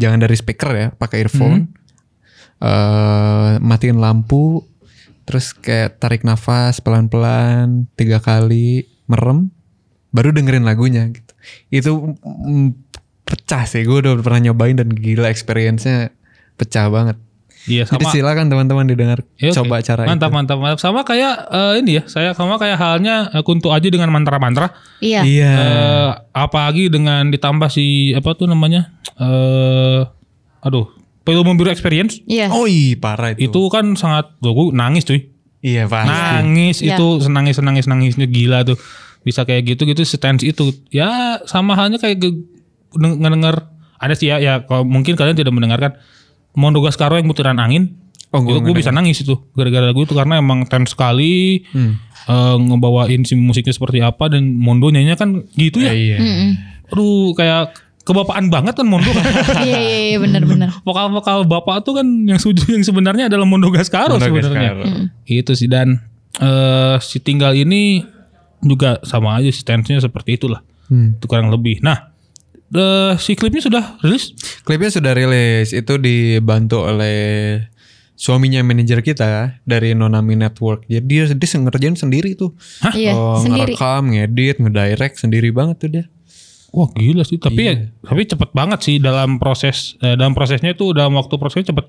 jangan 0.00 0.24
dari 0.24 0.36
speaker 0.40 0.70
ya, 0.72 0.88
pakai 0.96 1.28
earphone, 1.28 1.68
eh, 2.64 3.60
matiin 3.60 4.00
lampu, 4.00 4.64
terus 5.28 5.52
kayak 5.52 6.00
tarik 6.00 6.24
nafas 6.24 6.80
pelan-pelan 6.80 7.92
tiga 7.92 8.24
kali, 8.24 8.88
merem, 9.04 9.52
baru 10.16 10.32
dengerin 10.32 10.64
lagunya 10.64 11.04
gitu. 11.12 11.32
Itu 11.68 11.90
mm, 12.24 12.68
pecah 13.28 13.68
sih, 13.68 13.84
gue 13.84 14.00
udah 14.00 14.16
pernah 14.20 14.48
nyobain 14.48 14.80
dan 14.80 14.88
gila 14.92 15.28
experience-nya 15.28 16.12
pecah 16.56 16.88
banget. 16.88 17.20
Iya 17.66 17.82
Jadi 17.82 17.96
sama 17.98 18.08
silakan 18.10 18.46
teman-teman 18.46 18.84
didengar 18.84 19.24
Ya, 19.34 19.48
oke. 19.48 19.56
coba 19.58 19.80
cara 19.80 20.04
mantap 20.04 20.28
itu. 20.28 20.36
mantap 20.36 20.58
mantap 20.58 20.78
sama 20.78 21.00
kayak 21.00 21.32
eh, 21.46 21.72
ini 21.78 21.92
ya 21.94 22.02
saya 22.04 22.30
sama 22.32 22.54
kayak 22.54 22.76
halnya 22.76 23.28
eh, 23.30 23.40
kuntu 23.40 23.68
aja 23.68 23.84
dengan 23.84 24.08
mantra-mantra 24.08 24.72
Iya. 24.98 25.20
Iya. 25.22 25.50
eh 25.50 26.08
apalagi 26.32 26.88
dengan 26.88 27.26
ditambah 27.26 27.68
si 27.68 27.84
apa 28.12 28.32
tuh 28.32 28.46
namanya 28.46 28.92
eh 29.16 30.00
aduh 30.60 30.88
Pelumum 31.22 31.54
Biru 31.54 31.68
Experience 31.68 32.20
Iya. 32.22 32.48
Oh 32.48 32.64
iya 32.64 32.94
parah 32.94 33.32
itu. 33.32 33.48
itu 33.48 33.60
kan 33.68 33.94
sangat 33.94 34.28
gue 34.38 34.52
nangis 34.70 35.02
cuy 35.02 35.32
Iya 35.58 35.86
pasti. 35.86 36.10
nangis 36.10 36.76
Iya. 36.78 36.94
itu 36.94 37.06
senangis 37.20 37.56
senangis 37.56 37.84
nangisnya 37.84 38.26
gila 38.26 38.60
tuh 38.62 38.76
bisa 39.20 39.42
kayak 39.42 39.64
gitu 39.66 39.86
gitu 39.86 40.02
stance 40.02 40.42
itu 40.42 40.68
ya 40.90 41.08
sama 41.42 41.72
halnya 41.72 41.96
kayak 41.96 42.18
ge- 42.18 42.44
deng- 42.92 43.16
ngedenger 43.18 43.56
ada 43.96 44.12
sih 44.12 44.28
ya 44.28 44.36
ya 44.36 44.60
kalau 44.62 44.84
mungkin 44.84 45.16
kalian 45.16 45.32
tidak 45.32 45.48
mendengarkan 45.48 45.96
Mondo 46.54 46.78
Gascaro 46.78 47.14
yang 47.14 47.26
butiran 47.26 47.56
angin 47.56 48.00
Oh, 48.30 48.42
itu 48.42 48.50
gua 48.50 48.66
gue 48.66 48.74
bisa 48.74 48.90
nangis 48.90 49.20
itu 49.20 49.38
gara-gara 49.52 49.86
lagu 49.86 50.02
itu 50.02 50.10
karena 50.10 50.38
emang 50.38 50.64
tense 50.64 50.90
sekali 50.90 51.62
Hmm. 51.68 52.02
eh, 52.24 52.56
ngebawain 52.60 53.22
si 53.22 53.34
musiknya 53.34 53.70
seperti 53.70 54.00
apa 54.00 54.26
dan 54.28 54.42
Mondo 54.52 54.88
nyanyinya 54.88 55.14
kan 55.14 55.46
gitu 55.52 55.78
ya 55.78 55.90
Iya. 55.90 56.18
Mm-mm. 56.18 56.50
aduh 56.88 57.30
kayak 57.32 57.74
kebapaan 58.02 58.48
banget 58.48 58.74
kan 58.74 58.84
Mondo 58.84 59.06
Iya 59.60 59.78
iya 59.78 60.00
iya 60.08 60.18
benar-benar. 60.18 60.82
vokal-vokal 60.82 61.42
bapak 61.44 61.82
tuh 61.82 61.94
kan 61.94 62.06
yang 62.24 62.36
setuju 62.36 62.72
yang 62.72 62.82
sebenarnya 62.82 63.24
adalah 63.26 63.44
Mondo 63.44 63.70
Gascaro 63.70 64.14
Mondo 64.14 64.26
sebenarnya 64.26 64.70
Gascaro. 64.74 65.08
itu 65.24 65.52
sih 65.54 65.66
dan 65.66 66.02
eh 66.36 66.96
si 66.98 67.18
tinggal 67.18 67.54
ini 67.54 68.02
juga 68.60 68.98
sama 69.02 69.36
aja 69.36 69.48
stance-nya 69.48 70.00
seperti 70.00 70.36
itulah 70.36 70.58
Hmm. 70.84 71.14
itu 71.14 71.24
kurang 71.24 71.48
lebih 71.48 71.80
nah 71.80 72.12
eh, 72.70 73.12
si 73.20 73.36
klipnya 73.36 73.60
sudah 73.60 73.84
rilis 74.00 74.32
Klipnya 74.64 74.88
sudah 74.88 75.12
rilis, 75.12 75.76
itu 75.76 76.00
dibantu 76.00 76.88
oleh 76.88 77.60
suaminya 78.14 78.62
manajer 78.62 79.02
kita 79.02 79.60
dari 79.66 79.92
Nonami 79.92 80.38
Network. 80.38 80.86
Jadi 80.88 81.04
dia, 81.04 81.22
dia 81.28 81.48
ngerjain 81.60 81.98
sendiri 81.98 82.32
tuh. 82.38 82.54
Iya 82.94 83.12
Oh, 83.12 83.42
sendiri. 83.42 83.74
ngerekam, 83.74 84.02
ngedit, 84.14 84.56
ngedirect 84.62 85.20
sendiri 85.20 85.50
banget 85.52 85.76
tuh 85.82 85.90
dia. 85.90 86.04
Wah 86.74 86.90
gila 86.92 87.22
sih 87.22 87.38
tapi 87.38 87.60
ya 87.62 87.72
Iya. 87.72 87.74
tapi 88.02 88.26
cepet 88.26 88.50
banget 88.50 88.80
sih 88.80 88.96
dalam 88.98 89.38
proses 89.38 89.94
eh, 89.98 90.12
dalam 90.12 90.32
prosesnya 90.32 90.72
itu 90.72 90.90
dalam 90.90 91.14
waktu 91.14 91.34
prosesnya 91.34 91.70
cepet 91.70 91.86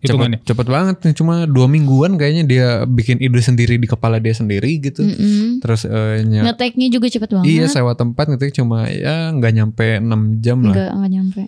hitungannya 0.00 0.40
Cepet, 0.40 0.48
cepet 0.48 0.66
banget 0.66 0.96
nih, 1.00 1.14
cuma 1.14 1.34
dua 1.46 1.66
mingguan 1.66 2.16
kayaknya 2.16 2.42
dia 2.42 2.66
bikin 2.84 3.20
ide 3.20 3.38
sendiri 3.38 3.76
di 3.76 3.84
kepala 3.84 4.18
dia 4.18 4.32
sendiri 4.32 4.82
gitu. 4.82 4.98
Mm-mm. 5.00 5.60
Terus 5.60 5.84
eh, 5.84 6.24
nya- 6.24 6.42
Ngeteknya 6.44 6.90
juga 6.90 7.06
cepet 7.06 7.30
banget. 7.30 7.46
iya 7.46 7.64
sewa 7.66 7.94
tempat 7.94 8.26
gitu 8.32 8.58
cuma 8.58 8.88
ya 8.88 9.30
nggak 9.30 9.52
nyampe 9.52 9.86
6 9.96 10.10
jam 10.40 10.58
lah. 10.60 10.74
Enggak 10.74 11.06
nyampe. 11.08 11.42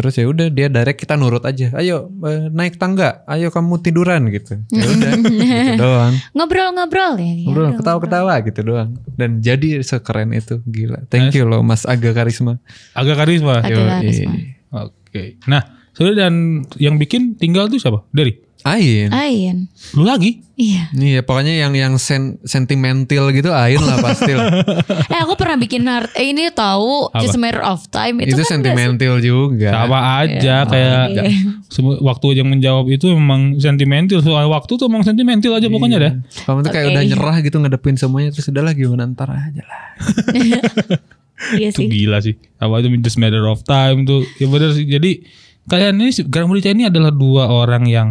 Terus 0.00 0.16
ya 0.16 0.24
udah 0.24 0.48
dia 0.48 0.72
direct 0.72 0.96
kita 0.96 1.20
nurut 1.20 1.44
aja. 1.44 1.76
Ayo 1.76 2.08
eh, 2.24 2.48
naik 2.48 2.80
tangga, 2.80 3.20
ayo 3.28 3.52
kamu 3.52 3.84
tiduran 3.84 4.32
gitu. 4.32 4.56
Ya 4.72 4.84
udah 4.88 5.12
gitu 5.28 5.76
doang. 5.76 6.14
Ngobrol-ngobrol 6.32 7.20
ya. 7.20 7.32
Ngobrol 7.44 7.76
ketawa-ketawa 7.76 8.32
gitu 8.48 8.60
doang. 8.64 8.96
Dan 9.12 9.44
jadi 9.44 9.84
sekeren 9.84 10.32
itu 10.32 10.64
gila. 10.64 11.04
Thank 11.12 11.36
you 11.36 11.44
loh 11.44 11.60
Mas 11.60 11.84
Aga 11.84 12.16
Karisma. 12.16 12.56
agak 12.94 13.16
karisma 13.16 13.60
karisma. 13.60 14.32
oke 14.70 15.24
nah 15.44 15.62
sudah 15.92 16.14
dan 16.14 16.62
yang 16.78 16.96
bikin 16.96 17.34
tinggal 17.36 17.66
tuh 17.66 17.82
siapa 17.82 18.06
dari 18.14 18.38
Ain. 18.64 19.08
Ain. 19.10 19.56
lu 19.96 20.04
lagi 20.04 20.44
Iya. 20.60 20.92
Iya 20.92 21.20
pokoknya 21.24 21.56
yang 21.56 21.72
yang 21.72 21.96
sen, 21.96 22.36
sentimental 22.44 23.32
gitu 23.32 23.48
Ain 23.48 23.80
lah 23.80 23.96
pasti 23.96 24.36
lah. 24.36 24.60
Eh 25.12 25.18
aku 25.24 25.32
pernah 25.32 25.56
bikin 25.56 25.88
art 25.88 26.12
eh, 26.12 26.36
ini 26.36 26.52
tahu 26.52 27.08
Apa? 27.08 27.24
Just 27.24 27.36
a 27.36 27.40
Matter 27.40 27.64
of 27.64 27.80
Time 27.88 28.20
itu, 28.20 28.36
itu 28.36 28.44
kan 28.44 28.60
sentimental 28.60 29.14
juga. 29.24 29.72
sama 29.72 30.20
aja 30.20 30.68
kayak 30.68 31.04
Oke. 31.08 31.24
Semua 31.72 31.94
waktu 32.04 32.26
yang 32.36 32.52
menjawab 32.52 32.92
itu 32.92 33.08
memang 33.08 33.56
sentimental 33.56 34.20
soal 34.20 34.52
waktu 34.52 34.72
tuh 34.76 34.84
emang 34.84 35.00
sentimental 35.00 35.56
aja 35.56 35.72
pokoknya 35.72 35.96
dah. 35.96 36.12
Kamu 36.44 36.60
tuh 36.60 36.70
kayak 36.70 36.84
Oke. 36.84 36.92
udah 36.92 37.02
nyerah 37.08 37.36
gitu 37.40 37.56
ngadepin 37.56 37.96
semuanya 37.96 38.28
terus 38.28 38.52
udah 38.52 38.60
lah 38.60 38.74
gimana 38.76 39.08
ntar 39.08 39.32
aja 39.32 39.62
lah. 39.64 39.84
Iya 41.56 41.72
Itu 41.72 41.80
sih. 41.80 41.88
gila 41.88 42.20
sih. 42.20 42.36
Apa 42.60 42.84
itu 42.84 42.92
just 43.00 43.16
matter 43.16 43.40
of 43.48 43.64
time 43.64 44.04
tuh. 44.04 44.28
Ya 44.36 44.44
benar 44.44 44.76
sih. 44.76 44.84
Jadi 44.84 45.24
kalian 45.72 45.96
ini 45.96 46.12
Merica 46.44 46.68
ini 46.68 46.84
adalah 46.84 47.08
dua 47.08 47.48
orang 47.48 47.88
yang 47.88 48.08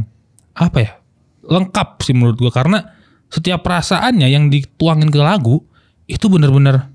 apa 0.60 0.78
ya? 0.78 0.92
Lengkap 1.42 2.04
sih 2.04 2.12
menurut 2.12 2.38
gua 2.38 2.52
karena 2.52 2.84
setiap 3.32 3.64
perasaannya 3.64 4.28
yang 4.28 4.52
dituangin 4.52 5.08
ke 5.08 5.18
lagu 5.18 5.64
itu 6.06 6.26
benar-benar 6.28 6.90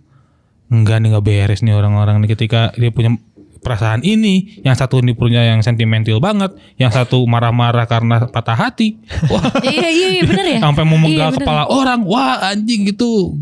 enggak 0.66 0.98
nih 0.98 1.08
nggak 1.14 1.24
beres 1.24 1.60
nih 1.62 1.72
orang-orang 1.72 2.18
nih 2.18 2.34
ketika 2.34 2.74
dia 2.74 2.90
punya 2.90 3.14
perasaan 3.64 4.04
ini, 4.04 4.60
yang 4.60 4.76
satu 4.76 5.00
ini 5.00 5.16
punya 5.16 5.40
yang 5.40 5.64
sentimental 5.64 6.20
banget, 6.20 6.52
yang 6.76 6.92
satu 6.92 7.24
marah-marah 7.24 7.88
karena 7.88 8.28
patah 8.28 8.52
hati. 8.52 9.00
Wah, 9.32 9.40
iya 9.64 9.88
iya 9.88 10.08
iya 10.20 10.22
benar 10.28 10.44
ya. 10.44 10.58
sampai 10.60 10.84
mau 10.84 11.00
menggal 11.00 11.32
Iya, 11.32 11.32
bener. 11.32 11.40
kepala 11.48 11.62
orang 11.72 12.00
wah 12.04 12.44
anjing 12.52 12.84
gitu 12.84 13.32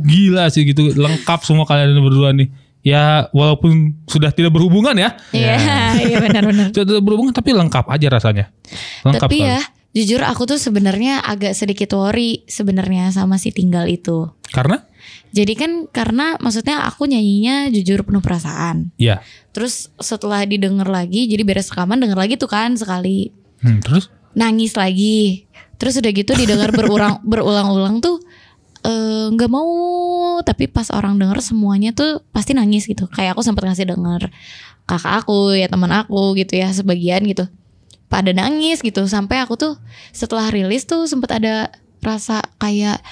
gila 0.00 0.48
sih 0.48 0.64
gitu 0.64 0.96
lengkap 0.96 1.44
semua 1.44 1.68
kalian 1.68 1.92
berdua 2.00 2.32
nih 2.32 2.48
ya 2.86 3.02
walaupun 3.30 3.72
sudah 4.06 4.30
tidak 4.30 4.54
berhubungan 4.54 4.94
ya 4.94 5.18
Iya 5.30 5.58
iya 6.06 6.16
benar-benar. 6.22 6.70
sudah 6.70 6.86
tidak 6.86 7.02
berhubungan 7.02 7.34
tapi 7.34 7.50
lengkap 7.50 7.82
aja 7.84 8.06
rasanya 8.08 8.44
lengkap 9.02 9.26
Tapi 9.26 9.36
sekali. 9.36 9.50
ya 9.50 9.60
jujur 9.92 10.20
aku 10.22 10.42
tuh 10.44 10.54
sebenarnya 10.56 11.18
agak 11.20 11.52
sedikit 11.52 11.90
worry 11.92 12.44
sebenarnya 12.44 13.08
sama 13.10 13.34
si 13.34 13.48
tinggal 13.48 13.88
itu. 13.88 14.28
Karena? 14.46 14.84
Jadi 15.32 15.52
kan 15.52 15.70
karena 15.88 16.36
maksudnya 16.36 16.84
aku 16.84 17.04
nyanyinya 17.04 17.72
jujur 17.72 18.04
penuh 18.04 18.20
perasaan. 18.20 18.92
Ya. 18.94 19.24
Terus 19.50 19.88
setelah 19.96 20.44
didengar 20.44 20.84
lagi, 20.86 21.24
jadi 21.24 21.40
beres 21.42 21.66
rekaman 21.66 21.96
denger 21.96 22.12
lagi 22.14 22.36
tuh 22.36 22.46
kan 22.46 22.76
sekali 22.76 23.32
Hmm, 23.56 23.80
terus? 23.80 24.12
nangis 24.32 24.76
lagi. 24.76 25.48
Terus 25.76 25.96
udah 25.96 26.12
gitu 26.12 26.32
didengar 26.34 26.68
berulang 26.70 27.24
berulang-ulang 27.32 27.98
tuh 27.98 28.20
eh, 28.86 29.26
nggak 29.34 29.50
mau 29.50 29.66
tapi 30.46 30.70
pas 30.70 30.86
orang 30.94 31.18
denger 31.18 31.42
semuanya 31.42 31.90
tuh 31.90 32.22
pasti 32.30 32.54
nangis 32.54 32.86
gitu. 32.86 33.10
Kayak 33.10 33.34
aku 33.34 33.42
sempat 33.42 33.66
ngasih 33.66 33.90
denger 33.90 34.30
kakak 34.86 35.26
aku 35.26 35.58
ya 35.58 35.66
teman 35.66 35.90
aku 35.90 36.38
gitu 36.38 36.54
ya 36.54 36.70
sebagian 36.70 37.26
gitu. 37.26 37.50
Pada 38.06 38.30
nangis 38.30 38.78
gitu 38.86 39.02
sampai 39.10 39.42
aku 39.42 39.58
tuh 39.58 39.74
setelah 40.14 40.46
rilis 40.54 40.86
tuh 40.86 41.10
sempat 41.10 41.42
ada 41.42 41.74
rasa 41.98 42.38
kayak 42.62 43.02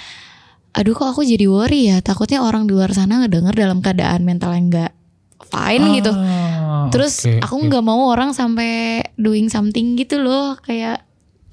aduh 0.75 0.95
kok 0.95 1.11
aku 1.15 1.23
jadi 1.27 1.47
worry 1.51 1.91
ya 1.91 1.99
takutnya 2.03 2.43
orang 2.43 2.67
di 2.67 2.75
luar 2.75 2.91
sana 2.95 3.23
ngedenger 3.23 3.55
dalam 3.55 3.79
keadaan 3.83 4.23
mental 4.23 4.55
yang 4.55 4.71
nggak 4.71 4.93
fine 5.51 5.85
gitu. 5.99 6.13
Ah, 6.15 6.91
Terus 6.91 7.27
oke, 7.27 7.43
aku 7.43 7.55
nggak 7.71 7.85
mau 7.85 8.11
orang 8.11 8.31
sampai 8.35 9.03
doing 9.19 9.51
something 9.51 9.99
gitu 9.99 10.23
loh 10.23 10.59
kayak 10.63 11.03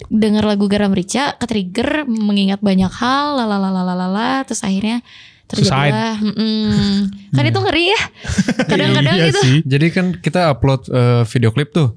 denger 0.08 0.44
lagu 0.46 0.66
Garam 0.66 0.94
Rica 0.94 1.36
ke 1.36 1.44
trigger 1.46 2.08
mengingat 2.08 2.58
banyak 2.64 2.90
hal 2.90 3.38
lalalalalala 3.38 4.42
terus 4.48 4.62
akhirnya 4.64 5.04
terjadilah 5.52 6.16
mm-mm. 6.24 7.12
kan 7.36 7.44
itu 7.44 7.60
ngeri 7.60 7.84
ya 7.92 8.00
kadang-kadang 8.70 9.14
Iya 9.20 9.26
gitu 9.28 9.40
sih. 9.44 9.58
Jadi 9.68 9.86
kan 9.92 10.06
kita 10.16 10.48
upload 10.48 10.88
eh, 10.88 11.22
video 11.28 11.52
klip 11.52 11.76
tuh. 11.76 11.92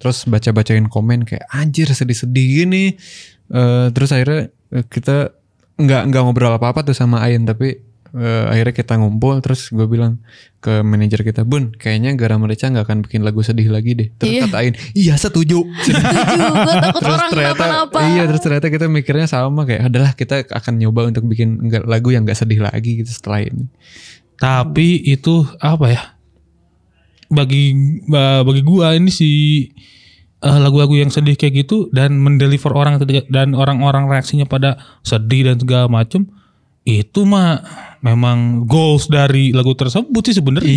Terus 0.00 0.24
baca-bacain 0.24 0.88
komen 0.88 1.28
kayak 1.28 1.44
anjir 1.52 1.84
sedih-sedih 1.92 2.64
gini. 2.64 2.96
Eh, 3.52 3.86
terus 3.92 4.08
akhirnya 4.08 4.48
eh, 4.72 4.84
kita 4.88 5.36
nggak 5.76 6.02
nggak 6.08 6.22
ngobrol 6.24 6.54
apa-apa 6.56 6.86
tuh 6.86 6.96
sama 6.96 7.20
Ain 7.26 7.44
tapi 7.44 7.76
eh, 8.14 8.44
akhirnya 8.48 8.72
kita 8.72 8.94
ngumpul 8.94 9.38
terus 9.38 9.68
gue 9.68 9.84
bilang 9.84 10.22
ke 10.58 10.80
manajer 10.80 11.20
kita 11.20 11.42
Bun 11.42 11.70
kayaknya 11.72 12.14
Garam 12.14 12.38
Merica 12.38 12.66
nggak 12.66 12.82
akan 12.82 12.98
bikin 13.02 13.20
lagu 13.20 13.40
sedih 13.40 13.68
lagi 13.68 13.92
deh 13.92 14.08
terus 14.12 14.32
Iya. 14.32 14.42
kata 14.46 14.56
Ain 14.58 14.74
iya 14.92 15.14
setuju 15.14 15.60
setuju 15.78 16.00
gue 16.00 16.74
takut 16.84 17.00
terus 17.00 17.12
orang 17.12 17.28
ternyata 17.28 17.54
kenapa-napa 17.60 17.98
iya 18.08 18.22
terus 18.24 18.40
ternyata 18.40 18.66
kita 18.68 18.84
mikirnya 18.86 19.26
sama 19.26 19.62
kayak 19.62 19.82
adalah 19.84 20.10
kita 20.12 20.46
akan 20.46 20.74
nyoba 20.76 21.00
untuk 21.06 21.24
bikin 21.24 21.58
lagu 21.82 22.08
yang 22.08 22.22
nggak 22.22 22.36
sedih 22.36 22.60
lagi 22.60 22.98
gitu 22.98 23.10
setelah 23.10 23.42
ini 23.42 23.66
Tapi 24.34 24.98
itu 25.04 25.34
apa 25.58 25.86
ya? 25.88 26.02
Bagi 27.26 27.72
ba- 28.04 28.42
bagi 28.42 28.60
gua 28.60 28.92
ini 28.92 29.08
si 29.08 29.30
eh, 30.38 30.58
lagu-lagu 30.60 30.92
yang 30.92 31.08
sedih 31.08 31.34
kayak 31.34 31.64
gitu 31.64 31.88
dan 31.88 32.14
mendeliver 32.16 32.70
orang 32.70 33.00
dan 33.26 33.52
orang-orang 33.52 34.06
reaksinya 34.06 34.44
pada 34.44 34.76
sedih 35.00 35.46
dan 35.46 35.56
segala 35.56 35.86
macem 35.88 36.28
itu 36.84 37.24
mah 37.24 37.64
memang 38.04 38.68
goals 38.68 39.08
dari 39.08 39.50
lagu 39.56 39.72
tersebut 39.72 40.22
sih 40.28 40.36
sebenarnya. 40.36 40.68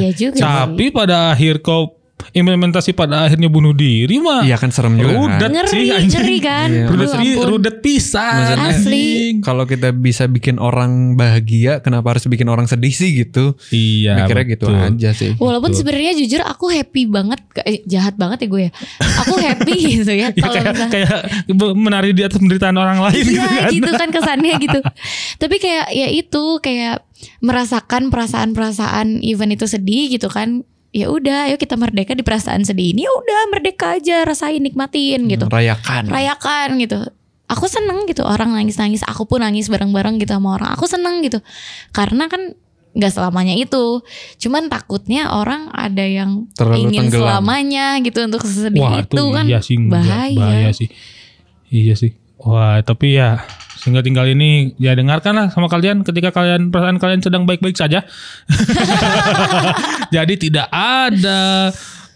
iya 0.00 0.10
juga 0.16 0.40
sih. 0.40 0.42
Tapi 0.42 0.88
pada 0.88 1.36
akhir 1.36 1.60
kau 1.60 2.01
implementasi 2.32 2.92
pada 2.92 3.26
akhirnya 3.26 3.46
bunuh 3.46 3.70
diri 3.70 4.16
mah. 4.16 4.42
iya 4.42 4.54
kan 4.54 4.68
serem 4.68 4.94
juga 4.94 5.12
kan? 5.12 5.18
Rudet 5.18 5.50
ngeri 5.50 5.68
sih 5.68 5.86
anjing. 5.88 6.10
ngeri 6.12 6.36
kan 6.38 6.68
Iya. 6.68 6.84
Rudet, 6.86 7.08
ampun. 7.10 7.44
rudet 7.48 7.76
pisan. 7.78 8.32
Maksudnya- 8.32 8.70
Asli. 8.72 9.06
kalau 9.40 9.64
kita 9.64 9.88
bisa 9.90 10.24
bikin 10.24 10.56
orang 10.56 11.14
bahagia 11.14 11.78
kenapa 11.78 12.12
harus 12.12 12.24
bikin 12.24 12.46
orang 12.46 12.64
sedih 12.64 12.90
sih 12.90 13.10
gitu 13.16 13.58
Iya. 13.68 14.22
mikirnya 14.22 14.46
gitu 14.48 14.66
aja 14.68 15.10
sih 15.12 15.34
Walaupun 15.34 15.72
sebenarnya 15.72 16.14
jujur 16.14 16.40
aku 16.40 16.68
happy 16.68 17.04
banget, 17.04 17.40
eh, 17.60 17.82
jahat 17.84 18.14
banget 18.14 18.42
ya 18.42 18.48
gue 18.48 18.62
ya. 18.62 18.72
Aku 19.18 19.34
happy 19.36 19.74
gitu 19.98 20.12
ya. 20.12 20.28
Ya, 20.28 20.40
kalau 20.40 20.62
kayak, 20.62 20.88
kayak 20.88 21.18
menari 21.74 22.10
di 22.10 22.22
atas 22.22 22.36
penderitaan 22.36 22.74
orang 22.74 22.98
lain 23.00 23.22
gitu 23.24 23.34
Iya 23.34 23.48
kan. 23.58 23.70
gitu 23.70 23.90
kan 23.92 24.08
kesannya 24.10 24.54
gitu. 24.58 24.78
Tapi 25.42 25.56
kayak 25.56 25.86
ya 25.90 26.08
itu 26.08 26.42
kayak 26.58 27.02
merasakan 27.38 28.10
perasaan-perasaan 28.10 29.22
event 29.22 29.52
itu 29.52 29.66
sedih 29.66 30.10
gitu 30.10 30.26
kan. 30.26 30.62
Ya 30.92 31.08
udah, 31.08 31.48
ayo 31.48 31.56
kita 31.56 31.80
merdeka 31.80 32.12
di 32.12 32.20
perasaan 32.20 32.68
sedih 32.68 32.92
ini. 32.92 33.08
Ya 33.08 33.12
udah, 33.12 33.40
merdeka 33.48 33.96
aja, 33.96 34.28
rasain, 34.28 34.60
nikmatin 34.60 35.24
gitu. 35.24 35.48
rayakan 35.48 36.12
Rayakan 36.12 36.76
gitu. 36.76 37.00
Aku 37.48 37.64
seneng 37.68 38.04
gitu 38.08 38.24
orang 38.24 38.52
nangis-nangis, 38.52 39.00
aku 39.04 39.24
pun 39.24 39.40
nangis 39.40 39.72
bareng-bareng 39.72 40.20
gitu 40.20 40.36
sama 40.36 40.60
orang. 40.60 40.70
Aku 40.76 40.84
seneng 40.84 41.24
gitu. 41.24 41.40
Karena 41.96 42.28
kan 42.28 42.56
nggak 42.92 43.12
selamanya 43.12 43.56
itu. 43.56 44.04
Cuman 44.36 44.68
takutnya 44.68 45.32
orang 45.32 45.72
ada 45.72 46.04
yang 46.04 46.48
Terlalu 46.52 46.92
ingin 46.92 47.08
tenggelam. 47.08 47.40
selamanya 47.40 47.86
gitu 48.04 48.18
untuk 48.28 48.44
sedih 48.44 48.84
Wah 48.84 49.00
itu, 49.00 49.16
itu 49.16 49.24
kan 49.32 49.44
iya 49.48 49.60
sih 49.64 49.76
enggak, 49.80 50.04
bahaya. 50.04 50.36
bahaya 50.36 50.70
sih. 50.76 50.88
Iya 51.72 51.94
sih. 51.96 52.12
Wah 52.36 52.84
tapi 52.84 53.16
ya 53.16 53.40
sehingga 53.78 54.04
tinggal 54.04 54.28
ini 54.28 54.76
ya 54.76 54.92
dengarkan 54.92 55.32
lah 55.34 55.46
sama 55.50 55.66
kalian 55.66 56.04
ketika 56.06 56.30
kalian 56.30 56.70
perasaan 56.70 57.00
kalian 57.00 57.20
sedang 57.24 57.48
baik-baik 57.48 57.74
saja. 57.74 58.04
Jadi 60.14 60.34
tidak 60.48 60.68
ada 60.70 61.72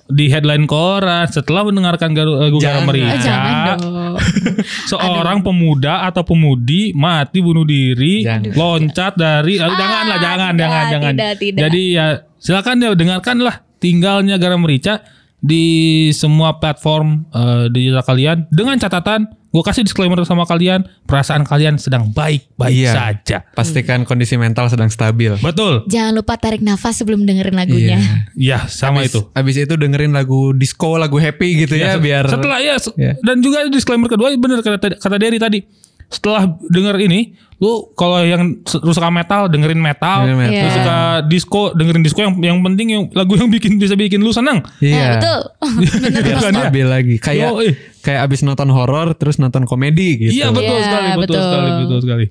di 0.07 0.31
headline 0.31 0.71
koran 0.71 1.27
setelah 1.27 1.67
mendengarkan 1.67 2.15
Garam. 2.15 2.39
Ah, 2.39 2.83
Merica 2.87 3.19
jangan 3.19 3.55
dong. 3.75 4.15
seorang 4.91 5.43
pemuda 5.43 6.07
atau 6.07 6.23
pemudi 6.23 6.95
mati 6.95 7.43
bunuh 7.43 7.67
diri 7.67 8.23
Jangan. 8.23 8.55
loncat 8.55 9.13
dari 9.19 9.59
ah, 9.59 9.67
jangan 9.75 10.05
lah 10.07 10.19
jangan 10.23 10.53
tidak, 10.55 10.63
jangan 10.63 10.85
jangan 10.87 11.13
tidak, 11.13 11.35
tidak. 11.43 11.61
jadi 11.67 11.83
ya 11.91 12.07
silakan 12.39 12.77
ya 12.79 12.91
dengarkan 12.95 13.37
lah 13.43 13.55
tinggalnya 13.83 14.39
garam 14.39 14.63
merica 14.63 15.03
di 15.43 16.09
semua 16.15 16.57
platform 16.63 17.27
eh, 17.35 17.65
digital 17.75 18.03
kalian 18.07 18.39
dengan 18.49 18.79
catatan 18.79 19.27
gue 19.57 19.65
kasih 19.65 19.83
disclaimer 19.83 20.21
sama 20.23 20.45
kalian 20.45 20.85
perasaan 21.03 21.43
kalian 21.43 21.77
sedang 21.77 22.13
baik-baik 22.13 22.77
Iya. 22.77 22.93
saja 22.93 23.39
pastikan 23.51 24.05
kondisi 24.05 24.37
mental 24.37 24.69
sedang 24.69 24.87
stabil 24.87 25.33
betul 25.41 25.81
Jangan 25.87 26.13
lupa 26.13 26.37
tarik 26.37 26.61
nafas 26.61 26.93
sebelum 26.95 27.25
dengerin 27.25 27.57
lagunya. 27.57 27.97
Iya. 28.37 28.61
ya 28.61 28.69
sama 28.69 29.01
Abis- 29.01 29.11
itu 29.11 29.21
abis 29.33 29.57
itu 29.59 29.75
dengerin 29.75 30.13
lagu 30.13 30.53
disco 30.53 30.95
lagu 30.95 31.17
happy 31.17 31.65
gitu 31.65 31.73
ya, 31.75 31.87
Ya, 31.87 31.97
biar 31.97 32.29
setelah 32.29 32.61
ya 32.61 32.77
Ya. 32.95 33.17
dan 33.19 33.41
juga 33.41 33.65
disclaimer 33.67 34.07
kedua 34.07 34.29
bener 34.31 34.61
kata 34.61 35.01
kata 35.01 35.17
Derry 35.17 35.41
tadi 35.41 35.65
setelah 36.07 36.45
denger 36.63 37.01
ini 37.01 37.33
lu 37.57 37.91
kalau 37.91 38.21
yang 38.21 38.61
suka 38.63 39.09
metal 39.09 39.49
dengerin 39.49 39.81
metal, 39.81 40.23
Dengerin 40.23 40.39
metal. 40.39 40.61
Iya. 40.61 40.71
suka 40.71 40.97
disco 41.25 41.63
dengerin 41.73 42.05
disco 42.05 42.21
yang 42.21 42.37
yang 42.39 42.59
penting 42.61 42.87
yang 42.91 43.03
lagu 43.11 43.33
yang 43.35 43.49
bikin 43.49 43.75
bisa 43.75 43.97
bikin 43.97 44.21
lu 44.21 44.29
senang 44.29 44.61
Eh, 44.79 44.93
iya 44.93 45.17
betul. 45.17 45.41
Bener 46.05 46.21
biar 46.21 46.37
ya? 46.37 46.51
stabil 46.53 46.87
lagi 46.87 47.17
kayak 47.17 47.49
Yoi. 47.49 47.71
Kayak 48.07 48.31
abis 48.31 48.47
nonton 48.47 48.71
horor 48.71 49.19
terus 49.19 49.43
nonton 49.43 49.67
komedi 49.67 50.15
gitu 50.23 50.39
Iya 50.39 50.55
betul 50.55 50.79
Iya, 50.79 50.87
sekali, 50.87 51.09
betul, 51.11 51.23
betul. 51.27 51.43
sekali, 51.43 51.71
betul 51.83 51.99
sekali. 51.99 52.27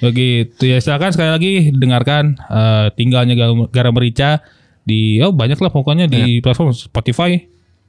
Begitu 0.00 0.62
ya 0.64 0.78
silakan 0.80 1.10
sekali 1.14 1.30
lagi 1.30 1.52
dengarkan 1.70 2.34
eh, 2.34 2.86
tinggalnya 2.98 3.38
Garam, 3.70 3.94
Merica 3.94 4.42
di 4.82 5.22
oh 5.22 5.30
banyak 5.30 5.60
lah 5.60 5.70
pokoknya 5.70 6.08
di 6.08 6.40
platform 6.40 6.74
Spotify, 6.74 7.36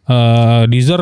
eh, 0.06 0.64
Deezer, 0.70 1.02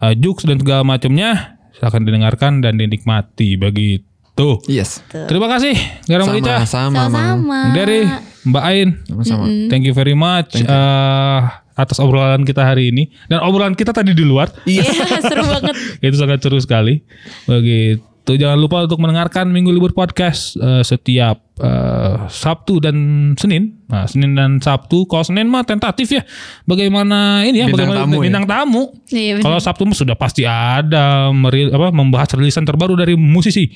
eh, 0.00 0.14
Joox 0.18 0.42
dan 0.42 0.58
segala 0.58 0.82
macamnya. 0.82 1.60
Silakan 1.76 2.02
didengarkan 2.02 2.52
dan 2.60 2.76
dinikmati 2.76 3.54
begitu. 3.56 4.48
yes 4.66 5.04
Terima 5.08 5.46
kasih 5.46 5.76
Garam 6.08 6.32
Merica, 6.32 6.64
sama-sama 6.64 7.12
Mang. 7.12 7.44
Sama-sama. 7.44 7.58
dari 7.76 8.00
Mbak 8.40 8.64
Ain. 8.64 8.88
sama-sama 9.04 9.44
Thank 9.68 9.84
you 9.84 9.92
very 9.92 10.16
much 10.16 10.56
eh, 10.56 11.40
atas 11.80 11.98
obrolan 11.98 12.44
kita 12.44 12.62
hari 12.62 12.92
ini 12.92 13.08
dan 13.26 13.40
obrolan 13.40 13.72
kita 13.72 13.90
tadi 13.90 14.12
di 14.12 14.22
luar. 14.22 14.52
Iya, 14.64 14.84
seru 15.24 15.44
banget. 15.48 15.74
itu 16.04 16.16
sangat 16.16 16.38
seru 16.44 16.60
sekali. 16.60 17.00
Begitu. 17.48 18.04
Jangan 18.30 18.62
lupa 18.62 18.86
untuk 18.86 19.02
mendengarkan 19.02 19.50
Minggu 19.50 19.74
Libur 19.74 19.90
Podcast 19.90 20.54
eh, 20.54 20.86
setiap 20.86 21.40
eh, 21.58 22.14
Sabtu 22.30 22.78
dan 22.78 22.94
Senin. 23.34 23.74
Nah, 23.90 24.06
Senin 24.06 24.38
dan 24.38 24.62
Sabtu. 24.62 25.02
Kalau 25.10 25.26
Senin 25.26 25.50
mah 25.50 25.66
tentatif 25.66 26.14
ya. 26.14 26.22
Bagaimana 26.62 27.42
ini 27.42 27.64
ya? 27.64 27.66
Bintang 27.66 27.90
bagaimana 27.90 28.00
tamu 28.06 28.14
ya? 28.14 28.22
bintang 28.30 28.46
tamu. 28.46 28.82
Iya. 29.10 29.34
Kalau 29.42 29.58
Sabtu 29.58 29.82
mah 29.82 29.98
sudah 29.98 30.14
pasti 30.14 30.46
ada 30.46 31.34
meri- 31.34 31.74
apa 31.74 31.90
membahas 31.90 32.30
rilisan 32.38 32.62
terbaru 32.62 32.94
dari 32.94 33.18
musisi 33.18 33.66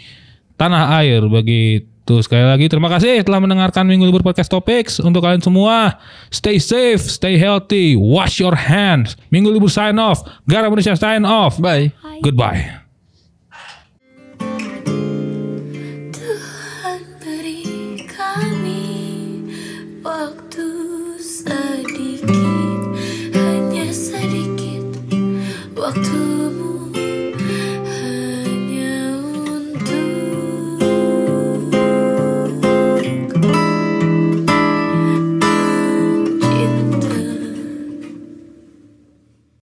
tanah 0.54 1.02
air 1.02 1.26
begitu. 1.26 1.93
Sekali 2.04 2.44
lagi 2.44 2.68
terima 2.68 2.92
kasih 2.92 3.24
telah 3.24 3.40
mendengarkan 3.40 3.88
Minggu 3.88 4.04
Libur 4.04 4.20
Podcast 4.20 4.52
Topics 4.52 5.00
untuk 5.00 5.24
kalian 5.24 5.40
semua. 5.40 5.96
Stay 6.28 6.60
safe, 6.60 7.00
stay 7.00 7.40
healthy, 7.40 7.96
wash 7.96 8.36
your 8.44 8.52
hands. 8.52 9.16
Minggu 9.32 9.48
Libur 9.48 9.72
sign 9.72 9.96
off. 9.96 10.20
Garam 10.44 10.68
Indonesia 10.68 11.00
sign 11.00 11.24
off. 11.24 11.56
bye 11.56 11.96
Goodbye. 12.20 12.84
Tuhan 16.12 17.00
beri 17.24 18.04
kami 18.04 18.84
waktu 20.04 20.68
sedikit, 21.24 22.28
hanya 23.32 23.88
sedikit 23.88 24.92
waktu 25.72 26.23